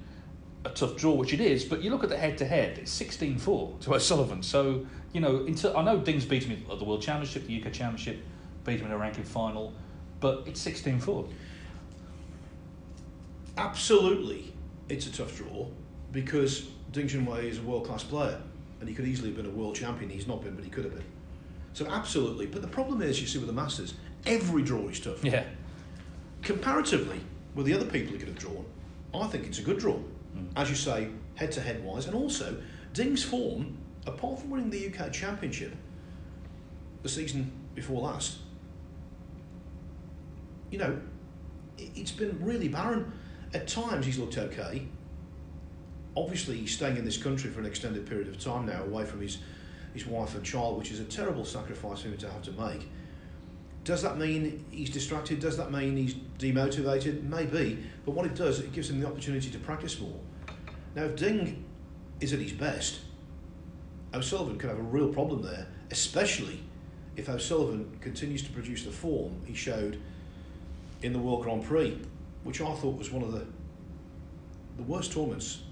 a 0.65 0.71
tough 0.71 0.97
draw, 0.97 1.13
which 1.15 1.33
it 1.33 1.41
is. 1.41 1.65
But 1.65 1.83
you 1.83 1.91
look 1.91 2.05
at 2.05 2.11
the 2.11 2.17
head-to-head; 2.17 2.79
it's 2.79 2.97
16-4 3.01 3.81
to 3.81 3.95
O'Sullivan. 3.95 4.43
So 4.43 4.87
you 5.13 5.21
know, 5.21 5.47
I 5.77 5.83
know 5.83 5.99
Ding's 5.99 6.25
beaten 6.25 6.51
him 6.51 6.65
at 6.71 6.79
the 6.79 6.85
World 6.85 7.03
Championship, 7.03 7.47
the 7.47 7.63
UK 7.63 7.73
Championship, 7.73 8.23
beat 8.65 8.81
him 8.81 8.87
in 8.87 8.93
a 8.93 8.99
ranking 8.99 9.25
final, 9.25 9.75
but 10.21 10.45
it's 10.47 10.65
16-4. 10.65 11.29
Absolutely, 13.57 14.53
it's 14.89 15.07
a 15.07 15.13
tough 15.13 15.37
draw 15.37 15.67
because 16.11 16.69
Ding 16.93 17.07
Junhui 17.07 17.45
is 17.45 17.59
a 17.59 17.63
world 17.63 17.87
class 17.87 18.03
player 18.03 18.41
and 18.81 18.89
he 18.89 18.95
could 18.95 19.07
easily 19.07 19.29
have 19.29 19.37
been 19.37 19.47
a 19.47 19.51
world 19.51 19.75
champion. 19.75 20.11
He's 20.11 20.27
not 20.27 20.43
been, 20.43 20.55
but 20.55 20.65
he 20.65 20.71
could 20.71 20.85
have 20.85 20.95
been. 20.95 21.05
So, 21.73 21.87
absolutely. 21.87 22.47
But 22.47 22.63
the 22.63 22.69
problem 22.69 23.01
is, 23.01 23.21
you 23.21 23.27
see, 23.27 23.39
with 23.39 23.47
the 23.47 23.53
Masters, 23.53 23.95
every 24.27 24.63
draw 24.63 24.89
is 24.89 25.01
tough. 25.01 25.25
Yeah. 25.25 25.45
Comparatively 26.43 27.21
with 27.55 27.67
the 27.67 27.75
other 27.75 27.85
people 27.85 28.13
he 28.13 28.19
could 28.19 28.29
have 28.29 28.39
drawn, 28.39 28.65
I 29.15 29.27
think 29.29 29.47
it's 29.47 29.59
a 29.59 29.63
good 29.63 29.79
draw. 29.79 29.99
Mm. 30.37 30.49
As 30.57 30.69
you 30.69 30.77
say, 30.77 31.09
head 31.37 31.53
to 31.53 31.61
head 31.61 31.83
wise. 31.85 32.07
And 32.07 32.15
also, 32.15 32.57
Ding's 32.93 33.23
form, 33.23 33.79
apart 34.07 34.41
from 34.41 34.51
winning 34.51 34.71
the 34.71 34.89
UK 34.89 35.13
Championship 35.13 35.75
the 37.03 37.09
season 37.09 37.53
before 37.75 38.03
last, 38.03 38.39
you 40.71 40.79
know, 40.79 41.01
it's 41.79 42.13
been 42.13 42.39
really 42.45 42.69
barren. 42.69 43.13
At 43.55 43.69
times 43.69 44.07
he's 44.07 44.19
looked 44.19 44.39
okay. 44.39 44.87
Obviously, 46.17 46.59
he's 46.59 46.75
staying 46.75 46.97
in 46.97 47.05
this 47.05 47.17
country 47.17 47.51
for 47.51 47.61
an 47.61 47.67
extended 47.67 48.07
period 48.07 48.29
of 48.29 48.39
time 48.39 48.67
now, 48.67 48.83
away 48.85 49.05
from 49.05 49.21
his, 49.21 49.39
his 49.95 50.07
wife 50.07 50.35
and 50.35 50.45
child, 50.45 50.79
which 50.79 50.91
is 50.91 51.01
a 51.01 51.05
terrible 51.05 51.45
sacrifice 51.45 52.01
for 52.01 52.09
him 52.09 52.19
to 52.19 52.31
have 52.31 52.43
to 52.43 52.53
make. 52.53 52.89
Does 53.85 54.03
that 54.03 54.19
mean 54.19 54.65
he's 54.71 54.91
distracted? 54.91 55.41
Does 55.41 55.57
that 55.57 55.73
mean 55.73 55.97
he's 55.97 56.15
demotivated? 56.39 57.25
Maybe. 57.25 57.79
But 58.05 58.13
what 58.13 58.27
it 58.27 58.35
does, 58.35 58.61
it 58.61 58.73
gives 58.73 58.91
him 58.91 59.01
the 59.01 59.07
opportunity 59.07 59.51
to 59.51 59.59
practice 59.59 59.99
more. 60.01 60.21
Now, 60.95 61.05
if 61.05 61.17
Ding 61.17 61.65
is 62.21 62.33
at 62.33 62.39
his 62.39 62.53
best, 62.53 63.01
O'Sullivan 64.15 64.59
could 64.59 64.71
have 64.71 64.79
a 64.79 64.83
real 64.83 65.09
problem 65.09 65.43
there, 65.43 65.67
especially 65.91 66.61
if 67.17 67.29
O'Sullivan 67.29 67.99
continues 68.01 68.43
to 68.43 68.53
produce 68.53 68.85
the 68.85 68.91
form 68.91 69.41
he 69.47 69.55
showed 69.55 69.99
in 71.03 71.13
the 71.13 71.19
World 71.19 71.43
Grand 71.43 71.65
Prix, 71.65 71.99
which 72.45 72.61
I 72.61 72.73
thought 72.75 72.99
was 72.99 73.11
one 73.11 73.23
of 73.23 73.33
the 73.33 73.47
the 74.77 74.83
worst 74.85 75.13
tournaments 75.13 75.63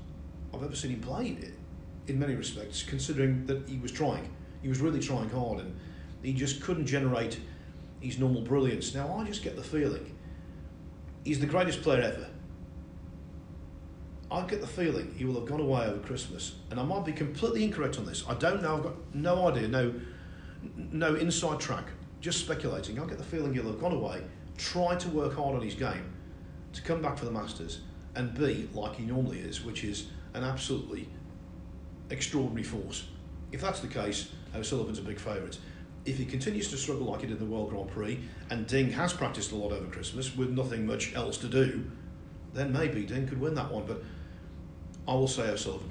I've 0.52 0.62
ever 0.62 0.76
seen 0.76 0.90
him 0.90 1.00
play 1.00 1.36
in, 2.06 2.18
many 2.18 2.34
respects, 2.34 2.82
considering 2.82 3.46
that 3.46 3.68
he 3.68 3.78
was 3.78 3.92
trying. 3.92 4.28
He 4.62 4.68
was 4.68 4.80
really 4.80 5.00
trying 5.00 5.30
hard 5.30 5.60
and 5.60 5.74
he 6.22 6.32
just 6.32 6.60
couldn't 6.60 6.86
generate 6.86 7.38
his 8.00 8.18
normal 8.18 8.42
brilliance. 8.42 8.94
Now, 8.94 9.16
I 9.16 9.24
just 9.24 9.42
get 9.42 9.56
the 9.56 9.62
feeling 9.62 10.16
he's 11.24 11.40
the 11.40 11.46
greatest 11.46 11.82
player 11.82 12.02
ever. 12.02 12.26
I 14.30 14.46
get 14.46 14.60
the 14.60 14.66
feeling 14.66 15.12
he 15.16 15.24
will 15.24 15.34
have 15.34 15.46
gone 15.46 15.60
away 15.60 15.86
over 15.86 15.98
Christmas, 15.98 16.54
and 16.70 16.78
I 16.78 16.84
might 16.84 17.04
be 17.04 17.12
completely 17.12 17.64
incorrect 17.64 17.98
on 17.98 18.06
this. 18.06 18.24
I 18.28 18.34
don't 18.34 18.62
know. 18.62 18.76
I've 18.76 18.82
got 18.82 19.14
no 19.14 19.48
idea. 19.48 19.66
No, 19.66 19.92
no 20.76 21.16
inside 21.16 21.58
track. 21.58 21.86
Just 22.20 22.38
speculating. 22.38 23.00
I 23.00 23.06
get 23.06 23.18
the 23.18 23.24
feeling 23.24 23.54
he'll 23.54 23.66
have 23.66 23.80
gone 23.80 23.92
away, 23.92 24.22
tried 24.56 25.00
to 25.00 25.08
work 25.08 25.34
hard 25.34 25.56
on 25.56 25.62
his 25.62 25.74
game, 25.74 26.12
to 26.72 26.82
come 26.82 27.02
back 27.02 27.18
for 27.18 27.24
the 27.24 27.30
Masters 27.30 27.80
and 28.14 28.34
be 28.34 28.68
like 28.74 28.96
he 28.96 29.04
normally 29.04 29.40
is, 29.40 29.64
which 29.64 29.84
is 29.84 30.06
an 30.34 30.44
absolutely 30.44 31.08
extraordinary 32.10 32.62
force. 32.62 33.06
If 33.52 33.60
that's 33.60 33.80
the 33.80 33.88
case, 33.88 34.30
O'Sullivan's 34.54 34.98
a 34.98 35.02
big 35.02 35.18
favourite. 35.18 35.58
If 36.04 36.16
he 36.16 36.24
continues 36.24 36.70
to 36.70 36.76
struggle 36.76 37.06
like 37.06 37.20
he 37.20 37.26
did 37.26 37.40
in 37.40 37.48
the 37.48 37.52
World 37.52 37.70
Grand 37.70 37.88
Prix, 37.90 38.20
and 38.50 38.66
Ding 38.66 38.90
has 38.92 39.12
practiced 39.12 39.52
a 39.52 39.56
lot 39.56 39.72
over 39.72 39.86
Christmas 39.86 40.34
with 40.34 40.50
nothing 40.50 40.86
much 40.86 41.14
else 41.14 41.36
to 41.38 41.48
do, 41.48 41.84
then 42.52 42.72
maybe 42.72 43.04
Ding 43.04 43.28
could 43.28 43.40
win 43.40 43.54
that 43.54 43.70
one. 43.70 43.84
But 43.86 44.02
I 45.06 45.14
will 45.14 45.28
say 45.28 45.48
O'Sullivan. 45.48 45.90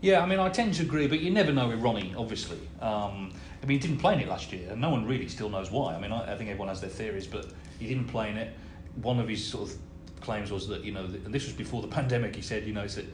Yeah, 0.00 0.20
I 0.20 0.26
mean, 0.26 0.38
I 0.38 0.50
tend 0.50 0.74
to 0.74 0.82
agree, 0.82 1.06
but 1.06 1.20
you 1.20 1.30
never 1.30 1.52
know 1.52 1.68
with 1.68 1.80
Ronnie, 1.80 2.14
obviously. 2.16 2.58
Um, 2.80 3.32
I 3.62 3.66
mean, 3.66 3.78
he 3.80 3.88
didn't 3.88 3.98
play 3.98 4.14
in 4.14 4.20
it 4.20 4.28
last 4.28 4.52
year, 4.52 4.70
and 4.70 4.80
no 4.80 4.90
one 4.90 5.06
really 5.06 5.28
still 5.28 5.48
knows 5.48 5.70
why. 5.70 5.94
I 5.94 6.00
mean, 6.00 6.12
I, 6.12 6.34
I 6.34 6.36
think 6.36 6.50
everyone 6.50 6.68
has 6.68 6.80
their 6.80 6.90
theories, 6.90 7.26
but 7.26 7.46
he 7.78 7.86
didn't 7.86 8.08
play 8.08 8.30
in 8.30 8.36
it. 8.36 8.54
One 9.00 9.18
of 9.18 9.28
his 9.28 9.44
sort 9.44 9.70
of 9.70 9.76
claims 10.20 10.50
was 10.50 10.68
that, 10.68 10.84
you 10.84 10.92
know, 10.92 11.04
and 11.04 11.32
this 11.34 11.44
was 11.44 11.54
before 11.54 11.82
the 11.82 11.88
pandemic, 11.98 12.34
he 12.36 12.42
said, 12.42 12.66
you 12.66 12.72
know, 12.72 12.82
it's 12.82 12.96
a, 12.96 13.04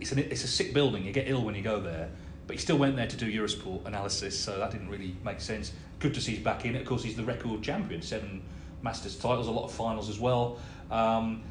it's, 0.00 0.12
an, 0.12 0.18
it's 0.18 0.44
a 0.44 0.48
sick 0.48 0.72
building, 0.74 1.04
you 1.04 1.12
get 1.12 1.28
ill 1.28 1.44
when 1.44 1.54
you 1.54 1.62
go 1.62 1.80
there. 1.80 2.08
But 2.46 2.56
he 2.56 2.62
still 2.62 2.78
went 2.78 2.94
there 2.94 3.08
to 3.08 3.16
do 3.16 3.26
Eurosport 3.26 3.86
analysis, 3.86 4.38
so 4.38 4.58
that 4.58 4.70
didn't 4.70 4.88
really 4.88 5.16
make 5.24 5.40
sense. 5.40 5.72
Good 5.98 6.14
to 6.14 6.20
see 6.20 6.32
he's 6.32 6.44
back 6.44 6.64
in. 6.64 6.76
Of 6.76 6.86
course, 6.86 7.02
he's 7.02 7.16
the 7.16 7.24
record 7.24 7.60
champion, 7.62 8.02
seven 8.02 8.42
Masters 8.82 9.16
titles, 9.16 9.48
a 9.48 9.50
lot 9.50 9.64
of 9.64 9.72
finals 9.72 10.08
as 10.08 10.20
well. 10.20 10.58
Um, 10.90 11.42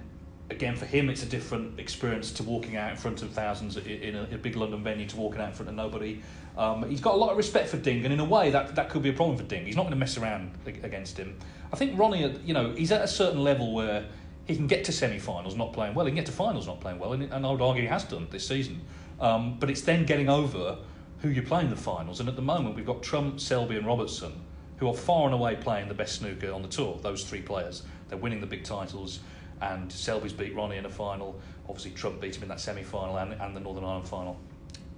again, 0.50 0.76
for 0.76 0.86
him, 0.86 1.10
it's 1.10 1.24
a 1.24 1.26
different 1.26 1.80
experience 1.80 2.32
to 2.34 2.44
walking 2.44 2.78
out 2.78 2.92
in 2.92 2.98
front 2.98 3.22
of 3.22 3.32
thousands 3.32 3.78
in 3.78 4.16
a, 4.16 4.24
a 4.32 4.38
big 4.38 4.56
London 4.56 4.84
venue 4.84 5.06
to 5.08 5.18
walking 5.18 5.42
out 5.42 5.50
in 5.50 5.54
front 5.54 5.70
of 5.70 5.76
nobody. 5.76 6.22
Um, 6.58 6.88
he's 6.90 7.02
got 7.02 7.16
a 7.16 7.18
lot 7.18 7.32
of 7.32 7.38
respect 7.38 7.68
for 7.68 7.78
Ding, 7.78 8.06
and 8.06 8.14
in 8.14 8.20
a 8.20 8.26
way, 8.26 8.52
that, 8.52 8.76
that 8.76 8.90
could 8.90 9.02
be 9.02 9.10
a 9.10 9.14
problem 9.14 9.38
for 9.38 9.44
Ding. 9.44 9.66
He's 9.66 9.76
not 9.76 9.84
going 9.84 9.94
to 9.94 9.98
mess 9.98 10.18
around 10.18 10.52
against 10.66 11.18
him. 11.18 11.38
I 11.74 11.76
think 11.76 12.00
Ronnie, 12.00 12.40
you 12.46 12.54
know, 12.54 12.72
he's 12.72 12.92
at 12.92 13.02
a 13.02 13.08
certain 13.08 13.44
level 13.44 13.74
where 13.74 14.06
he 14.46 14.56
can 14.56 14.68
get 14.68 14.84
to 14.86 14.92
semi-finals 14.92 15.56
not 15.56 15.74
playing 15.74 15.96
well, 15.96 16.06
he 16.06 16.12
can 16.12 16.16
get 16.16 16.26
to 16.28 16.32
finals 16.32 16.68
not 16.68 16.80
playing 16.80 17.00
well, 17.00 17.14
and, 17.14 17.24
and 17.24 17.46
I 17.46 17.52
would 17.52 17.62
argue 17.62 17.82
he 17.82 17.88
has 17.88 18.04
done 18.04 18.28
this 18.30 18.48
season. 18.48 18.82
Um, 19.20 19.58
but 19.60 19.70
it's 19.70 19.82
then 19.82 20.06
getting 20.06 20.30
over 20.30 20.78
who 21.22 21.30
you're 21.30 21.44
playing 21.44 21.70
the 21.70 21.76
finals, 21.76 22.20
and 22.20 22.30
at 22.30 22.36
the 22.36 22.42
moment 22.42 22.76
we've 22.76 22.86
got 22.86 23.02
Trump, 23.02 23.40
Selby, 23.40 23.78
and 23.78 23.88
Robertson, 23.88 24.34
who 24.78 24.88
are 24.88 24.94
far 24.94 25.26
and 25.26 25.34
away 25.34 25.56
playing 25.56 25.88
the 25.88 25.94
best 25.94 26.16
snooker 26.16 26.52
on 26.52 26.62
the 26.62 26.68
tour. 26.68 27.00
Those 27.02 27.24
three 27.24 27.42
players, 27.42 27.84
they're 28.10 28.18
winning 28.18 28.42
the 28.42 28.48
big 28.48 28.64
titles, 28.64 29.20
and 29.62 29.92
Selby's 29.92 30.34
beat 30.34 30.56
Ronnie 30.56 30.78
in 30.78 30.86
a 30.86 30.90
final. 30.90 31.40
Obviously, 31.68 31.92
Trump 31.92 32.22
beat 32.22 32.36
him 32.36 32.44
in 32.44 32.50
that 32.50 32.60
semi-final 32.60 33.18
and, 33.18 33.34
and 33.34 33.56
the 33.56 33.60
Northern 33.62 33.86
Ireland 33.86 34.08
final. 34.08 34.38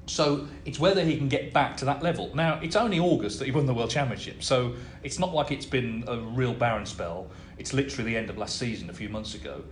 So 0.07 0.47
it's 0.65 0.79
whether 0.79 1.03
he 1.03 1.17
can 1.17 1.27
get 1.27 1.53
back 1.53 1.77
to 1.77 1.85
that 1.85 2.01
level. 2.01 2.31
Now, 2.33 2.59
it's 2.61 2.75
only 2.75 2.99
August 2.99 3.39
that 3.39 3.45
he 3.45 3.51
won 3.51 3.65
the 3.65 3.73
World 3.73 3.91
Championship, 3.91 4.41
so 4.41 4.73
it's 5.03 5.19
not 5.19 5.33
like 5.33 5.51
it's 5.51 5.65
been 5.65 6.03
a 6.07 6.17
real 6.17 6.53
barren 6.53 6.85
spell. 6.85 7.29
It's 7.57 7.73
literally 7.73 8.11
the 8.11 8.17
end 8.17 8.29
of 8.29 8.37
last 8.37 8.57
season, 8.57 8.89
a 8.89 8.93
few 8.93 9.09
months 9.09 9.35
ago. 9.35 9.63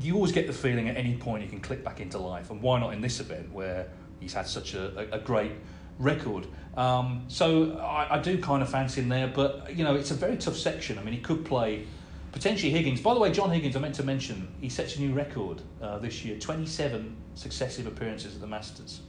You 0.00 0.14
always 0.14 0.32
get 0.32 0.46
the 0.46 0.52
feeling 0.52 0.88
at 0.88 0.96
any 0.96 1.16
point 1.16 1.42
you 1.42 1.48
can 1.48 1.60
click 1.60 1.84
back 1.84 2.00
into 2.00 2.18
life, 2.18 2.50
and 2.50 2.60
why 2.62 2.80
not 2.80 2.94
in 2.94 3.00
this 3.00 3.20
event 3.20 3.52
where 3.52 3.88
he's 4.20 4.32
had 4.32 4.46
such 4.46 4.74
a, 4.74 5.14
a, 5.14 5.18
great 5.18 5.52
record? 5.98 6.46
Um, 6.76 7.24
so 7.28 7.76
I, 7.78 8.16
I 8.16 8.18
do 8.18 8.40
kind 8.40 8.62
of 8.62 8.70
fancy 8.70 9.02
him 9.02 9.08
there, 9.08 9.28
but 9.28 9.76
you 9.76 9.84
know 9.84 9.94
it's 9.94 10.10
a 10.10 10.14
very 10.14 10.36
tough 10.36 10.56
section. 10.56 10.98
I 10.98 11.02
mean, 11.02 11.14
he 11.14 11.20
could 11.20 11.44
play 11.44 11.86
potentially 12.32 12.72
Higgins. 12.72 13.00
By 13.00 13.12
the 13.14 13.20
way, 13.20 13.30
John 13.30 13.50
Higgins, 13.50 13.76
I 13.76 13.80
meant 13.80 13.94
to 13.96 14.02
mention, 14.02 14.48
he 14.60 14.70
sets 14.70 14.96
a 14.96 15.00
new 15.00 15.12
record 15.12 15.60
uh, 15.82 15.98
this 15.98 16.24
year: 16.24 16.38
27 16.38 17.14
successive 17.34 17.86
appearances 17.86 18.34
at 18.34 18.40
the 18.40 18.46
Masters. 18.46 19.00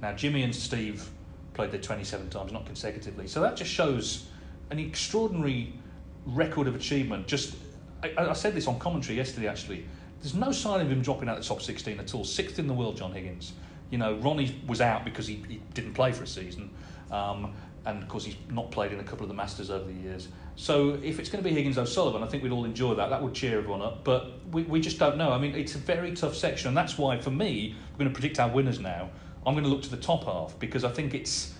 Now, 0.00 0.12
Jimmy 0.12 0.44
and 0.44 0.54
Steve 0.54 1.08
played 1.54 1.72
there 1.72 1.80
27 1.80 2.30
times, 2.30 2.52
not 2.52 2.64
consecutively. 2.66 3.26
So 3.26 3.40
that 3.40 3.56
just 3.56 3.70
shows 3.70 4.28
an 4.70 4.78
extraordinary 4.78 5.74
record 6.28 6.68
of 6.68 6.74
achievement. 6.74 7.26
Just, 7.26 7.56
I, 8.02 8.12
I 8.16 8.32
said 8.32 8.54
this 8.54 8.66
on 8.66 8.78
commentary 8.78 9.16
yesterday. 9.16 9.48
Actually, 9.48 9.84
there's 10.20 10.34
no 10.34 10.52
sign 10.52 10.80
of 10.80 10.90
him 10.90 11.02
dropping 11.02 11.28
out 11.28 11.38
of 11.38 11.42
the 11.42 11.48
top 11.48 11.62
16 11.62 11.98
at 11.98 12.14
all. 12.14 12.24
Sixth 12.24 12.58
in 12.58 12.66
the 12.66 12.74
world, 12.74 12.96
John 12.96 13.12
Higgins. 13.12 13.52
You 13.90 13.98
know, 13.98 14.16
Ronnie 14.16 14.60
was 14.66 14.80
out 14.80 15.04
because 15.04 15.26
he, 15.26 15.42
he 15.48 15.60
didn't 15.74 15.94
play 15.94 16.12
for 16.12 16.24
a 16.24 16.26
season, 16.26 16.70
um, 17.10 17.54
and 17.86 18.02
of 18.02 18.08
course 18.08 18.24
he's 18.24 18.36
not 18.50 18.70
played 18.70 18.92
in 18.92 19.00
a 19.00 19.04
couple 19.04 19.22
of 19.22 19.28
the 19.28 19.34
Masters 19.34 19.70
over 19.70 19.86
the 19.86 19.94
years. 19.94 20.28
So 20.56 20.98
if 21.02 21.18
it's 21.18 21.30
going 21.30 21.42
to 21.42 21.48
be 21.48 21.54
Higgins 21.54 21.78
O'Sullivan, 21.78 22.22
I 22.22 22.26
think 22.26 22.42
we'd 22.42 22.52
all 22.52 22.66
enjoy 22.66 22.94
that. 22.96 23.08
That 23.08 23.22
would 23.22 23.32
cheer 23.32 23.58
everyone 23.58 23.80
up. 23.80 24.04
But 24.04 24.32
we, 24.52 24.64
we 24.64 24.80
just 24.80 24.98
don't 24.98 25.16
know. 25.16 25.32
I 25.32 25.38
mean, 25.38 25.54
it's 25.54 25.74
a 25.74 25.78
very 25.78 26.12
tough 26.12 26.34
section, 26.34 26.68
and 26.68 26.76
that's 26.76 26.98
why 26.98 27.18
for 27.18 27.30
me, 27.30 27.76
we're 27.92 27.98
going 27.98 28.10
to 28.10 28.14
predict 28.14 28.38
our 28.40 28.50
winners 28.50 28.78
now. 28.78 29.08
I'm 29.46 29.54
going 29.54 29.64
to 29.64 29.70
look 29.70 29.82
to 29.82 29.90
the 29.90 29.96
top 29.96 30.24
half 30.24 30.58
because 30.58 30.84
I 30.84 30.90
think 30.90 31.14
it's 31.14 31.54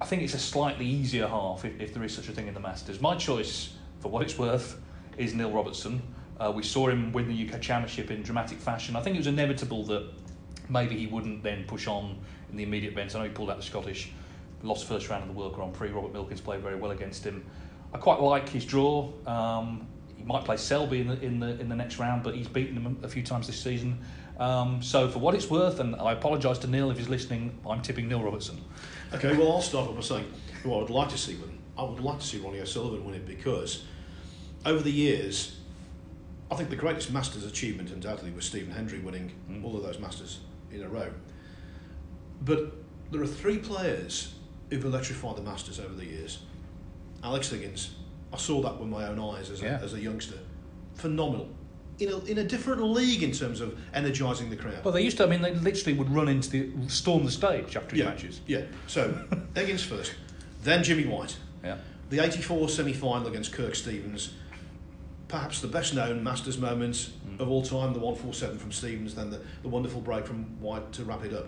I 0.00 0.04
think 0.04 0.22
it's 0.22 0.34
a 0.34 0.38
slightly 0.38 0.84
easier 0.84 1.28
half 1.28 1.64
if, 1.64 1.80
if 1.80 1.94
there 1.94 2.02
is 2.02 2.12
such 2.12 2.28
a 2.28 2.32
thing 2.32 2.48
in 2.48 2.54
the 2.54 2.60
Masters. 2.60 3.00
My 3.00 3.14
choice, 3.14 3.74
for 4.02 4.08
what 4.08 4.22
it's 4.22 4.36
worth, 4.36 4.78
is 5.16 5.32
Neil 5.32 5.52
Robertson. 5.52 6.02
Uh, 6.38 6.52
we 6.54 6.64
saw 6.64 6.88
him 6.88 7.12
win 7.12 7.28
the 7.28 7.48
UK 7.48 7.60
Championship 7.62 8.10
in 8.10 8.22
dramatic 8.22 8.58
fashion. 8.58 8.96
I 8.96 9.00
think 9.00 9.14
it 9.14 9.20
was 9.20 9.28
inevitable 9.28 9.84
that 9.84 10.10
maybe 10.68 10.98
he 10.98 11.06
wouldn't 11.06 11.42
then 11.44 11.64
push 11.64 11.86
on 11.86 12.18
in 12.50 12.56
the 12.56 12.64
immediate 12.64 12.92
events. 12.92 13.14
I 13.14 13.20
know 13.20 13.24
he 13.26 13.30
pulled 13.30 13.48
out 13.48 13.58
the 13.58 13.62
Scottish, 13.62 14.10
lost 14.64 14.88
first 14.88 15.08
round 15.08 15.22
of 15.22 15.28
the 15.28 15.34
World 15.34 15.54
Grand 15.54 15.72
Prix. 15.72 15.90
Robert 15.90 16.12
Milkins 16.12 16.40
played 16.40 16.60
very 16.60 16.74
well 16.74 16.90
against 16.90 17.24
him. 17.24 17.44
I 17.94 17.98
quite 17.98 18.20
like 18.20 18.48
his 18.48 18.64
draw. 18.64 19.12
Um, 19.26 19.86
he 20.16 20.24
might 20.24 20.44
play 20.44 20.56
Selby 20.56 21.00
in 21.00 21.08
the, 21.08 21.20
in 21.22 21.38
the 21.38 21.60
in 21.60 21.68
the 21.68 21.76
next 21.76 21.98
round, 21.98 22.22
but 22.22 22.34
he's 22.34 22.48
beaten 22.48 22.76
him 22.76 22.98
a 23.02 23.08
few 23.08 23.22
times 23.22 23.46
this 23.46 23.60
season. 23.60 24.00
Um, 24.40 24.82
so 24.82 25.08
for 25.08 25.20
what 25.20 25.34
it's 25.34 25.48
worth, 25.48 25.78
and 25.78 25.94
I 25.96 26.12
apologise 26.12 26.58
to 26.58 26.66
Neil 26.66 26.90
if 26.90 26.98
he's 26.98 27.08
listening, 27.08 27.56
I'm 27.68 27.82
tipping 27.82 28.08
Neil 28.08 28.22
Robertson. 28.22 28.60
Okay, 29.14 29.36
well, 29.36 29.52
I'll 29.52 29.62
start 29.62 29.88
off 29.88 29.94
by 29.94 30.00
saying 30.00 30.32
who 30.62 30.74
I 30.74 30.78
would 30.78 30.90
like 30.90 31.10
to 31.10 31.18
see 31.18 31.36
win. 31.36 31.58
I 31.76 31.84
would 31.84 32.00
like 32.00 32.18
to 32.18 32.26
see 32.26 32.38
Ronnie 32.38 32.60
O'Sullivan 32.60 33.04
win 33.04 33.14
it 33.14 33.26
because 33.26 33.84
over 34.64 34.82
the 34.82 34.90
years, 34.92 35.56
I 36.50 36.54
think 36.56 36.70
the 36.70 36.76
greatest 36.76 37.12
Masters 37.12 37.44
achievement 37.44 37.90
undoubtedly 37.90 38.30
was 38.30 38.44
Stephen 38.44 38.72
Hendry 38.72 38.98
winning 38.98 39.32
Mm. 39.50 39.64
all 39.64 39.76
of 39.76 39.82
those 39.82 39.98
Masters 39.98 40.40
in 40.70 40.82
a 40.82 40.88
row. 40.88 41.10
But 42.44 42.72
there 43.10 43.22
are 43.22 43.26
three 43.26 43.58
players 43.58 44.34
who've 44.70 44.84
electrified 44.84 45.36
the 45.36 45.42
Masters 45.42 45.78
over 45.78 45.94
the 45.94 46.04
years. 46.06 46.38
Alex 47.22 47.50
Higgins, 47.50 47.90
I 48.32 48.36
saw 48.36 48.60
that 48.62 48.78
with 48.80 48.88
my 48.88 49.06
own 49.06 49.18
eyes 49.18 49.50
as 49.50 49.62
a, 49.62 49.64
Yeah. 49.64 49.80
as 49.82 49.94
a 49.94 50.00
youngster. 50.00 50.38
Phenomenal. 50.94 51.48
In 51.98 52.08
a, 52.08 52.18
in 52.24 52.38
a 52.38 52.44
different 52.44 52.82
league 52.82 53.22
in 53.22 53.32
terms 53.32 53.60
of 53.60 53.78
energising 53.94 54.50
the 54.50 54.56
crowd. 54.56 54.82
Well, 54.84 54.94
they 54.94 55.02
used 55.02 55.18
to. 55.18 55.24
I 55.24 55.26
mean, 55.26 55.42
they 55.42 55.54
literally 55.54 55.96
would 55.96 56.10
run 56.10 56.28
into 56.28 56.50
the 56.50 56.88
storm 56.88 57.24
the 57.24 57.30
stage 57.30 57.76
after 57.76 57.94
yeah, 57.96 58.06
matches. 58.06 58.40
Yeah. 58.46 58.62
So 58.86 59.14
Higgins 59.54 59.84
first, 59.84 60.14
then 60.62 60.82
Jimmy 60.82 61.04
White. 61.04 61.36
Yeah. 61.62 61.76
The 62.08 62.20
84 62.24 62.70
semi 62.70 62.92
final 62.92 63.28
against 63.28 63.52
Kirk 63.52 63.74
Stevens, 63.74 64.32
perhaps 65.32 65.62
the 65.62 65.66
best 65.66 65.94
known 65.94 66.22
Masters 66.22 66.58
moment 66.58 67.10
mm. 67.26 67.40
of 67.40 67.48
all 67.48 67.62
time, 67.62 67.94
the 67.94 67.98
147 67.98 68.58
from 68.58 68.70
Stevens, 68.70 69.14
then 69.14 69.30
the, 69.30 69.40
the 69.62 69.68
wonderful 69.68 70.02
break 70.02 70.26
from 70.26 70.44
White 70.60 70.92
to 70.92 71.04
wrap 71.04 71.24
it 71.24 71.32
up. 71.32 71.46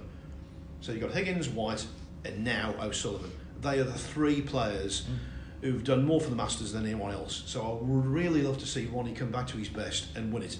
So 0.81 0.93
you've 0.93 1.03
got 1.03 1.13
Higgins, 1.13 1.51
White, 1.51 1.87
and 2.25 2.43
now 2.43 2.75
O'Sullivan. 2.81 3.31
They 3.61 3.79
are 3.81 3.85
the 3.85 3.93
three 3.93 4.41
players 4.41 5.03
mm. 5.03 5.19
who've 5.61 5.85
done 5.85 6.03
more 6.07 6.19
for 6.19 6.31
the 6.31 6.37
Masters 6.37 6.73
than 6.73 6.87
anyone 6.87 7.13
else. 7.13 7.43
So 7.45 7.61
I 7.61 7.85
would 7.85 8.07
really 8.07 8.41
love 8.41 8.57
to 8.61 8.67
see 8.67 8.87
Ronnie 8.87 9.13
come 9.13 9.31
back 9.31 9.49
to 9.49 9.59
his 9.59 9.69
best 9.69 10.17
and 10.17 10.33
win 10.33 10.45
it. 10.45 10.57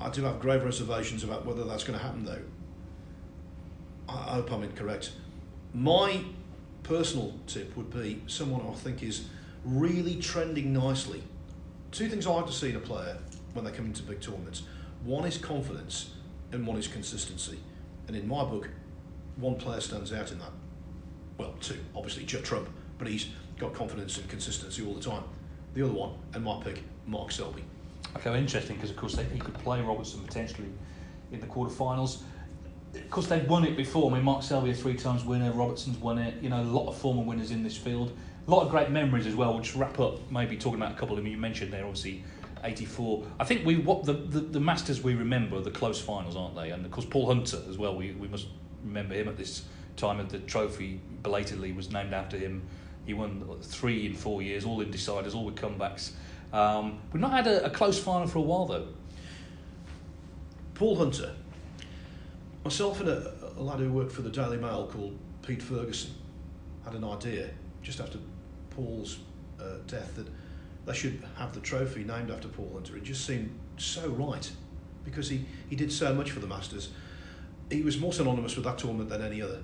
I 0.00 0.08
do 0.08 0.24
have 0.24 0.40
grave 0.40 0.64
reservations 0.64 1.22
about 1.24 1.44
whether 1.44 1.64
that's 1.64 1.84
going 1.84 1.98
to 1.98 2.02
happen, 2.02 2.24
though. 2.24 2.42
I 4.08 4.36
hope 4.36 4.50
I'm 4.50 4.62
incorrect. 4.62 5.12
My 5.74 6.22
personal 6.84 7.34
tip 7.46 7.76
would 7.76 7.90
be 7.90 8.22
someone 8.26 8.62
I 8.66 8.72
think 8.72 9.02
is 9.02 9.26
really 9.66 10.16
trending 10.16 10.72
nicely. 10.72 11.22
Two 11.90 12.08
things 12.08 12.26
I 12.26 12.30
like 12.30 12.46
to 12.46 12.52
see 12.52 12.70
in 12.70 12.76
a 12.76 12.80
player 12.80 13.18
when 13.52 13.64
they 13.64 13.70
come 13.70 13.86
into 13.86 14.02
big 14.02 14.20
tournaments 14.20 14.62
one 15.04 15.24
is 15.24 15.38
confidence, 15.38 16.10
and 16.50 16.66
one 16.66 16.76
is 16.76 16.88
consistency. 16.88 17.60
And 18.08 18.16
in 18.16 18.26
my 18.26 18.42
book, 18.42 18.68
one 19.36 19.54
player 19.54 19.80
stands 19.80 20.12
out 20.12 20.32
in 20.32 20.38
that. 20.40 20.50
Well, 21.38 21.54
two, 21.60 21.78
obviously, 21.94 22.24
Judd 22.24 22.44
Trump, 22.44 22.68
but 22.98 23.06
he's 23.06 23.28
got 23.56 23.72
confidence 23.72 24.18
and 24.18 24.28
consistency 24.28 24.84
all 24.84 24.94
the 24.94 25.00
time. 25.00 25.22
The 25.74 25.82
other 25.82 25.92
one, 25.92 26.14
and 26.34 26.42
my 26.42 26.60
pick, 26.60 26.82
Mark 27.06 27.30
Selby. 27.30 27.62
Okay, 28.16 28.30
well, 28.30 28.38
interesting 28.38 28.76
because 28.76 28.90
of 28.90 28.96
course 28.96 29.14
they, 29.14 29.24
he 29.24 29.38
could 29.38 29.54
play 29.54 29.80
Robertson 29.80 30.20
potentially 30.24 30.68
in 31.30 31.40
the 31.40 31.46
quarterfinals. 31.46 32.22
Of 32.94 33.10
course, 33.10 33.26
they've 33.26 33.48
won 33.48 33.64
it 33.64 33.76
before. 33.76 34.10
I 34.10 34.14
mean, 34.14 34.24
Mark 34.24 34.42
Selby 34.42 34.70
a 34.70 34.74
three 34.74 34.94
times 34.94 35.24
winner, 35.24 35.52
Robertson's 35.52 35.98
won 35.98 36.18
it. 36.18 36.42
You 36.42 36.48
know, 36.48 36.62
a 36.62 36.64
lot 36.64 36.88
of 36.88 36.96
former 36.96 37.22
winners 37.22 37.50
in 37.50 37.62
this 37.62 37.76
field. 37.76 38.16
A 38.46 38.50
lot 38.50 38.62
of 38.62 38.70
great 38.70 38.90
memories 38.90 39.26
as 39.26 39.34
well. 39.34 39.52
We'll 39.52 39.62
just 39.62 39.76
wrap 39.76 39.98
up 39.98 40.30
maybe 40.30 40.56
talking 40.56 40.80
about 40.80 40.92
a 40.92 40.94
couple 40.94 41.16
of 41.16 41.24
them 41.24 41.30
you 41.30 41.36
mentioned 41.36 41.72
there. 41.72 41.84
Obviously, 41.84 42.22
'84. 42.62 43.24
I 43.40 43.44
think 43.44 43.66
we 43.66 43.76
what 43.76 44.04
the, 44.04 44.12
the 44.12 44.40
the 44.40 44.60
Masters 44.60 45.02
we 45.02 45.14
remember 45.14 45.60
the 45.60 45.70
close 45.70 46.00
finals, 46.00 46.36
aren't 46.36 46.54
they? 46.54 46.70
And 46.70 46.84
of 46.84 46.92
course, 46.92 47.06
Paul 47.06 47.26
Hunter 47.26 47.58
as 47.68 47.76
well. 47.76 47.96
We 47.96 48.12
we 48.12 48.28
must 48.28 48.46
remember 48.84 49.14
him 49.14 49.28
at 49.28 49.36
this 49.36 49.64
time 49.96 50.20
of 50.20 50.30
the 50.30 50.38
trophy 50.40 51.00
belatedly 51.22 51.72
was 51.72 51.90
named 51.90 52.14
after 52.14 52.36
him. 52.36 52.62
He 53.04 53.14
won 53.14 53.58
three 53.62 54.06
in 54.06 54.14
four 54.14 54.42
years, 54.42 54.64
all 54.64 54.80
in 54.80 54.90
deciders, 54.90 55.34
all 55.34 55.44
with 55.44 55.56
comebacks. 55.56 56.12
Um, 56.52 57.00
we've 57.12 57.20
not 57.20 57.32
had 57.32 57.46
a, 57.46 57.66
a 57.66 57.70
close 57.70 57.98
final 57.98 58.28
for 58.28 58.38
a 58.38 58.42
while 58.42 58.66
though. 58.66 58.88
Paul 60.74 60.96
Hunter. 60.96 61.34
Myself 62.64 63.00
and 63.00 63.08
a, 63.08 63.32
a 63.56 63.62
lad 63.62 63.78
who 63.78 63.92
worked 63.92 64.12
for 64.12 64.22
the 64.22 64.30
Daily 64.30 64.56
Mail 64.56 64.88
called 64.92 65.16
Pete 65.42 65.62
Ferguson 65.62 66.12
had 66.84 66.94
an 66.94 67.04
idea 67.04 67.50
just 67.82 68.00
after 68.00 68.18
Paul's 68.76 69.18
uh, 69.60 69.78
death 69.86 70.14
that 70.16 70.26
they 70.84 70.92
should 70.92 71.22
have 71.36 71.52
the 71.54 71.60
trophy 71.60 72.04
named 72.04 72.30
after 72.30 72.46
Paul 72.48 72.70
Hunter. 72.74 72.96
It 72.96 73.02
just 73.02 73.24
seemed 73.24 73.58
so 73.78 74.08
right 74.10 74.48
because 75.04 75.28
he, 75.28 75.44
he 75.68 75.76
did 75.76 75.90
so 75.90 76.14
much 76.14 76.30
for 76.30 76.40
the 76.40 76.46
Masters. 76.46 76.90
He 77.70 77.82
was 77.82 77.98
more 77.98 78.12
synonymous 78.12 78.54
with 78.54 78.64
that 78.66 78.78
tournament 78.78 79.08
than 79.08 79.22
any 79.22 79.42
other. 79.42 79.62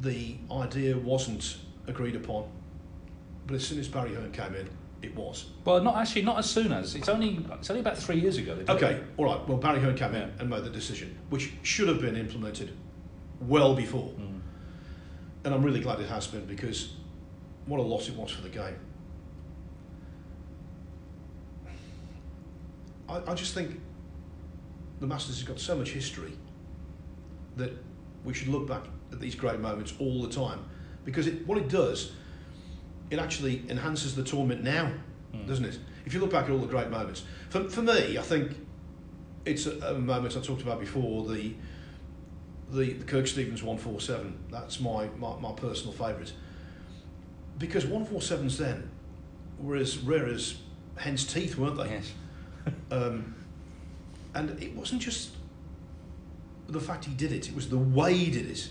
The 0.00 0.36
idea 0.50 0.96
wasn't 0.96 1.58
agreed 1.86 2.16
upon, 2.16 2.48
but 3.46 3.54
as 3.56 3.66
soon 3.66 3.78
as 3.78 3.86
Barry 3.88 4.14
Hearn 4.14 4.32
came 4.32 4.54
in, 4.54 4.68
it 5.02 5.14
was. 5.14 5.46
Well, 5.64 5.82
not 5.82 5.96
actually, 5.96 6.22
not 6.22 6.38
as 6.38 6.48
soon 6.48 6.72
as 6.72 6.94
it's 6.94 7.08
only 7.08 7.44
it's 7.52 7.70
only 7.70 7.80
about 7.80 7.98
three 7.98 8.18
years 8.18 8.38
ago. 8.38 8.58
Okay, 8.68 8.92
it. 8.92 9.04
all 9.18 9.26
right. 9.26 9.46
Well, 9.48 9.58
Barry 9.58 9.80
Hearn 9.80 9.94
came 9.96 10.14
Yeah. 10.14 10.24
in 10.24 10.30
and 10.38 10.50
made 10.50 10.64
the 10.64 10.70
decision, 10.70 11.16
which 11.28 11.52
should 11.62 11.88
have 11.88 12.00
been 12.00 12.16
implemented 12.16 12.72
well 13.40 13.74
before. 13.74 14.12
And 15.42 15.54
I'm 15.54 15.62
really 15.62 15.80
glad 15.80 16.00
it 16.00 16.08
has 16.08 16.26
been 16.26 16.44
because 16.44 16.92
what 17.66 17.80
a 17.80 17.82
loss 17.82 18.08
it 18.08 18.16
was 18.16 18.30
for 18.30 18.42
the 18.42 18.48
game. 18.48 18.76
I, 23.08 23.20
I 23.26 23.34
just 23.34 23.54
think 23.54 23.80
the 25.00 25.06
Masters 25.06 25.38
has 25.38 25.46
got 25.46 25.58
so 25.58 25.76
much 25.76 25.90
history 25.90 26.32
that 27.56 27.72
we 28.24 28.34
should 28.34 28.48
look 28.48 28.66
back 28.66 28.84
at 29.12 29.20
these 29.20 29.34
great 29.34 29.60
moments 29.60 29.94
all 29.98 30.22
the 30.22 30.28
time 30.28 30.60
because 31.04 31.26
it, 31.26 31.46
what 31.46 31.58
it 31.58 31.68
does, 31.68 32.12
it 33.10 33.18
actually 33.18 33.64
enhances 33.68 34.14
the 34.14 34.22
tournament 34.22 34.62
now, 34.62 34.92
hmm. 35.32 35.46
doesn't 35.46 35.64
it? 35.64 35.78
If 36.06 36.14
you 36.14 36.20
look 36.20 36.30
back 36.30 36.44
at 36.44 36.50
all 36.50 36.58
the 36.58 36.66
great 36.66 36.90
moments, 36.90 37.24
for, 37.48 37.68
for 37.68 37.82
me, 37.82 38.18
I 38.18 38.22
think 38.22 38.56
it's 39.44 39.66
a, 39.66 39.78
a 39.80 39.94
moment 39.98 40.36
I 40.36 40.40
talked 40.40 40.62
about 40.62 40.80
before 40.80 41.26
the 41.26 41.54
the, 42.72 42.92
the 42.92 43.04
Kirk 43.04 43.26
Stevens 43.26 43.62
147. 43.62 44.38
That's 44.50 44.80
my, 44.80 45.08
my, 45.18 45.36
my 45.38 45.52
personal 45.52 45.92
favourite. 45.92 46.32
Because 47.60 47.84
147s 47.84 48.56
then 48.56 48.90
were 49.60 49.76
as 49.76 49.98
rare 49.98 50.26
as 50.26 50.56
hen's 50.96 51.24
teeth, 51.24 51.56
weren't 51.56 51.76
they? 51.76 51.90
Yes. 51.90 52.12
Um, 52.90 53.34
and 54.34 54.60
it 54.62 54.74
wasn't 54.74 55.00
just 55.00 55.30
the 56.68 56.80
fact 56.80 57.04
he 57.04 57.14
did 57.14 57.32
it, 57.32 57.48
it 57.48 57.54
was 57.54 57.68
the 57.68 57.78
way 57.78 58.12
he 58.14 58.30
did 58.30 58.50
it 58.50 58.68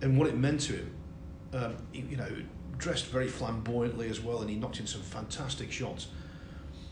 and 0.00 0.16
what 0.18 0.28
it 0.28 0.36
meant 0.36 0.60
to 0.60 0.74
him. 0.74 0.94
Um, 1.52 1.76
he, 1.92 2.02
you 2.02 2.16
know, 2.16 2.30
dressed 2.78 3.06
very 3.06 3.26
flamboyantly 3.26 4.08
as 4.08 4.20
well, 4.20 4.40
and 4.40 4.48
he 4.48 4.56
knocked 4.56 4.80
in 4.80 4.86
some 4.86 5.02
fantastic 5.02 5.72
shots. 5.72 6.08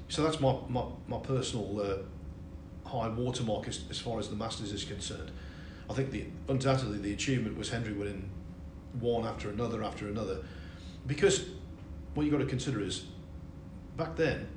So 0.08 0.22
that's 0.22 0.40
my, 0.40 0.56
my, 0.68 0.84
my 1.06 1.18
personal 1.18 1.80
uh, 1.80 2.88
high 2.88 3.08
watermark 3.08 3.68
as, 3.68 3.84
as 3.90 3.98
far 3.98 4.18
as 4.18 4.28
the 4.28 4.36
Masters 4.36 4.72
is 4.72 4.84
concerned. 4.84 5.30
I 5.88 5.92
think 5.94 6.10
the 6.10 6.26
undoubtedly 6.48 6.98
the 6.98 7.12
achievement 7.12 7.56
was 7.56 7.70
Hendry 7.70 7.92
winning 7.92 8.30
one 9.00 9.26
after 9.26 9.50
another 9.50 9.82
after 9.82 10.08
another, 10.08 10.38
because 11.06 11.46
what 12.14 12.24
you've 12.24 12.32
got 12.32 12.38
to 12.40 12.46
consider 12.46 12.80
is 12.80 13.04
back 13.96 14.16
then 14.16 14.48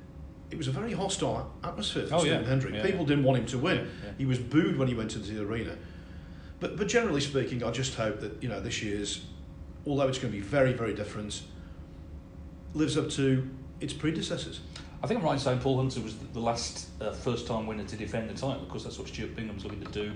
it 0.50 0.58
was 0.58 0.66
a 0.68 0.72
very 0.72 0.92
hostile 0.92 1.52
atmosphere 1.62 2.06
for 2.06 2.16
Oh, 2.16 2.18
Stephen 2.20 2.42
yeah. 2.42 2.48
Hendry. 2.48 2.74
Yeah, 2.76 2.82
People 2.82 3.00
yeah. 3.02 3.06
didn't 3.06 3.24
want 3.24 3.38
him 3.38 3.46
to 3.46 3.58
win. 3.58 3.76
Yeah, 3.78 3.84
yeah. 4.06 4.10
He 4.18 4.26
was 4.26 4.38
booed 4.38 4.76
when 4.76 4.88
he 4.88 4.94
went 4.94 5.14
into 5.14 5.32
the 5.32 5.42
arena. 5.44 5.76
But 6.58 6.76
but 6.76 6.88
generally 6.88 7.20
speaking, 7.20 7.62
I 7.62 7.70
just 7.70 7.94
hope 7.94 8.20
that 8.20 8.42
you 8.42 8.48
know 8.48 8.60
this 8.60 8.82
year's, 8.82 9.24
although 9.86 10.08
it's 10.08 10.18
going 10.18 10.32
to 10.32 10.38
be 10.38 10.44
very 10.44 10.72
very 10.72 10.92
different, 10.94 11.42
lives 12.74 12.96
up 12.98 13.08
to 13.10 13.48
its 13.80 13.92
predecessors. 13.92 14.60
I 15.02 15.06
think 15.06 15.20
I'm 15.20 15.24
right 15.26 15.32
in 15.34 15.38
saying 15.38 15.60
Paul 15.60 15.78
Hunter 15.78 16.00
was 16.00 16.14
the 16.34 16.40
last 16.40 16.88
uh, 17.00 17.12
first 17.12 17.46
time 17.46 17.66
winner 17.66 17.84
to 17.84 17.96
defend 17.96 18.28
the 18.28 18.34
title. 18.34 18.60
Of 18.62 18.68
course, 18.68 18.84
that's 18.84 18.98
what 18.98 19.08
Stuart 19.08 19.34
Bingham's 19.34 19.64
looking 19.64 19.82
to 19.82 19.90
do. 19.92 20.12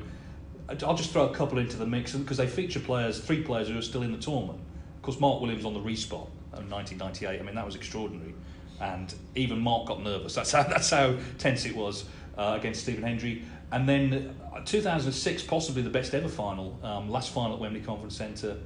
I'll 0.68 0.94
just 0.96 1.10
throw 1.10 1.28
a 1.28 1.34
couple 1.34 1.58
into 1.58 1.76
the 1.76 1.86
mix 1.86 2.12
because 2.14 2.36
they 2.38 2.46
feature 2.46 2.80
players, 2.80 3.20
three 3.20 3.42
players 3.42 3.68
who 3.68 3.78
are 3.78 3.82
still 3.82 4.02
in 4.02 4.12
the 4.12 4.18
tournament. 4.18 4.58
Course, 5.04 5.20
Mark 5.20 5.40
Williams 5.40 5.64
on 5.64 5.74
the 5.74 5.80
respot 5.80 6.28
in 6.58 6.70
1998. 6.70 7.40
I 7.40 7.42
mean, 7.42 7.54
that 7.54 7.66
was 7.66 7.76
extraordinary, 7.76 8.34
and 8.80 9.14
even 9.34 9.60
Mark 9.60 9.86
got 9.86 10.02
nervous. 10.02 10.34
That's 10.34 10.52
how 10.52 10.62
that's 10.62 10.90
how 10.90 11.16
tense 11.38 11.66
it 11.66 11.76
was 11.76 12.04
uh, 12.36 12.56
against 12.58 12.82
Stephen 12.82 13.02
Hendry. 13.02 13.42
And 13.72 13.88
then 13.88 14.34
uh, 14.54 14.60
2006, 14.60 15.42
possibly 15.42 15.82
the 15.82 15.90
best 15.90 16.14
ever 16.14 16.28
final, 16.28 16.78
um, 16.82 17.10
last 17.10 17.32
final 17.32 17.54
at 17.54 17.60
Wembley 17.60 17.80
Conference 17.80 18.16
Centre. 18.16 18.56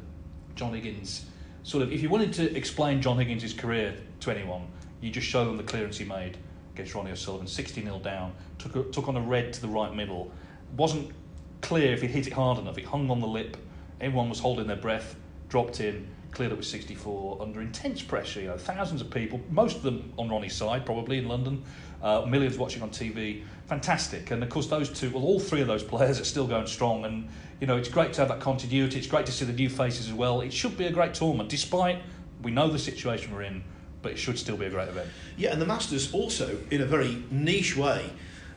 John 0.55 0.75
Higgins. 0.75 1.25
Sort 1.63 1.83
of, 1.85 1.93
if 1.93 2.03
you 2.03 2.09
wanted 2.09 2.33
to 2.35 2.57
explain 2.57 3.01
John 3.01 3.17
Higgins' 3.17 3.53
career 3.53 3.95
to 4.21 4.31
anyone, 4.31 4.67
you 5.01 5.11
just 5.11 5.27
show 5.27 5.45
them 5.45 5.57
the 5.57 5.63
clearance 5.63 5.99
he 5.99 6.05
made 6.05 6.37
against 6.75 6.95
Ronnie 6.95 7.13
O'Sullivan, 7.13 7.47
60 7.47 7.83
0 7.83 7.99
down, 8.01 8.33
took, 8.59 8.75
a, 8.75 8.83
took 8.85 9.07
on 9.07 9.17
a 9.17 9.21
red 9.21 9.53
to 9.53 9.61
the 9.61 9.69
right 9.69 9.95
middle. 9.95 10.33
Wasn't 10.77 11.13
clear 11.61 11.93
if 11.93 12.01
he'd 12.01 12.11
hit 12.11 12.27
it 12.27 12.33
hard 12.33 12.59
enough. 12.59 12.77
It 12.77 12.87
hung 12.87 13.11
on 13.11 13.21
the 13.21 13.27
lip 13.27 13.57
Everyone 14.01 14.29
was 14.29 14.39
holding 14.39 14.67
their 14.67 14.77
breath, 14.77 15.17
dropped 15.49 15.81
in, 15.81 16.07
cleared 16.31 16.53
up 16.53 16.59
with 16.59 16.67
64 16.67 17.39
under 17.41 17.61
intense 17.61 18.03
pressure. 18.03 18.41
You 18.41 18.49
know, 18.49 18.59
thousands 18.59 19.01
of 19.01 19.11
people, 19.11 19.41
most 19.51 19.77
of 19.77 19.83
them 19.83 20.13
on 20.19 20.29
Ronnie's 20.29 20.55
side, 20.55 20.85
probably 20.85 21.19
in 21.19 21.29
London, 21.29 21.63
uh, 22.03 22.25
millions 22.27 22.59
watching 22.59 22.83
on 22.83 22.91
TV. 22.91 23.43
Fantastic. 23.67 24.31
And 24.31 24.43
of 24.43 24.49
course, 24.49 24.67
those 24.67 24.89
two, 24.89 25.11
well, 25.11 25.25
all 25.25 25.41
three 25.41 25.61
of 25.61 25.67
those 25.67 25.83
players 25.83 26.21
are 26.21 26.25
still 26.25 26.47
going 26.47 26.67
strong. 26.67 27.05
And, 27.05 27.29
you 27.61 27.67
know, 27.67 27.77
it's 27.77 27.89
great 27.89 28.13
to 28.15 28.21
have 28.21 28.29
that 28.29 28.41
continuity. 28.41 28.99
It's 28.99 29.07
great 29.07 29.27
to 29.27 29.33
see 29.33 29.45
the 29.45 29.53
new 29.53 29.69
faces 29.69 30.09
as 30.09 30.13
well. 30.13 30.41
It 30.41 30.53
should 30.53 30.77
be 30.77 30.87
a 30.87 30.93
great 30.93 31.15
tournament, 31.15 31.49
despite 31.49 32.01
we 32.43 32.51
know 32.51 32.69
the 32.69 32.79
situation 32.79 33.35
we're 33.35 33.43
in, 33.43 33.65
but 34.03 34.13
it 34.13 34.19
should 34.19 34.39
still 34.39 34.57
be 34.57 34.67
a 34.67 34.71
great 34.71 34.89
event. 34.89 35.09
Yeah, 35.37 35.53
and 35.53 35.61
the 35.61 35.67
Masters 35.67 36.13
also, 36.13 36.59
in 36.71 36.81
a 36.83 36.87
very 36.87 37.23
niche 37.31 37.77
way, 37.77 38.11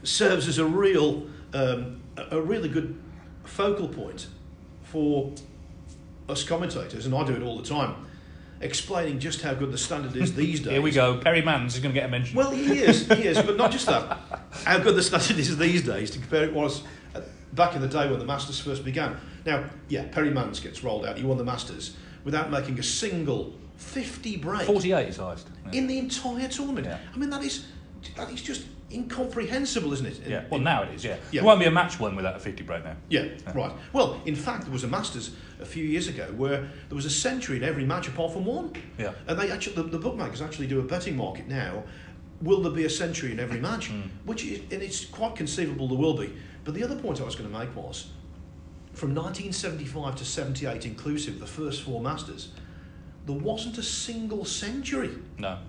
serves 0.04 0.48
as 0.48 0.58
a 0.58 0.66
real, 0.66 1.28
um, 1.54 2.02
a 2.18 2.38
a 2.38 2.42
really 2.42 2.70
good 2.70 3.00
focal 3.44 3.88
point 3.88 4.28
for 4.84 5.34
us 6.30 6.44
commentators, 6.44 7.06
and 7.06 7.16
I 7.16 7.24
do 7.26 7.34
it 7.34 7.42
all 7.42 7.58
the 7.58 7.68
time, 7.68 8.08
explaining 8.62 9.20
just 9.20 9.42
how 9.42 9.54
good 9.54 9.72
the 9.72 9.78
standard 9.78 10.16
is 10.16 10.34
these 10.36 10.60
days. 10.60 10.72
Here 10.72 10.82
we 10.82 10.92
go. 10.92 11.18
Perrie 11.18 11.44
Mans 11.44 11.76
is 11.76 11.82
going 11.82 11.94
to 11.94 12.00
get 12.00 12.08
a 12.08 12.12
mention. 12.12 12.38
Well, 12.38 12.52
he 12.52 12.80
is, 12.80 13.08
he 13.08 13.24
is, 13.24 13.42
but 13.42 13.58
not 13.58 13.72
just 13.72 13.86
that. 13.88 14.18
How 14.66 14.78
good 14.80 14.96
the 14.96 15.04
standard 15.04 15.38
is 15.40 15.58
these 15.58 15.84
days 15.84 16.12
to 16.12 16.20
compare 16.20 16.44
it 16.44 16.54
was 16.54 16.84
uh, 17.16 17.22
back 17.54 17.76
in 17.76 17.82
the 17.82 17.88
day 17.88 18.10
when 18.10 18.20
the 18.20 18.26
Masters 18.26 18.60
first 18.60 18.84
began. 18.84 19.18
Now, 19.46 19.70
yeah, 19.88 20.06
Perrie 20.10 20.32
Mans 20.32 20.60
gets 20.60 20.84
rolled 20.84 21.06
out. 21.06 21.18
He 21.18 21.24
won 21.24 21.38
the 21.38 21.44
Masters 21.44 21.96
without 22.24 22.52
making 22.52 22.78
a 22.80 22.84
single 22.84 23.54
50 23.78 24.38
break 24.38 24.62
48 24.64 25.08
is 25.10 25.18
highest. 25.18 25.48
Yeah. 25.66 25.80
in 25.80 25.88
the 25.88 25.98
entire 25.98 26.48
tournament. 26.48 26.86
Yeah. 26.86 27.00
I 27.14 27.18
mean, 27.18 27.30
that 27.32 27.44
is 27.44 27.66
that 28.16 28.30
is 28.32 28.42
just 28.42 28.66
incomprehensible, 28.94 29.94
isn't 29.94 30.06
it? 30.06 30.22
Yeah, 30.28 30.44
well, 30.50 30.60
now 30.60 30.84
it 30.84 30.94
is, 30.94 31.04
yeah. 31.04 31.18
Yeah. 31.32 31.42
There 31.42 31.44
won't 31.44 31.60
be 31.60 31.66
a 31.66 31.72
match 31.72 32.00
won 32.00 32.16
without 32.16 32.36
a 32.36 32.40
50 32.40 32.64
break 32.64 32.84
now. 32.84 32.96
Yeah, 33.10 33.28
right. 33.54 33.72
Well, 33.94 34.22
in 34.26 34.36
fact, 34.36 34.64
there 34.64 34.72
was 34.72 34.84
a 34.84 34.88
Masters 34.88 35.32
a 35.60 35.66
few 35.66 35.84
years 35.84 36.08
ago 36.08 36.34
where 36.36 36.62
there 36.62 36.96
was 36.96 37.06
a 37.06 37.10
century 37.10 37.58
in 37.58 37.64
every 37.64 37.86
match 37.86 38.08
apart 38.08 38.34
from 38.34 38.46
one. 38.46 38.74
Yeah. 38.98 39.14
And 39.28 39.40
they 39.40 39.52
actually, 39.52 39.76
the, 39.76 39.84
the 39.84 40.00
bookmakers 40.00 40.42
actually 40.42 40.68
do 40.68 40.80
a 40.80 40.84
betting 40.84 41.16
market 41.16 41.48
now. 41.48 41.84
Will 42.42 42.62
there 42.62 42.72
be 42.72 42.86
a 42.86 42.90
century 42.90 43.32
in 43.32 43.40
every 43.40 43.60
match? 43.60 43.88
Hmm. 43.88 44.02
Which 44.26 44.44
is, 44.46 44.60
and 44.72 44.82
it's 44.82 45.06
quite 45.06 45.36
conceivable 45.36 45.88
there 45.88 45.98
will 45.98 46.18
be. 46.18 46.34
But 46.64 46.74
the 46.74 46.84
other 46.84 46.96
point 46.96 47.22
I 47.22 47.24
was 47.24 47.36
going 47.36 47.52
to 47.52 47.58
make 47.58 47.76
was, 47.76 48.08
from 48.94 49.16
1975 49.16 50.16
to 50.16 50.26
78 50.26 50.86
inclusive, 50.86 51.40
the 51.40 51.48
first 51.48 51.84
four 51.84 52.02
Masters, 52.02 52.50
there 53.26 53.36
wasn't 53.36 53.78
a 53.78 53.84
single 53.84 54.46
century. 54.46 55.12
No. 55.38 55.60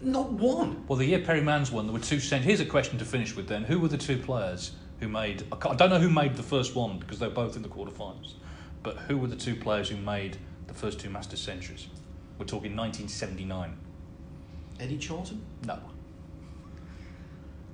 Not 0.00 0.30
one. 0.32 0.84
Well, 0.86 0.96
the 0.96 1.06
year 1.06 1.18
Perrie 1.18 1.42
Mans 1.42 1.72
won, 1.72 1.86
there 1.86 1.92
were 1.92 1.98
two 1.98 2.20
cent. 2.20 2.44
Here's 2.44 2.60
a 2.60 2.66
question 2.66 2.98
to 2.98 3.04
finish 3.04 3.34
with 3.34 3.48
then. 3.48 3.64
Who 3.64 3.80
were 3.80 3.88
the 3.88 3.98
two 3.98 4.16
players 4.18 4.72
who 5.00 5.08
made. 5.08 5.44
I 5.52 5.74
don't 5.74 5.90
know 5.90 5.98
who 5.98 6.10
made 6.10 6.36
the 6.36 6.42
first 6.42 6.74
one 6.74 6.98
because 6.98 7.18
they're 7.18 7.30
both 7.30 7.56
in 7.56 7.62
the 7.62 7.68
quarterfinals. 7.68 8.34
But 8.82 8.96
who 8.96 9.18
were 9.18 9.26
the 9.26 9.36
two 9.36 9.54
players 9.54 9.88
who 9.88 9.96
made 9.96 10.36
the 10.66 10.74
first 10.74 11.00
two 11.00 11.10
Masters 11.10 11.40
centuries? 11.40 11.88
We're 12.38 12.46
talking 12.46 12.76
1979. 12.76 13.76
Eddie 14.80 14.98
Charlton? 14.98 15.42
No. 15.66 15.78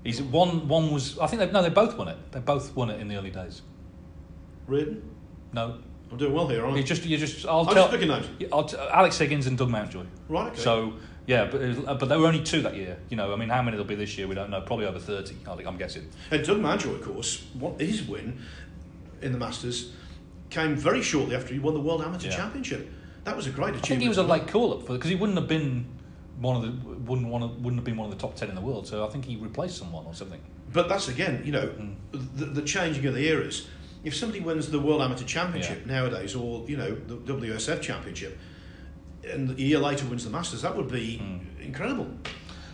He's 0.03 0.21
one. 0.21 0.69
One 0.69 0.93
was. 0.93 1.19
I 1.19 1.27
think 1.27 1.41
they 1.41 1.51
no. 1.51 1.63
They 1.63 1.71
both 1.71 1.97
won 1.97 2.09
it. 2.09 2.17
They 2.33 2.41
both 2.41 2.75
won 2.75 2.91
it 2.91 3.01
in 3.01 3.09
the 3.09 3.17
early 3.17 3.31
days. 3.31 3.63
Reardon? 4.67 5.03
No. 5.53 5.79
I'm 6.11 6.19
doing 6.19 6.35
well 6.35 6.47
here, 6.47 6.63
aren't 6.63 6.75
I? 6.77 6.79
You 6.79 6.85
just. 6.85 7.05
You 7.05 7.17
just. 7.17 7.47
I'll 7.47 7.61
I'm 7.61 7.75
tell. 7.75 7.89
just 7.89 7.91
picking 7.91 8.09
names. 8.09 8.27
I'll 8.53 8.65
t- 8.65 8.77
Alex 8.77 9.19
Higgins 9.19 9.47
and 9.47 9.57
Doug 9.57 9.71
Mountjoy. 9.71 10.05
Right, 10.29 10.53
okay. 10.53 10.61
So 10.61 10.95
yeah, 11.27 11.45
but 11.51 11.61
was- 11.61 11.79
but 11.79 12.05
there 12.09 12.19
were 12.19 12.27
only 12.27 12.43
two 12.43 12.63
that 12.63 12.77
year. 12.77 12.99
You 13.09 13.17
know, 13.17 13.33
I 13.33 13.37
mean, 13.37 13.49
how 13.49 13.63
many 13.63 13.77
there'll 13.77 13.89
be 13.89 13.95
this 13.95 14.17
year? 14.19 14.27
We 14.27 14.35
don't 14.35 14.51
know. 14.51 14.61
Probably 14.61 14.87
over 14.87 14.99
thirty. 14.99 15.37
I 15.47 15.55
think 15.57 15.67
I'm 15.69 15.77
guessing. 15.79 16.09
And 16.31 16.45
Doug 16.45 16.61
Mountjoy, 16.61 16.93
of 16.95 17.03
course, 17.03 17.45
what 17.55 17.81
his 17.81 18.03
win 18.03 18.39
in 19.23 19.33
the 19.33 19.39
Masters 19.39 19.93
came 20.51 20.77
very 20.77 21.03
shortly 21.03 21.35
after 21.35 21.53
he 21.55 21.61
won 21.61 21.75
the 21.75 21.81
World 21.81 22.03
Amateur 22.03 22.29
Yeah. 22.29 22.37
Championship. 22.37 22.91
That 23.25 23.37
was 23.37 23.47
a 23.47 23.51
great 23.51 23.71
achievement. 23.71 23.85
I 23.85 23.89
think 23.89 24.03
he 24.03 24.09
was 24.09 24.19
a 24.19 24.23
late 24.23 24.47
call 24.49 24.75
up 24.75 24.87
for 24.87 24.93
it, 24.95 24.99
because 24.99 25.09
he 25.11 25.17
wouldn't 25.17 25.39
have 25.39 25.49
been 25.49 25.87
one 26.39 26.57
of 26.57 26.63
the 26.63 26.89
wouldn't 27.11 27.29
one 27.29 27.43
of, 27.43 27.57
wouldn't 27.57 27.77
have 27.77 27.85
been 27.85 27.97
one 27.97 28.11
of 28.11 28.15
the 28.17 28.21
top 28.21 28.35
ten 28.37 28.49
in 28.51 28.55
the 28.55 28.61
world. 28.61 28.87
So 28.87 29.07
I 29.07 29.09
think 29.09 29.25
he 29.25 29.37
replaced 29.37 29.79
someone 29.79 30.05
or 30.05 30.15
something. 30.15 30.41
But 30.73 30.89
that's 30.89 31.09
again, 31.09 31.43
you 31.45 31.53
know, 31.53 31.69
Mm. 31.69 31.95
the, 32.13 32.45
the 32.47 32.63
changing 32.63 33.07
of 33.07 33.15
the 33.15 33.27
eras. 33.27 33.67
If 34.03 34.15
somebody 34.15 34.41
wins 34.41 34.69
the 34.71 34.79
World 34.81 35.01
Amateur 35.01 35.25
Championship 35.25 35.87
nowadays, 35.87 36.35
or 36.35 36.65
you 36.69 36.77
know, 36.77 36.95
the 36.95 37.17
WSF 37.33 37.81
Championship, 37.81 38.39
and 39.33 39.51
a 39.51 39.61
year 39.63 39.79
later 39.79 40.07
wins 40.07 40.25
the 40.25 40.31
Masters, 40.31 40.63
that 40.63 40.77
would 40.77 40.91
be 40.91 41.21
Mm. 41.23 41.65
incredible. 41.67 42.07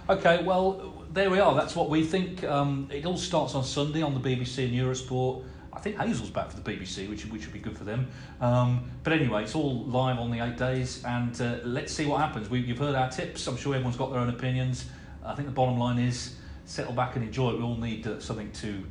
Okay, 0.08 0.42
well, 0.42 1.04
there 1.12 1.30
we 1.30 1.38
are. 1.38 1.54
That's 1.54 1.76
what 1.76 1.88
we 1.88 2.04
think. 2.04 2.42
Um, 2.44 2.88
it 2.90 3.06
all 3.06 3.16
starts 3.16 3.54
on 3.54 3.64
Sunday 3.64 4.02
on 4.02 4.14
the 4.14 4.20
BBC 4.20 4.64
and 4.64 4.74
Eurosport. 4.74 5.44
I 5.72 5.78
think 5.78 5.98
Hazel's 5.98 6.30
back 6.30 6.50
for 6.50 6.60
the 6.60 6.62
BBC, 6.68 7.08
which, 7.08 7.26
which 7.26 7.44
would 7.46 7.52
be 7.52 7.60
good 7.60 7.78
for 7.78 7.84
them. 7.84 8.08
Um, 8.40 8.90
but 9.04 9.12
anyway, 9.12 9.44
it's 9.44 9.54
all 9.54 9.84
live 9.84 10.18
on 10.18 10.30
the 10.32 10.40
eight 10.44 10.56
days, 10.56 11.04
and 11.04 11.40
uh, 11.40 11.58
let's 11.64 11.92
see 11.92 12.06
what 12.06 12.20
happens. 12.20 12.50
We, 12.50 12.58
you've 12.60 12.78
heard 12.78 12.96
our 12.96 13.08
tips. 13.08 13.46
I'm 13.46 13.56
sure 13.56 13.74
everyone's 13.74 13.96
got 13.96 14.10
their 14.10 14.20
own 14.20 14.30
opinions. 14.30 14.86
I 15.24 15.34
think 15.36 15.46
the 15.46 15.54
bottom 15.54 15.78
line 15.78 15.98
is 15.98 16.34
settle 16.64 16.92
back 16.92 17.14
and 17.14 17.24
enjoy 17.24 17.50
it. 17.50 17.58
We 17.58 17.62
all 17.64 17.76
need 17.76 18.06
uh, 18.06 18.18
something 18.20 18.50
to 18.52 18.84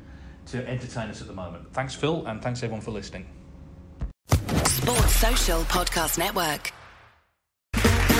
to 0.47 0.67
entertain 0.67 1.09
us 1.09 1.21
at 1.21 1.27
the 1.27 1.33
moment. 1.33 1.71
Thanks, 1.73 1.93
Phil, 1.93 2.25
and 2.25 2.41
thanks 2.41 2.63
everyone 2.63 2.81
for 2.81 2.91
listening. 2.91 3.25
Sports 4.65 5.15
Social 5.17 5.61
Podcast 5.63 6.17
Network. 6.17 6.71